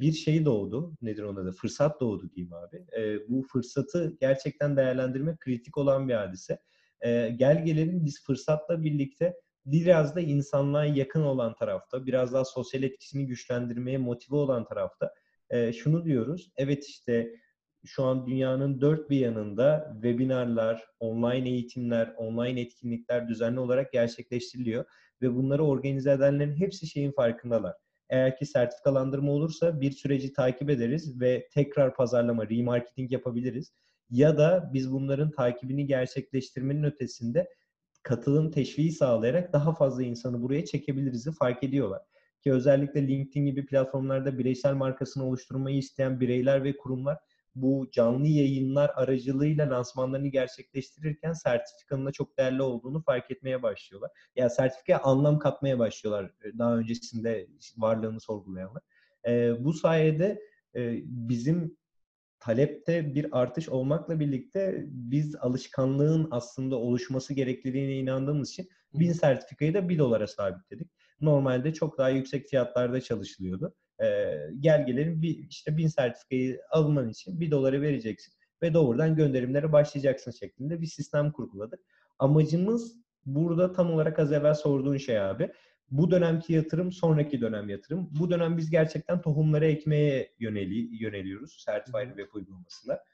bir 0.00 0.12
şey 0.12 0.44
doğdu. 0.44 0.96
Nedir 1.02 1.22
onun 1.22 1.42
adı? 1.42 1.52
Fırsat 1.52 2.00
doğdu 2.00 2.30
diyeyim 2.30 2.52
abi. 2.52 2.86
Bu 3.28 3.42
fırsatı 3.42 4.16
gerçekten 4.20 4.76
değerlendirmek 4.76 5.40
kritik 5.40 5.78
olan 5.78 6.08
bir 6.08 6.14
hadise. 6.14 6.58
E, 7.00 7.30
gel 7.36 7.64
gelelim 7.64 8.04
biz 8.04 8.24
fırsatla 8.24 8.82
birlikte 8.82 9.36
biraz 9.66 10.16
da 10.16 10.20
insanlığa 10.20 10.84
yakın 10.84 11.22
olan 11.22 11.54
tarafta, 11.54 12.06
biraz 12.06 12.32
daha 12.32 12.44
sosyal 12.44 12.82
etkisini 12.82 13.26
güçlendirmeye 13.26 13.98
motive 13.98 14.36
olan 14.36 14.64
tarafta 14.64 15.14
şunu 15.72 16.04
diyoruz. 16.04 16.50
Evet 16.56 16.84
işte 16.86 17.32
şu 17.84 18.04
an 18.04 18.26
dünyanın 18.26 18.80
dört 18.80 19.10
bir 19.10 19.18
yanında 19.18 19.90
webinarlar, 19.94 20.84
online 21.00 21.48
eğitimler, 21.50 22.14
online 22.16 22.60
etkinlikler 22.60 23.28
düzenli 23.28 23.60
olarak 23.60 23.92
gerçekleştiriliyor 23.92 24.84
ve 25.22 25.34
bunları 25.34 25.64
organize 25.64 26.12
edenlerin 26.12 26.56
hepsi 26.56 26.86
şeyin 26.86 27.12
farkındalar. 27.12 27.74
Eğer 28.10 28.36
ki 28.36 28.46
sertifikalandırma 28.46 29.32
olursa 29.32 29.80
bir 29.80 29.92
süreci 29.92 30.32
takip 30.32 30.70
ederiz 30.70 31.20
ve 31.20 31.48
tekrar 31.54 31.94
pazarlama, 31.94 32.48
remarketing 32.48 33.12
yapabiliriz. 33.12 33.72
Ya 34.10 34.38
da 34.38 34.70
biz 34.74 34.92
bunların 34.92 35.30
takibini 35.30 35.86
gerçekleştirmenin 35.86 36.84
ötesinde 36.84 37.48
katılım 38.02 38.50
teşviği 38.50 38.92
sağlayarak 38.92 39.52
daha 39.52 39.74
fazla 39.74 40.02
insanı 40.02 40.42
buraya 40.42 40.64
çekebiliriz'i 40.64 41.32
fark 41.32 41.64
ediyorlar. 41.64 42.02
Ki 42.42 42.52
özellikle 42.52 43.08
LinkedIn 43.08 43.46
gibi 43.46 43.66
platformlarda 43.66 44.38
bireysel 44.38 44.74
markasını 44.74 45.24
oluşturmayı 45.24 45.76
isteyen 45.76 46.20
bireyler 46.20 46.64
ve 46.64 46.76
kurumlar 46.76 47.18
bu 47.54 47.88
canlı 47.92 48.26
yayınlar 48.26 48.90
aracılığıyla 48.94 49.70
lansmanlarını 49.70 50.28
gerçekleştirirken 50.28 51.32
sertifikanın 51.32 52.06
da 52.06 52.12
çok 52.12 52.38
değerli 52.38 52.62
olduğunu 52.62 53.02
fark 53.02 53.30
etmeye 53.30 53.62
başlıyorlar. 53.62 54.10
Yani 54.36 54.50
sertifikaya 54.50 55.00
anlam 55.00 55.38
katmaya 55.38 55.78
başlıyorlar 55.78 56.24
e, 56.24 56.58
daha 56.58 56.76
öncesinde 56.76 57.48
varlığını 57.76 58.20
sorgulayanlar. 58.20 58.82
E, 59.28 59.64
bu 59.64 59.72
sayede 59.72 60.40
e, 60.76 61.00
bizim 61.04 61.76
talepte 62.40 63.14
bir 63.14 63.40
artış 63.40 63.68
olmakla 63.68 64.20
birlikte 64.20 64.84
biz 64.86 65.36
alışkanlığın 65.36 66.28
aslında 66.30 66.76
oluşması 66.76 67.34
gerekliliğine 67.34 67.96
inandığımız 67.98 68.50
için 68.50 68.68
bin 68.94 69.12
sertifikayı 69.12 69.74
da 69.74 69.88
1 69.88 69.98
dolara 69.98 70.26
sabitledik. 70.26 70.90
Normalde 71.20 71.74
çok 71.74 71.98
daha 71.98 72.08
yüksek 72.08 72.48
fiyatlarda 72.48 73.00
çalışılıyordu. 73.00 73.74
Ee, 74.02 74.36
gel 74.60 74.86
gelelim 74.86 75.22
bir 75.22 75.48
işte 75.48 75.76
bin 75.76 75.86
sertifikayı 75.86 76.60
alman 76.70 77.08
için 77.08 77.40
1 77.40 77.50
dolara 77.50 77.80
vereceksin 77.80 78.34
ve 78.62 78.74
doğrudan 78.74 79.16
gönderimlere 79.16 79.72
başlayacaksın 79.72 80.30
şeklinde 80.30 80.80
bir 80.80 80.86
sistem 80.86 81.32
kurguladık. 81.32 81.80
Amacımız 82.18 82.96
burada 83.26 83.72
tam 83.72 83.92
olarak 83.92 84.18
az 84.18 84.32
evvel 84.32 84.54
sorduğun 84.54 84.96
şey 84.96 85.20
abi 85.20 85.50
bu 85.90 86.10
dönemki 86.10 86.52
yatırım 86.52 86.92
sonraki 86.92 87.40
dönem 87.40 87.68
yatırım. 87.68 88.08
Bu 88.20 88.30
dönem 88.30 88.56
biz 88.56 88.70
gerçekten 88.70 89.20
tohumları 89.20 89.66
ekmeye 89.66 90.32
yöneli, 90.38 91.02
yöneliyoruz 91.02 91.64
Certified 91.66 92.08
Web 92.08 92.34
uygulamasında. 92.34 93.04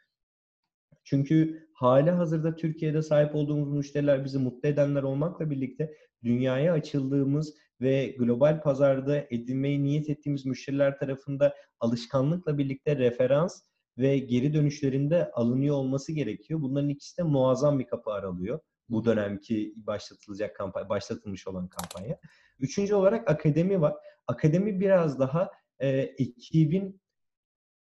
Çünkü 1.07 1.69
hali 1.73 2.11
hazırda 2.11 2.57
Türkiye'de 2.57 3.03
sahip 3.03 3.35
olduğumuz 3.35 3.73
müşteriler 3.73 4.25
bizi 4.25 4.39
mutlu 4.39 4.69
edenler 4.69 5.03
olmakla 5.03 5.51
birlikte 5.51 5.95
dünyaya 6.25 6.73
açıldığımız 6.73 7.55
ve 7.81 8.15
global 8.19 8.63
pazarda 8.63 9.27
edinmeyi 9.31 9.85
niyet 9.85 10.11
ettiğimiz 10.11 10.47
müşteriler 10.47 10.99
tarafında 10.99 11.55
alışkanlıkla 11.81 12.59
birlikte 12.59 12.97
referans 12.97 13.63
ve 13.99 14.19
geri 14.19 14.55
dönüşlerinde 14.55 15.31
alınıyor 15.31 15.75
olması 15.77 16.13
gerekiyor. 16.13 16.61
Bunların 16.63 16.89
ikisi 16.89 17.19
de 17.19 17.23
muazzam 17.23 17.79
bir 17.79 17.87
kapı 17.87 18.11
aralıyor. 18.11 18.61
Bu 18.89 19.05
dönemki 19.05 19.75
başlatılacak 19.77 20.57
kampanya, 20.57 20.89
başlatılmış 20.89 21.47
olan 21.47 21.69
kampanya. 21.69 22.19
Üçüncü 22.59 22.95
olarak 22.95 23.31
akademi 23.31 23.81
var. 23.81 23.95
Akademi 24.27 24.81
biraz 24.81 25.19
daha 25.19 25.51
e, 25.79 25.89
ekibin 25.99 27.01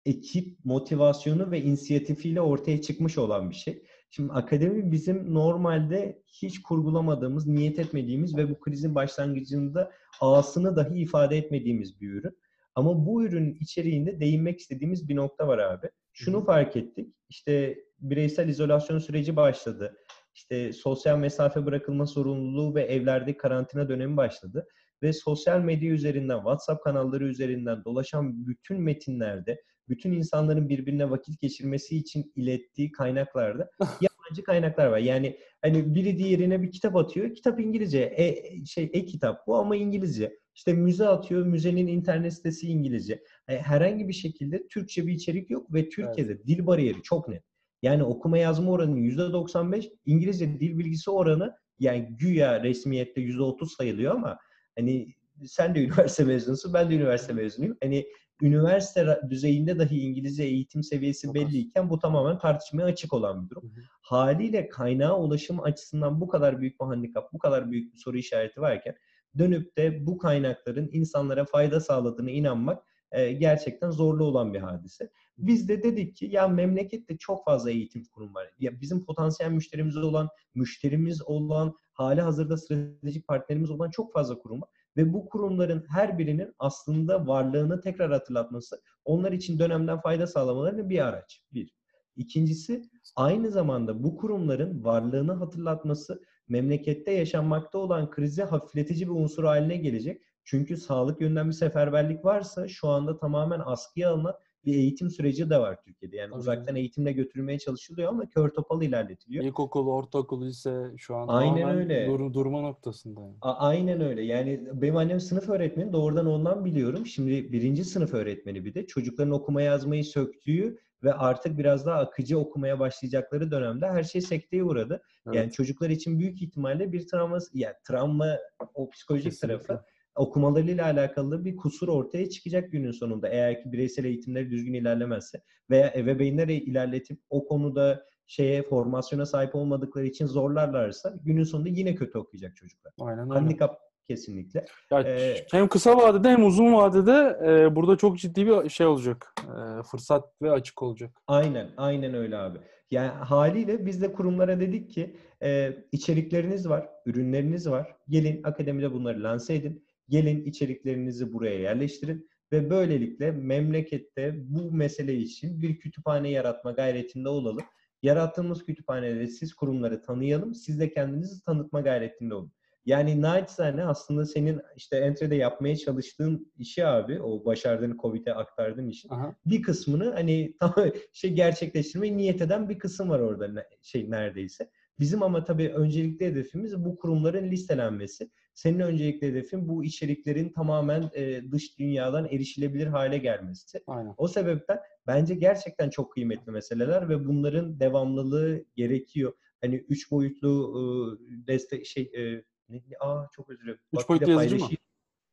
ekip 0.06 0.66
motivasyonu 0.66 1.52
ve 1.52 1.62
inisiyatifiyle 1.62 2.42
ortaya 2.42 2.82
çıkmış 2.82 3.18
olan 3.18 3.50
bir 3.50 3.56
şey. 3.56 3.84
Şimdi 4.10 4.34
akademi 4.34 4.92
bizim 4.92 5.34
normalde 5.34 6.24
hiç 6.28 6.62
kurgulamadığımız, 6.62 7.48
niyet 7.48 7.80
etmediğimiz 7.80 8.38
ve 8.38 8.50
bu 8.50 8.60
krizin 8.60 8.96
başlangıcında 8.96 9.92
ağasını 10.22 10.76
dahi 10.76 11.00
ifade 11.00 11.38
etmediğimiz 11.38 12.02
bir 12.02 12.10
ürün. 12.10 12.38
Ama 12.76 13.06
bu 13.06 13.24
ürünün 13.24 13.58
içeriğinde 13.62 14.20
değinmek 14.20 14.60
istediğimiz 14.60 15.10
bir 15.10 15.16
nokta 15.16 15.48
var 15.48 15.58
abi. 15.58 15.90
Şunu 16.14 16.46
fark 16.46 16.76
ettik. 16.76 17.16
İşte 17.30 17.78
bireysel 18.00 18.50
izolasyon 18.50 19.00
süreci 19.00 19.36
başladı. 19.36 19.98
İşte 20.34 20.74
sosyal 20.74 21.18
mesafe 21.18 21.66
bırakılma 21.66 22.08
sorumluluğu 22.08 22.76
ve 22.76 22.84
evlerde 22.84 23.38
karantina 23.38 23.90
dönemi 23.90 24.18
başladı. 24.18 24.68
Ve 25.04 25.14
sosyal 25.14 25.60
medya 25.60 25.92
üzerinden, 25.92 26.38
WhatsApp 26.38 26.84
kanalları 26.84 27.28
üzerinden 27.28 27.84
dolaşan 27.86 28.48
bütün 28.48 28.82
metinlerde, 28.82 29.62
bütün 29.90 30.12
insanların 30.12 30.70
birbirine 30.70 31.10
vakit 31.10 31.42
geçirmesi 31.42 31.98
için 31.98 32.32
ilettiği 32.36 32.92
kaynaklarda 32.92 33.70
yabancı 34.02 34.44
kaynaklar 34.44 34.88
var. 34.88 34.98
Yani 34.98 35.38
hani 35.62 35.96
biri 35.96 36.18
diğerine 36.18 36.62
bir 36.62 36.72
kitap 36.72 36.96
atıyor. 36.96 37.36
Kitap 37.36 37.60
İngilizce, 37.60 38.14
e, 38.18 38.66
şey 38.66 38.90
e-kitap 38.94 39.48
bu 39.48 39.56
ama 39.56 39.76
İngilizce. 39.76 40.40
İşte 40.56 40.74
müze 40.74 41.08
atıyor, 41.08 41.46
müzenin 41.46 41.88
internet 41.88 42.34
sitesi 42.34 42.68
İngilizce. 42.68 43.24
Yani 43.50 43.60
herhangi 43.60 44.08
bir 44.08 44.14
şekilde 44.14 44.68
Türkçe 44.68 45.08
bir 45.08 45.14
içerik 45.14 45.50
yok 45.50 45.74
ve 45.74 45.90
Türkiye'de 45.90 46.32
evet. 46.32 46.48
dil 46.48 46.68
bariyeri 46.68 47.02
çok 47.04 47.28
net. 47.28 47.44
Yani 47.82 48.04
okuma 48.04 48.38
yazma 48.38 48.72
oranı 48.72 49.00
%95, 49.00 49.90
İngilizce 50.06 50.60
dil 50.60 50.78
bilgisi 50.78 51.12
oranı 51.12 51.56
yani 51.80 52.08
güya 52.20 52.64
resmiyette 52.64 53.22
%30 53.22 53.76
sayılıyor 53.76 54.16
ama 54.16 54.38
hani 54.78 55.16
sen 55.46 55.76
de 55.76 55.84
üniversite 55.84 56.24
mezunusun, 56.24 56.74
ben 56.74 56.90
de 56.90 56.96
üniversite 56.96 57.34
mezunuyum. 57.34 57.78
Hani 57.84 58.06
üniversite 58.42 59.20
düzeyinde 59.30 59.80
dahi 59.80 60.00
İngilizce 60.00 60.44
eğitim 60.44 60.84
seviyesi 60.84 61.34
belliyken 61.34 61.90
bu 61.90 62.00
tamamen 62.00 62.40
tartışmaya 62.40 62.86
açık 62.86 63.14
olan 63.14 63.46
bir 63.46 63.50
durum. 63.50 63.64
Hı 63.64 63.68
hı. 63.68 63.84
Haliyle 64.02 64.70
kaynağa 64.70 65.20
ulaşım 65.20 65.64
açısından 65.64 66.22
bu 66.22 66.28
kadar 66.28 66.62
büyük 66.62 66.80
bir 66.80 66.86
handikap, 66.86 67.34
bu 67.34 67.38
kadar 67.38 67.72
büyük 67.72 67.94
bir 67.94 68.00
soru 68.00 68.18
işareti 68.18 68.62
varken 68.62 68.96
dönüp 69.38 69.78
de 69.78 70.06
bu 70.06 70.18
kaynakların 70.18 70.90
insanlara 70.92 71.46
fayda 71.46 71.80
sağladığını 71.80 72.32
inanmak 72.32 72.84
e, 73.12 73.32
gerçekten 73.32 73.92
zorlu 73.92 74.24
olan 74.24 74.54
bir 74.54 74.60
hadise. 74.60 75.10
Biz 75.38 75.70
de 75.70 75.84
dedik 75.84 76.16
ki 76.16 76.26
ya 76.32 76.48
memlekette 76.48 77.18
çok 77.18 77.46
fazla 77.46 77.72
eğitim 77.72 78.06
kurum 78.06 78.36
var. 78.36 78.50
Ya 78.60 78.82
bizim 78.82 79.06
potansiyel 79.06 79.52
müşterimiz 79.52 79.98
olan, 79.98 80.30
müşterimiz 80.56 81.22
olan, 81.22 81.76
hali 81.94 82.22
hazırda 82.22 82.58
stratejik 82.58 83.28
partnerimiz 83.28 83.72
olan 83.72 83.90
çok 83.90 84.14
fazla 84.14 84.38
kurum 84.38 84.62
var. 84.62 84.70
Ve 84.98 85.14
bu 85.14 85.30
kurumların 85.30 85.86
her 85.90 86.18
birinin 86.18 86.54
aslında 86.60 87.28
varlığını 87.28 87.82
tekrar 87.82 88.12
hatırlatması, 88.12 88.82
onlar 89.06 89.32
için 89.32 89.60
dönemden 89.60 90.02
fayda 90.02 90.28
sağlamalarının 90.28 90.90
bir 90.90 91.06
araç. 91.06 91.44
Bir. 91.54 91.76
İkincisi 92.16 92.90
aynı 93.16 93.52
zamanda 93.52 94.04
bu 94.04 94.18
kurumların 94.18 94.84
varlığını 94.84 95.34
hatırlatması 95.34 96.24
memlekette 96.48 97.12
yaşanmakta 97.12 97.78
olan 97.78 98.10
krizi 98.10 98.44
hafifletici 98.44 99.02
bir 99.02 99.14
unsur 99.14 99.44
haline 99.44 99.78
gelecek. 99.78 100.22
Çünkü 100.44 100.78
sağlık 100.78 101.22
yönden 101.22 101.48
bir 101.48 101.54
seferberlik 101.54 102.26
varsa 102.26 102.68
şu 102.68 102.88
anda 102.88 103.18
tamamen 103.18 103.62
askıya 103.66 104.12
alınan 104.12 104.36
bir 104.66 104.74
eğitim 104.76 105.10
süreci 105.10 105.50
de 105.50 105.58
var 105.58 105.82
Türkiye'de. 105.86 106.16
Yani 106.16 106.30
Tabii. 106.30 106.40
uzaktan 106.40 106.76
eğitimle 106.76 107.12
götürülmeye 107.12 107.60
çalışılıyor 107.60 108.10
ama 108.10 108.30
kör 108.30 108.50
topal 108.50 108.82
ilerletiliyor. 108.82 109.46
İlkokul, 109.46 109.88
ortaokul, 109.88 110.46
lise 110.46 110.92
şu 110.98 111.16
an 111.16 111.28
aynen 111.28 111.70
öyle. 111.70 112.08
Dur, 112.08 112.34
durma 112.34 112.62
noktasında. 112.62 113.22
Yani. 113.22 113.36
A- 113.42 113.68
aynen 113.68 114.02
öyle. 114.02 114.22
Yani 114.22 114.68
benim 114.74 114.98
annem 114.98 115.20
sınıf 115.20 115.50
öğretmeni 115.50 115.94
doğrudan 115.94 116.26
ondan 116.26 116.66
biliyorum. 116.66 117.06
Şimdi 117.06 117.52
birinci 117.52 117.86
sınıf 117.86 118.14
öğretmeni 118.14 118.66
bir 118.66 118.74
de 118.74 118.88
çocukların 118.88 119.32
okuma 119.32 119.62
yazmayı 119.62 120.04
söktüğü 120.06 120.78
ve 121.04 121.14
artık 121.14 121.58
biraz 121.58 121.86
daha 121.86 122.00
akıcı 122.00 122.40
okumaya 122.40 122.80
başlayacakları 122.80 123.52
dönemde 123.52 123.88
her 123.88 124.04
şey 124.04 124.22
sekteye 124.22 124.64
uğradı. 124.64 125.02
Evet. 125.28 125.36
Yani 125.36 125.52
çocuklar 125.52 125.90
için 125.90 126.20
büyük 126.20 126.42
ihtimalle 126.42 126.92
bir 126.92 127.08
travma, 127.08 127.40
yani 127.54 127.74
travma 127.88 128.38
o 128.74 128.90
psikolojik 128.90 129.32
Kesinlikle. 129.32 129.64
tarafı 129.66 129.86
okumalarıyla 130.16 130.86
alakalı 130.86 131.46
bir 131.46 131.58
kusur 131.58 131.88
ortaya 131.88 132.30
çıkacak 132.30 132.72
günün 132.72 132.92
sonunda. 132.92 133.30
Eğer 133.30 133.62
ki 133.62 133.72
bireysel 133.72 134.06
eğitimleri 134.06 134.52
düzgün 134.52 134.74
ilerlemezse 134.74 135.42
veya 135.70 135.94
ebeveynleri 135.96 136.54
ilerletip 136.54 137.20
o 137.30 137.48
konuda 137.48 138.06
şeye 138.28 138.64
formasyona 138.64 139.26
sahip 139.26 139.56
olmadıkları 139.56 140.06
için 140.06 140.26
zorlarlarsa 140.26 141.14
günün 141.24 141.44
sonunda 141.44 141.70
yine 141.70 141.96
kötü 141.96 142.18
okuyacak 142.18 142.56
çocuklar. 142.56 142.94
Aynen 143.00 143.30
öyle. 143.30 143.40
Handikap 143.40 143.80
kesinlikle. 144.08 144.66
Ya, 144.92 145.02
ee, 145.02 145.46
hem 145.52 145.68
kısa 145.68 145.98
vadede 145.98 146.30
hem 146.30 146.46
uzun 146.46 146.74
vadede 146.74 147.40
e, 147.48 147.76
burada 147.76 147.98
çok 147.98 148.20
ciddi 148.20 148.48
bir 148.48 148.70
şey 148.70 148.88
olacak. 148.88 149.34
E, 149.40 149.84
fırsat 149.84 150.24
ve 150.42 150.52
açık 150.52 150.84
olacak. 150.84 151.12
Aynen, 151.28 151.70
aynen 151.78 152.14
öyle 152.14 152.38
abi. 152.38 152.58
Yani 152.92 153.10
haliyle 153.10 153.86
biz 153.86 154.02
de 154.02 154.14
kurumlara 154.14 154.60
dedik 154.60 154.92
ki 154.92 155.16
e, 155.44 155.78
içerikleriniz 155.92 156.70
var, 156.70 156.90
ürünleriniz 157.06 157.70
var. 157.70 157.96
Gelin 158.10 158.44
akademide 158.44 158.94
bunları 158.94 159.24
lanse 159.24 159.56
edin. 159.56 159.85
Gelin 160.10 160.46
içeriklerinizi 160.46 161.34
buraya 161.34 161.60
yerleştirin 161.60 162.30
ve 162.52 162.70
böylelikle 162.70 163.32
memlekette 163.32 164.36
bu 164.38 164.72
mesele 164.72 165.16
için 165.16 165.62
bir 165.62 165.80
kütüphane 165.80 166.30
yaratma 166.30 166.72
gayretinde 166.72 167.30
olalım. 167.30 167.66
Yarattığımız 168.04 168.66
kütüphanede 168.66 169.28
siz 169.28 169.54
kurumları 169.54 170.02
tanıyalım, 170.02 170.56
siz 170.56 170.80
de 170.80 170.90
kendinizi 170.90 171.44
tanıtma 171.44 171.82
gayretinde 171.82 172.34
olun. 172.34 172.52
Yani 172.86 173.22
naçizane 173.22 173.86
aslında 173.86 174.26
senin 174.26 174.62
işte 174.76 174.98
Entre'de 174.98 175.36
yapmaya 175.36 175.76
çalıştığın 175.76 176.52
işi 176.58 176.86
abi, 176.86 177.22
o 177.22 177.46
başardığın 177.46 177.98
Covid'e 178.02 178.34
aktardığın 178.34 178.88
işin 178.88 179.10
Aha. 179.10 179.36
bir 179.46 179.62
kısmını 179.62 180.12
hani 180.12 180.56
tam 180.60 180.74
şey 181.14 181.34
gerçekleştirmeyi 181.34 182.18
niyet 182.18 182.42
eden 182.42 182.70
bir 182.70 182.80
kısım 182.80 183.10
var 183.10 183.20
orada 183.20 183.66
şey 183.82 184.12
neredeyse. 184.12 184.70
Bizim 185.00 185.24
ama 185.24 185.44
tabii 185.44 185.70
öncelikli 185.70 186.26
hedefimiz 186.26 186.86
bu 186.86 186.98
kurumların 186.98 187.52
listelenmesi. 187.52 188.30
Senin 188.56 188.80
öncelikli 188.80 189.28
hedefin 189.28 189.70
bu 189.70 189.84
içeriklerin 189.84 190.50
tamamen 190.50 191.10
e, 191.14 191.52
dış 191.52 191.80
dünyadan 191.80 192.26
erişilebilir 192.26 192.88
hale 192.88 193.18
gelmesi. 193.18 193.84
Aynen. 193.88 194.14
O 194.18 194.28
sebepten 194.28 194.80
bence 195.08 195.36
gerçekten 195.36 195.90
çok 195.90 196.12
kıymetli 196.14 196.52
meseleler 196.52 197.10
ve 197.10 197.26
bunların 197.28 197.80
devamlılığı 197.80 198.66
gerekiyor. 198.76 199.34
Hani 199.62 199.76
üç 199.76 200.12
boyutlu 200.12 200.74
e, 200.78 201.48
destek 201.48 201.86
şey 201.86 202.12
e, 202.18 202.44
ne, 202.70 202.82
aa 203.00 203.26
çok 203.32 203.50
özür 203.50 203.64
dilerim. 203.64 203.80
Üç 203.94 204.00
Bak 204.00 204.10
boyutlu 204.10 204.32
yazıcı 204.32 204.58
mı? 204.58 204.70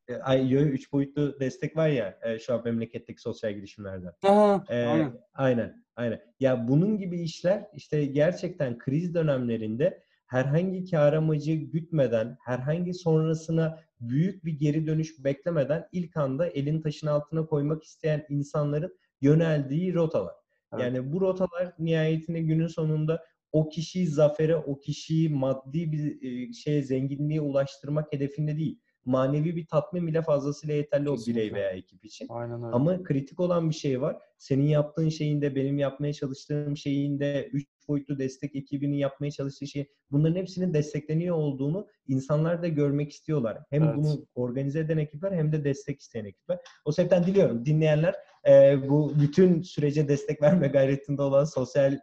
E, 0.09 0.15
Ay, 0.15 0.55
üç 0.55 0.93
boyutlu 0.93 1.41
destek 1.41 1.77
var 1.77 1.89
ya 1.89 2.19
e, 2.23 2.39
şu 2.39 2.55
an 2.55 2.65
memleketteki 2.65 3.23
sosyal 3.23 3.53
girişimlerde. 3.53 4.07
Aha, 4.23 4.65
Ee, 4.71 4.75
aynen. 4.75 5.21
aynen. 5.35 5.85
Aynen. 5.97 6.21
Ya 6.41 6.69
bunun 6.69 6.99
gibi 6.99 7.21
işler 7.21 7.67
işte 7.75 8.05
gerçekten 8.07 8.79
kriz 8.79 9.15
dönemlerinde 9.15 10.03
herhangi 10.33 10.91
kar 10.91 11.13
amacı 11.13 11.53
gütmeden, 11.53 12.37
herhangi 12.41 12.95
sonrasına 12.95 13.79
büyük 14.01 14.45
bir 14.45 14.53
geri 14.53 14.87
dönüş 14.87 15.25
beklemeden 15.25 15.89
ilk 15.93 16.17
anda 16.17 16.47
elin 16.47 16.81
taşın 16.81 17.07
altına 17.07 17.47
koymak 17.47 17.85
isteyen 17.85 18.27
insanların 18.29 18.99
yöneldiği 19.21 19.95
rotalar. 19.95 20.35
Evet. 20.73 20.85
Yani 20.85 21.13
bu 21.13 21.21
rotalar 21.21 21.73
nihayetinde 21.79 22.41
günün 22.41 22.67
sonunda 22.67 23.25
o 23.53 23.69
kişiyi 23.69 24.07
zafere, 24.07 24.57
o 24.57 24.81
kişiyi 24.81 25.29
maddi 25.29 25.93
bir 25.93 26.53
şeye 26.53 26.83
zenginliğe 26.83 27.41
ulaştırmak 27.41 28.13
hedefinde 28.13 28.57
değil. 28.57 28.81
Manevi 29.05 29.57
bir 29.57 29.67
tatmin 29.67 30.07
bile 30.07 30.23
fazlasıyla 30.23 30.75
yeterli 30.75 31.11
o 31.11 31.13
birey 31.13 31.19
Kesinlikle. 31.25 31.55
veya 31.55 31.71
ekip 31.71 32.05
için. 32.05 32.27
Aynen 32.31 32.63
öyle. 32.63 32.75
Ama 32.75 33.03
kritik 33.03 33.41
olan 33.41 33.71
bir 33.71 33.75
şey 33.75 34.01
var. 34.01 34.17
Senin 34.39 34.67
yaptığın 34.67 35.09
şeyin 35.09 35.43
de 35.43 35.55
benim 35.55 35.79
yapmaya 35.79 36.13
çalıştığım 36.13 36.77
şeyin 36.77 37.21
de 37.21 37.49
üç 37.53 37.67
boyutlu 37.89 38.19
destek 38.19 38.57
ekibinin 38.57 38.97
yapmaya 38.97 39.31
çalıştığı 39.31 39.67
şey 39.67 39.89
bunların 40.11 40.37
hepsinin 40.37 40.75
destekleniyor 40.75 41.37
olduğunu 41.37 41.87
insanlar 42.09 42.63
da 42.63 42.69
görmek 42.69 43.13
istiyorlar. 43.13 43.59
Hem 43.71 43.83
Evet. 43.83 43.97
bunu 43.97 44.27
organize 44.35 44.81
eden 44.81 44.99
ekipler 44.99 45.33
hem 45.33 45.53
de 45.53 45.65
destek 45.65 46.01
isteyen 46.01 46.25
ekipler. 46.25 46.59
O 46.85 46.93
sebepten 46.93 47.25
diliyorum 47.27 47.65
dinleyenler 47.65 48.15
e, 48.49 48.77
bu 48.89 49.13
bütün 49.21 49.63
sürece 49.63 50.09
destek 50.09 50.43
verme 50.43 50.69
gayretinde 50.69 51.23
olan 51.23 51.45
sosyal 51.45 51.99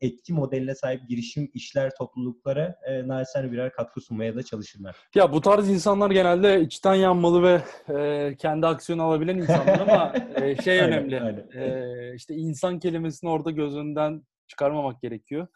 etki 0.00 0.32
modeline 0.32 0.74
sahip 0.74 1.08
girişim 1.08 1.50
işler 1.54 1.92
topluluklara 1.98 2.76
e, 2.88 3.08
naçizane 3.08 3.52
birer 3.52 3.72
katkı 3.72 4.00
sunmaya 4.00 4.34
da 4.36 4.42
çalışırlar. 4.42 4.96
Ya 5.14 5.32
bu 5.32 5.40
tarz 5.40 5.68
insanlar 5.70 6.10
genelde 6.10 6.60
içten 6.60 6.94
yanmalı 6.94 7.42
ve 7.42 7.62
e, 7.98 8.36
kendi 8.36 8.66
aksiyon 8.66 8.98
alabilen 8.98 9.38
insanlar 9.38 9.80
ama 9.80 10.12
e, 10.42 10.56
şey 10.62 10.80
Aynen, 10.82 10.98
önemli. 10.98 11.20
aynen. 11.20 11.46
E, 11.54 12.14
işte 12.16 12.34
insan 12.34 12.78
kelimesini 12.78 13.30
orada 13.30 13.50
göz 13.50 13.76
önünden 13.76 14.22
çıkarmamak 14.46 15.02
gerekiyor. 15.02 15.46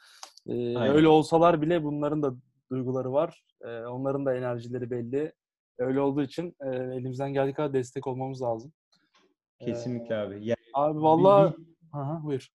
E, 0.47 0.53
Aynen. 0.77 0.95
öyle 0.97 1.09
olsalar 1.09 1.63
bile 1.63 1.83
bunların 1.85 2.23
da 2.23 2.35
duyguları 2.71 3.13
var. 3.13 3.43
E, 3.65 3.69
onların 3.69 4.27
da 4.27 4.35
enerjileri 4.37 4.91
belli. 4.91 5.33
Öyle 5.79 6.01
olduğu 6.01 6.23
için 6.23 6.57
e, 6.65 6.69
elimizden 6.77 7.33
geldiği 7.33 7.55
kadar 7.55 7.73
destek 7.73 8.07
olmamız 8.07 8.43
lazım. 8.43 8.73
Kesinlikle 9.61 10.17
abi. 10.17 10.35
Yani 10.35 10.57
Abi 10.75 11.03
vallahi 11.03 11.53
bir- 11.59 11.67
Aha, 11.93 12.21
buyur. 12.25 12.49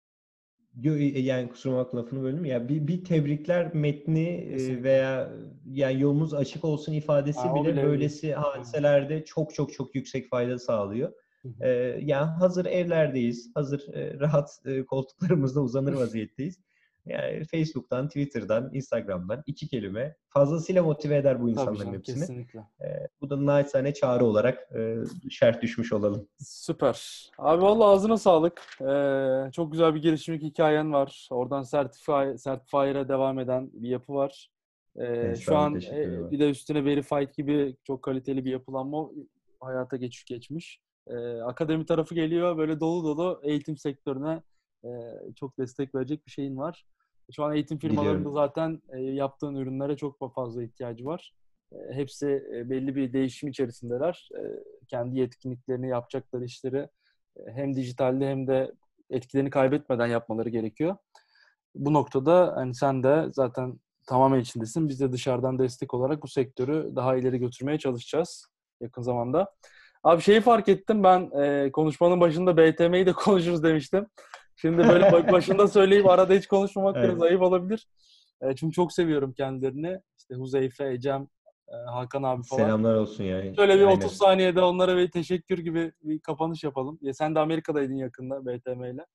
E, 0.84 1.20
yani 1.20 1.48
kusura 1.48 1.76
bakma 1.76 2.00
lafını 2.00 2.22
böldüm 2.22 2.44
ya 2.44 2.68
bir, 2.68 2.86
bir 2.86 3.04
tebrikler 3.04 3.74
metni 3.74 4.28
e, 4.28 4.50
Kesinlikle. 4.50 4.82
veya 4.82 5.32
yani 5.66 6.00
yolunuz 6.00 6.34
açık 6.34 6.64
olsun 6.64 6.92
ifadesi 6.92 7.48
o 7.48 7.64
bile 7.64 7.72
bile 7.72 7.82
böylesi 7.82 8.34
hadiselerde 8.34 9.24
çok 9.24 9.54
çok 9.54 9.72
çok 9.72 9.94
yüksek 9.94 10.28
fayda 10.28 10.58
sağlıyor. 10.58 11.12
Hı 11.42 11.48
hı. 11.48 11.64
E, 11.64 11.68
yani 12.02 12.30
hazır 12.30 12.66
evlerdeyiz, 12.66 13.50
hazır 13.54 13.94
e, 13.94 14.20
rahat 14.20 14.62
koltuklarımızda 14.88 15.60
uzanır 15.60 15.92
vaziyetteyiz. 15.92 16.58
Yani 17.06 17.44
Facebook'tan, 17.44 18.08
Twitter'dan, 18.08 18.70
Instagram'dan 18.72 19.42
iki 19.46 19.68
kelime 19.68 20.16
fazlasıyla 20.28 20.82
motive 20.82 21.16
eder 21.16 21.36
bu 21.36 21.42
Tabii 21.42 21.50
insanların 21.50 21.78
canım, 21.78 21.94
hepsini. 21.94 22.20
kesinlikle. 22.20 22.58
E, 22.58 23.08
bu 23.20 23.30
da 23.30 23.46
naçizane 23.46 23.94
çağrı 23.94 24.24
olarak 24.24 24.58
e, 24.76 24.96
şerh 25.30 25.60
düşmüş 25.60 25.92
olalım. 25.92 26.28
Süper. 26.38 27.30
Abi 27.38 27.62
vallahi 27.62 27.88
ağzına 27.88 28.16
sağlık. 28.16 28.62
Ee, 28.80 29.50
çok 29.52 29.72
güzel 29.72 29.94
bir 29.94 30.02
girişimlik 30.02 30.42
hikayen 30.42 30.92
var. 30.92 31.28
Oradan 31.30 31.62
Certify, 31.62 32.36
Certifier'a 32.44 33.08
devam 33.08 33.38
eden 33.38 33.70
bir 33.72 33.88
yapı 33.88 34.14
var. 34.14 34.48
Ee, 34.96 35.04
Evet, 35.04 35.38
şu 35.38 35.56
an 35.56 35.74
e, 35.80 36.30
bir 36.30 36.38
de 36.38 36.50
üstüne 36.50 36.84
Verified 36.84 37.28
gibi 37.36 37.76
çok 37.84 38.02
kaliteli 38.02 38.44
bir 38.44 38.50
yapılanma 38.50 39.08
hayata 39.60 39.96
geçmiş 39.96 40.24
geçmiş. 40.24 40.80
Ee, 41.06 41.40
akademi 41.40 41.86
tarafı 41.86 42.14
geliyor. 42.14 42.58
Böyle 42.58 42.80
dolu 42.80 43.04
dolu 43.04 43.40
eğitim 43.44 43.76
sektörüne 43.76 44.42
e, 44.84 44.90
çok 45.36 45.58
destek 45.58 45.94
verecek 45.94 46.26
bir 46.26 46.30
şeyin 46.32 46.56
var. 46.56 46.86
Şu 47.32 47.44
an 47.44 47.54
eğitim 47.54 47.78
firmalarında 47.78 48.18
Biliyorum. 48.18 48.32
zaten 48.32 48.82
e, 48.92 49.00
yaptığın 49.00 49.54
ürünlere 49.54 49.96
çok 49.96 50.34
fazla 50.34 50.62
ihtiyacı 50.62 51.04
var. 51.04 51.34
E, 51.72 51.94
hepsi 51.94 52.44
e, 52.54 52.70
belli 52.70 52.96
bir 52.96 53.12
değişim 53.12 53.48
içerisindeler. 53.48 54.28
E, 54.38 54.42
kendi 54.88 55.18
yetkinliklerini 55.18 55.88
yapacakları 55.88 56.44
işleri 56.44 56.88
e, 57.36 57.52
hem 57.52 57.74
dijitalde 57.74 58.28
hem 58.28 58.46
de 58.46 58.72
etkilerini 59.10 59.50
kaybetmeden 59.50 60.06
yapmaları 60.06 60.48
gerekiyor. 60.48 60.96
Bu 61.74 61.92
noktada 61.92 62.52
hani 62.56 62.74
sen 62.74 63.02
de 63.02 63.28
zaten 63.32 63.80
tamamen 64.06 64.40
içindesin. 64.40 64.88
Biz 64.88 65.00
de 65.00 65.12
dışarıdan 65.12 65.58
destek 65.58 65.94
olarak 65.94 66.22
bu 66.22 66.28
sektörü 66.28 66.96
daha 66.96 67.16
ileri 67.16 67.38
götürmeye 67.38 67.78
çalışacağız 67.78 68.46
yakın 68.80 69.02
zamanda. 69.02 69.54
Abi 70.04 70.22
şeyi 70.22 70.40
fark 70.40 70.68
ettim 70.68 71.02
ben 71.04 71.30
e, 71.42 71.72
konuşmanın 71.72 72.20
başında 72.20 72.56
BTM'yi 72.56 73.06
de 73.06 73.12
konuşuruz 73.24 73.62
demiştim. 73.62 74.06
Şimdi 74.62 74.78
böyle 74.88 75.04
ba- 75.04 75.32
başında 75.32 75.68
söyleyip 75.68 76.06
arada 76.06 76.34
hiç 76.34 76.46
konuşmamak 76.46 76.96
Evet. 76.96 77.08
biraz 77.08 77.22
ayıp 77.22 77.42
olabilir. 77.42 77.88
E, 78.40 78.56
çünkü 78.56 78.74
çok 78.74 78.92
seviyorum 78.92 79.32
kendilerini. 79.32 80.00
İşte 80.18 80.34
Huzeyfe, 80.34 80.92
Ecem, 80.92 81.28
e, 81.68 81.76
Hakan 81.90 82.22
abi 82.22 82.42
falan. 82.42 82.62
Selamlar 82.62 82.94
olsun 82.94 83.24
yani. 83.24 83.56
Şöyle 83.56 83.74
bir 83.76 83.86
Aynen. 83.86 83.96
30 83.96 84.12
saniyede 84.12 84.62
onlara 84.62 84.96
bir 84.96 85.10
teşekkür 85.10 85.58
gibi 85.58 85.92
bir 86.02 86.20
kapanış 86.20 86.64
yapalım. 86.64 86.98
Ya 87.02 87.14
sen 87.14 87.34
de 87.34 87.38
Amerika'daydın 87.38 87.94
yakında 87.96 88.46
BTM 88.46 88.90
ile. 88.90 89.06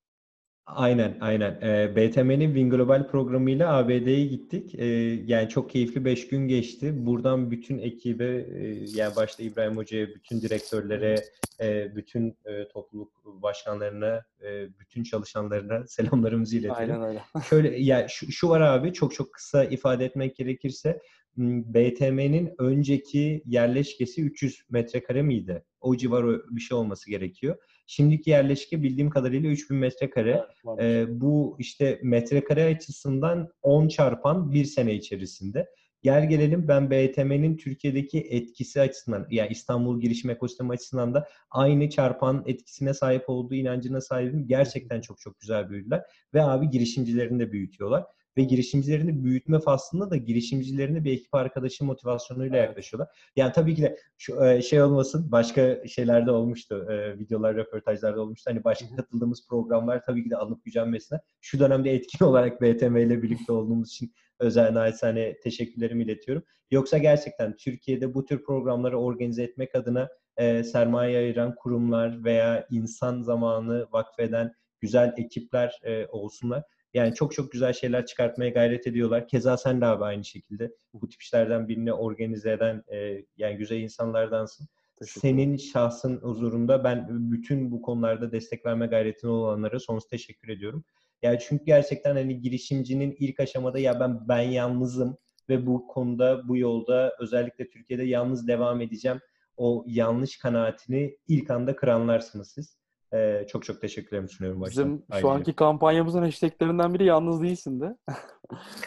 Aynen, 0.74 1.16
aynen. 1.20 1.58
Ee, 1.62 1.96
BTM'nin 1.96 2.46
Win 2.46 2.70
Global 2.70 3.08
programıyla 3.08 3.76
ABD'ye 3.76 4.26
gittik. 4.26 4.74
Ee, 4.74 4.84
yani 5.26 5.48
çok 5.48 5.70
keyifli 5.70 6.04
5 6.04 6.28
gün 6.28 6.48
geçti. 6.48 7.06
Buradan 7.06 7.50
bütün 7.50 7.78
ekibe, 7.78 8.24
e, 8.24 8.84
yani 8.94 9.16
başta 9.16 9.42
İbrahim 9.42 9.76
Hoca'ya, 9.76 10.08
bütün 10.08 10.40
direktörlere, 10.40 11.24
e, 11.60 11.96
bütün 11.96 12.36
e, 12.44 12.68
topluluk 12.68 13.12
başkanlarına, 13.24 14.24
e, 14.42 14.78
bütün 14.78 15.02
çalışanlarına 15.02 15.86
selamlarımızı 15.86 16.56
iletelim. 16.56 16.76
Aynen 16.76 17.02
öyle. 17.02 17.22
Şöyle 17.48 17.76
ya 17.78 18.08
şu, 18.08 18.32
şu 18.32 18.48
var 18.48 18.60
abi 18.60 18.92
çok 18.92 19.14
çok 19.14 19.32
kısa 19.32 19.64
ifade 19.64 20.04
etmek 20.04 20.36
gerekirse 20.36 21.00
BTM'nin 21.38 22.54
önceki 22.58 23.42
yerleşkesi 23.46 24.22
300 24.22 24.62
metrekare 24.70 25.22
miydi? 25.22 25.64
O 25.80 25.96
civar 25.96 26.26
bir 26.50 26.60
şey 26.60 26.78
olması 26.78 27.10
gerekiyor. 27.10 27.56
Şimdiki 27.90 28.30
yerleşke 28.30 28.82
bildiğim 28.82 29.10
kadarıyla 29.10 29.50
3000 29.50 29.78
metrekare. 29.78 30.44
Evet. 30.66 30.82
Ee, 30.82 31.20
bu 31.20 31.56
işte 31.58 32.00
metrekare 32.02 32.64
açısından 32.64 33.48
10 33.62 33.88
çarpan 33.88 34.52
bir 34.52 34.64
sene 34.64 34.94
içerisinde. 34.94 35.66
Gel 36.02 36.28
gelelim 36.28 36.68
ben 36.68 36.90
BTM'nin 36.90 37.56
Türkiye'deki 37.56 38.18
etkisi 38.18 38.80
açısından, 38.80 39.26
yani 39.30 39.48
İstanbul 39.50 40.00
girişim 40.00 40.30
ekosistemi 40.30 40.72
açısından 40.72 41.14
da 41.14 41.28
aynı 41.50 41.90
çarpan 41.90 42.44
etkisine 42.46 42.94
sahip 42.94 43.24
olduğu 43.28 43.54
inancına 43.54 44.00
sahibim. 44.00 44.46
Gerçekten 44.46 45.00
çok 45.00 45.18
çok 45.18 45.40
güzel 45.40 45.70
büyüdüler. 45.70 46.02
Ve 46.34 46.42
abi 46.42 46.70
girişimcilerini 46.70 47.40
de 47.40 47.52
büyütüyorlar. 47.52 48.04
Ve 48.38 48.42
girişimcilerini 48.42 49.24
büyütme 49.24 49.60
faslında 49.60 50.10
da 50.10 50.16
girişimcilerini 50.16 51.04
bir 51.04 51.12
ekip 51.12 51.34
arkadaşı 51.34 51.84
motivasyonuyla 51.84 52.58
yaklaşıyorlar. 52.58 53.08
Yani 53.36 53.52
tabii 53.52 53.74
ki 53.74 53.82
de 53.82 53.98
şu 54.18 54.44
e, 54.44 54.62
şey 54.62 54.82
olmasın, 54.82 55.32
başka 55.32 55.86
şeylerde 55.88 56.30
olmuştu, 56.30 56.86
e, 56.90 57.18
videolar, 57.18 57.56
röportajlarda 57.56 58.22
olmuştu. 58.22 58.50
Hani 58.50 58.64
başka 58.64 58.96
katıldığımız 58.96 59.48
programlar 59.48 60.02
tabii 60.04 60.24
ki 60.24 60.30
de 60.30 60.36
alınıp 60.36 60.64
gücenmesine. 60.64 61.20
Şu 61.40 61.58
dönemde 61.58 61.94
etkin 61.94 62.24
olarak 62.24 62.62
BTM 62.62 62.96
ile 62.96 63.22
birlikte 63.22 63.52
olduğumuz 63.52 63.88
için 63.88 64.12
özel 64.38 64.74
naçizane 64.74 65.40
teşekkürlerimi 65.40 66.04
iletiyorum. 66.04 66.44
Yoksa 66.70 66.98
gerçekten 66.98 67.56
Türkiye'de 67.56 68.14
bu 68.14 68.24
tür 68.24 68.44
programları 68.44 68.98
organize 68.98 69.42
etmek 69.42 69.74
adına 69.74 70.08
e, 70.36 70.64
sermaye 70.64 71.18
ayıran 71.18 71.54
kurumlar 71.54 72.24
veya 72.24 72.66
insan 72.70 73.22
zamanı 73.22 73.86
vakfeden 73.92 74.52
güzel 74.80 75.14
ekipler 75.16 75.80
e, 75.82 76.06
olsunlar. 76.06 76.62
Yani 76.94 77.14
çok 77.14 77.32
çok 77.32 77.52
güzel 77.52 77.72
şeyler 77.72 78.06
çıkartmaya 78.06 78.50
gayret 78.50 78.86
ediyorlar. 78.86 79.28
Keza 79.28 79.56
sen 79.56 79.80
de 79.80 79.86
abi 79.86 80.04
aynı 80.04 80.24
şekilde 80.24 80.72
bu 80.92 81.08
tip 81.08 81.22
işlerden 81.22 81.68
birini 81.68 81.92
organize 81.92 82.52
eden 82.52 82.84
e, 82.92 83.24
yani 83.36 83.56
güzel 83.56 83.78
insanlardansın. 83.80 84.68
senin 85.02 85.56
şahsın 85.56 86.16
huzurunda 86.16 86.84
ben 86.84 87.06
bütün 87.10 87.70
bu 87.70 87.82
konularda 87.82 88.32
destek 88.32 88.66
verme 88.66 88.86
gayretinde 88.86 89.30
olanlara 89.32 89.78
sonsuz 89.78 90.08
teşekkür 90.08 90.48
ediyorum. 90.48 90.84
Yani 91.22 91.38
çünkü 91.48 91.64
gerçekten 91.64 92.16
hani 92.16 92.40
girişimcinin 92.40 93.16
ilk 93.18 93.40
aşamada 93.40 93.78
ya 93.78 94.00
ben 94.00 94.28
ben 94.28 94.40
yalnızım 94.40 95.18
ve 95.48 95.66
bu 95.66 95.86
konuda 95.86 96.48
bu 96.48 96.56
yolda 96.56 97.16
özellikle 97.20 97.68
Türkiye'de 97.68 98.04
yalnız 98.04 98.48
devam 98.48 98.80
edeceğim. 98.80 99.20
O 99.56 99.84
yanlış 99.86 100.38
kanaatini 100.38 101.16
ilk 101.28 101.50
anda 101.50 101.76
kıranlarsınız 101.76 102.50
siz. 102.50 102.78
Ee, 103.14 103.46
çok 103.48 103.64
çok 103.64 103.80
teşekkürlerimi 103.80 104.28
sunuyorum 104.28 104.60
baştan. 104.60 104.84
Bizim 104.84 104.98
şu 104.98 105.04
ayrıca. 105.10 105.30
anki 105.30 105.52
kampanyamızın 105.52 106.22
hashtaglerinden 106.22 106.94
biri 106.94 107.04
yalnız 107.04 107.42
değilsin 107.42 107.80
de. 107.80 107.96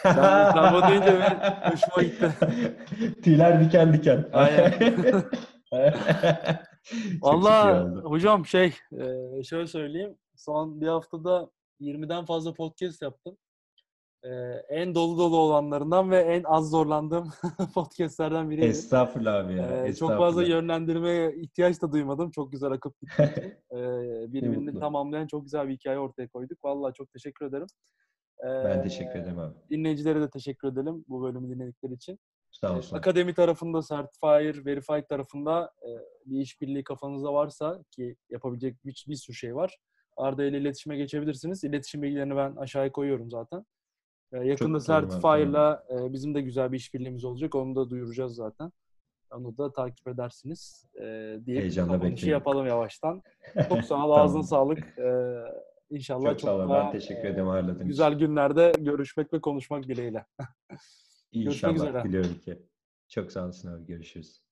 sen, 0.02 0.52
sen 0.52 0.74
bu 0.74 0.88
deyince 0.88 1.06
benim 1.06 1.72
hoşuma 1.72 2.02
gitti. 2.02 2.32
Tüyler 3.22 3.64
diken 3.64 3.92
diken. 3.92 4.28
Aynen. 4.32 4.74
Valla 7.22 7.84
hocam 8.04 8.46
şey 8.46 8.74
e, 8.92 9.42
şöyle 9.44 9.66
söyleyeyim. 9.66 10.16
Son 10.36 10.80
bir 10.80 10.86
haftada 10.86 11.50
20'den 11.80 12.24
fazla 12.24 12.54
podcast 12.54 13.02
yaptım. 13.02 13.36
E, 14.24 14.28
en 14.68 14.94
dolu 14.94 15.18
dolu 15.18 15.36
olanlarından 15.36 16.10
ve 16.10 16.18
en 16.20 16.42
az 16.42 16.70
zorlandığım 16.70 17.30
podcastlerden 17.74 18.50
biriydi. 18.50 18.66
Estağfurullah 18.66 19.34
abi 19.34 19.54
ya. 19.54 19.66
E, 19.66 19.68
çok 19.78 19.88
estağfurullah. 19.88 20.18
fazla 20.18 20.42
yönlendirmeye 20.42 21.34
ihtiyaç 21.36 21.82
da 21.82 21.92
duymadım. 21.92 22.30
Çok 22.30 22.52
güzel 22.52 22.70
akıp 22.72 22.94
gitti. 23.00 23.58
E, 23.72 23.76
birbirini 24.32 24.78
tamamlayan 24.80 25.26
çok 25.26 25.44
güzel 25.44 25.68
bir 25.68 25.74
hikaye 25.74 25.98
ortaya 25.98 26.28
koyduk. 26.28 26.64
Valla 26.64 26.92
çok 26.92 27.12
teşekkür 27.12 27.46
ederim. 27.46 27.66
E, 28.40 28.46
Ben 28.46 28.82
teşekkür 28.82 29.18
ederim 29.18 29.38
abi. 29.38 29.54
Dinleyicilere 29.70 30.20
de 30.20 30.30
teşekkür 30.30 30.68
edelim 30.68 31.04
bu 31.08 31.22
bölümü 31.22 31.48
dinledikleri 31.54 31.94
için. 31.94 32.18
Sağ 32.52 32.76
olsun. 32.76 32.96
Akademi 32.96 33.34
tarafında, 33.34 33.80
Certifier, 33.82 34.66
Verified 34.66 35.04
tarafında 35.08 35.72
e, 35.82 35.88
bir 36.26 36.40
işbirliği 36.40 36.84
kafanızda 36.84 37.32
varsa 37.34 37.82
ki 37.90 38.16
yapabilecek 38.30 38.84
bir, 38.84 39.04
bir 39.08 39.16
sürü 39.16 39.36
şey 39.36 39.54
var. 39.54 39.76
Arda 40.16 40.44
ile 40.44 40.58
iletişime 40.58 40.96
geçebilirsiniz. 40.96 41.64
İletişim 41.64 42.02
bilgilerini 42.02 42.36
ben 42.36 42.56
aşağıya 42.56 42.92
koyuyorum 42.92 43.30
zaten. 43.30 43.64
E, 44.32 44.36
yakında 44.38 44.80
Certifier'la 44.80 45.84
e, 45.90 46.12
bizim 46.12 46.34
de 46.34 46.40
güzel 46.40 46.72
bir 46.72 46.76
işbirliğimiz 46.76 47.24
olacak. 47.24 47.54
Onu 47.54 47.76
da 47.76 47.90
duyuracağız 47.90 48.34
zaten. 48.34 48.72
Onu 49.30 49.58
da 49.58 49.72
takip 49.72 50.08
edersiniz 50.08 50.86
e, 50.96 51.02
deyip 51.46 51.60
Heyecanla 51.60 51.92
kapanışı 51.92 52.12
bekliyorum. 52.16 52.40
yapalım 52.40 52.66
yavaştan. 52.66 53.22
Çok 53.68 53.84
sağ 53.84 53.94
ol, 53.94 54.00
Tamam. 54.00 54.12
ağzına 54.20 54.42
sağlık. 54.42 54.98
E, 54.98 55.34
inşallah 55.90 56.30
Çok 56.30 56.38
çok, 56.38 56.40
sağ 56.40 56.56
olun. 56.56 56.68
daha 56.68 56.84
Ben 56.84 56.92
teşekkür 56.92 57.28
ederim 57.28 57.48
ağırladığın 57.48 57.74
için. 57.76 57.86
güzel 57.86 58.14
günlerde 58.14 58.72
görüşmek 58.78 59.32
ve 59.32 59.40
konuşmak 59.40 59.88
dileğiyle. 59.88 60.26
görüşmek 61.32 61.74
İnşallah. 61.74 61.74
üzere. 61.74 62.04
Diliyorum 62.04 62.34
ki. 62.34 62.62
Çok 63.08 63.32
sağ 63.32 63.44
olasın 63.44 63.68
abi. 63.76 63.86
Görüşürüz. 63.86 64.51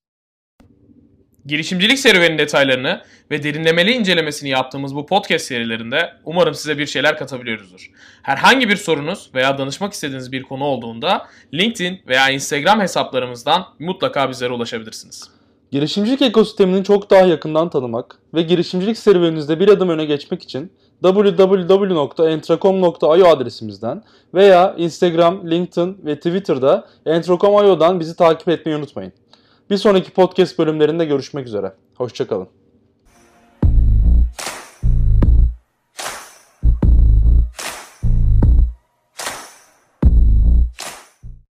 Girişimcilik 1.50 1.98
serüvenin 1.98 2.38
detaylarını 2.38 3.00
ve 3.30 3.42
derinlemeli 3.42 3.92
incelemesini 3.92 4.48
yaptığımız 4.48 4.94
bu 4.94 5.06
podcast 5.06 5.44
serilerinde 5.44 6.12
umarım 6.24 6.54
size 6.54 6.78
bir 6.78 6.86
şeyler 6.86 7.18
katabiliyoruzdur. 7.18 7.90
Herhangi 8.22 8.68
bir 8.68 8.76
sorunuz 8.76 9.30
veya 9.34 9.58
danışmak 9.58 9.92
istediğiniz 9.92 10.32
bir 10.32 10.42
konu 10.42 10.64
olduğunda 10.64 11.26
LinkedIn 11.54 12.00
veya 12.08 12.30
Instagram 12.30 12.80
hesaplarımızdan 12.80 13.66
mutlaka 13.78 14.30
bizlere 14.30 14.52
ulaşabilirsiniz. 14.52 15.30
Girişimcilik 15.70 16.22
ekosistemini 16.22 16.84
çok 16.84 17.10
daha 17.10 17.26
yakından 17.26 17.70
tanımak 17.70 18.18
ve 18.34 18.42
girişimcilik 18.42 18.98
serüveninizde 18.98 19.60
bir 19.60 19.68
adım 19.68 19.88
öne 19.88 20.04
geçmek 20.04 20.42
için 20.42 20.72
www.entracom.io 21.02 23.28
adresimizden 23.28 24.02
veya 24.34 24.74
Instagram, 24.78 25.50
LinkedIn 25.50 25.98
ve 26.04 26.16
Twitter'da 26.16 26.88
entracom.io'dan 27.06 28.00
bizi 28.00 28.16
takip 28.16 28.48
etmeyi 28.48 28.78
unutmayın. 28.78 29.12
Bir 29.70 29.76
sonraki 29.76 30.10
podcast 30.10 30.58
bölümlerinde 30.58 31.04
görüşmek 31.04 31.46
üzere. 31.46 31.72
Hoşçakalın. 31.94 32.48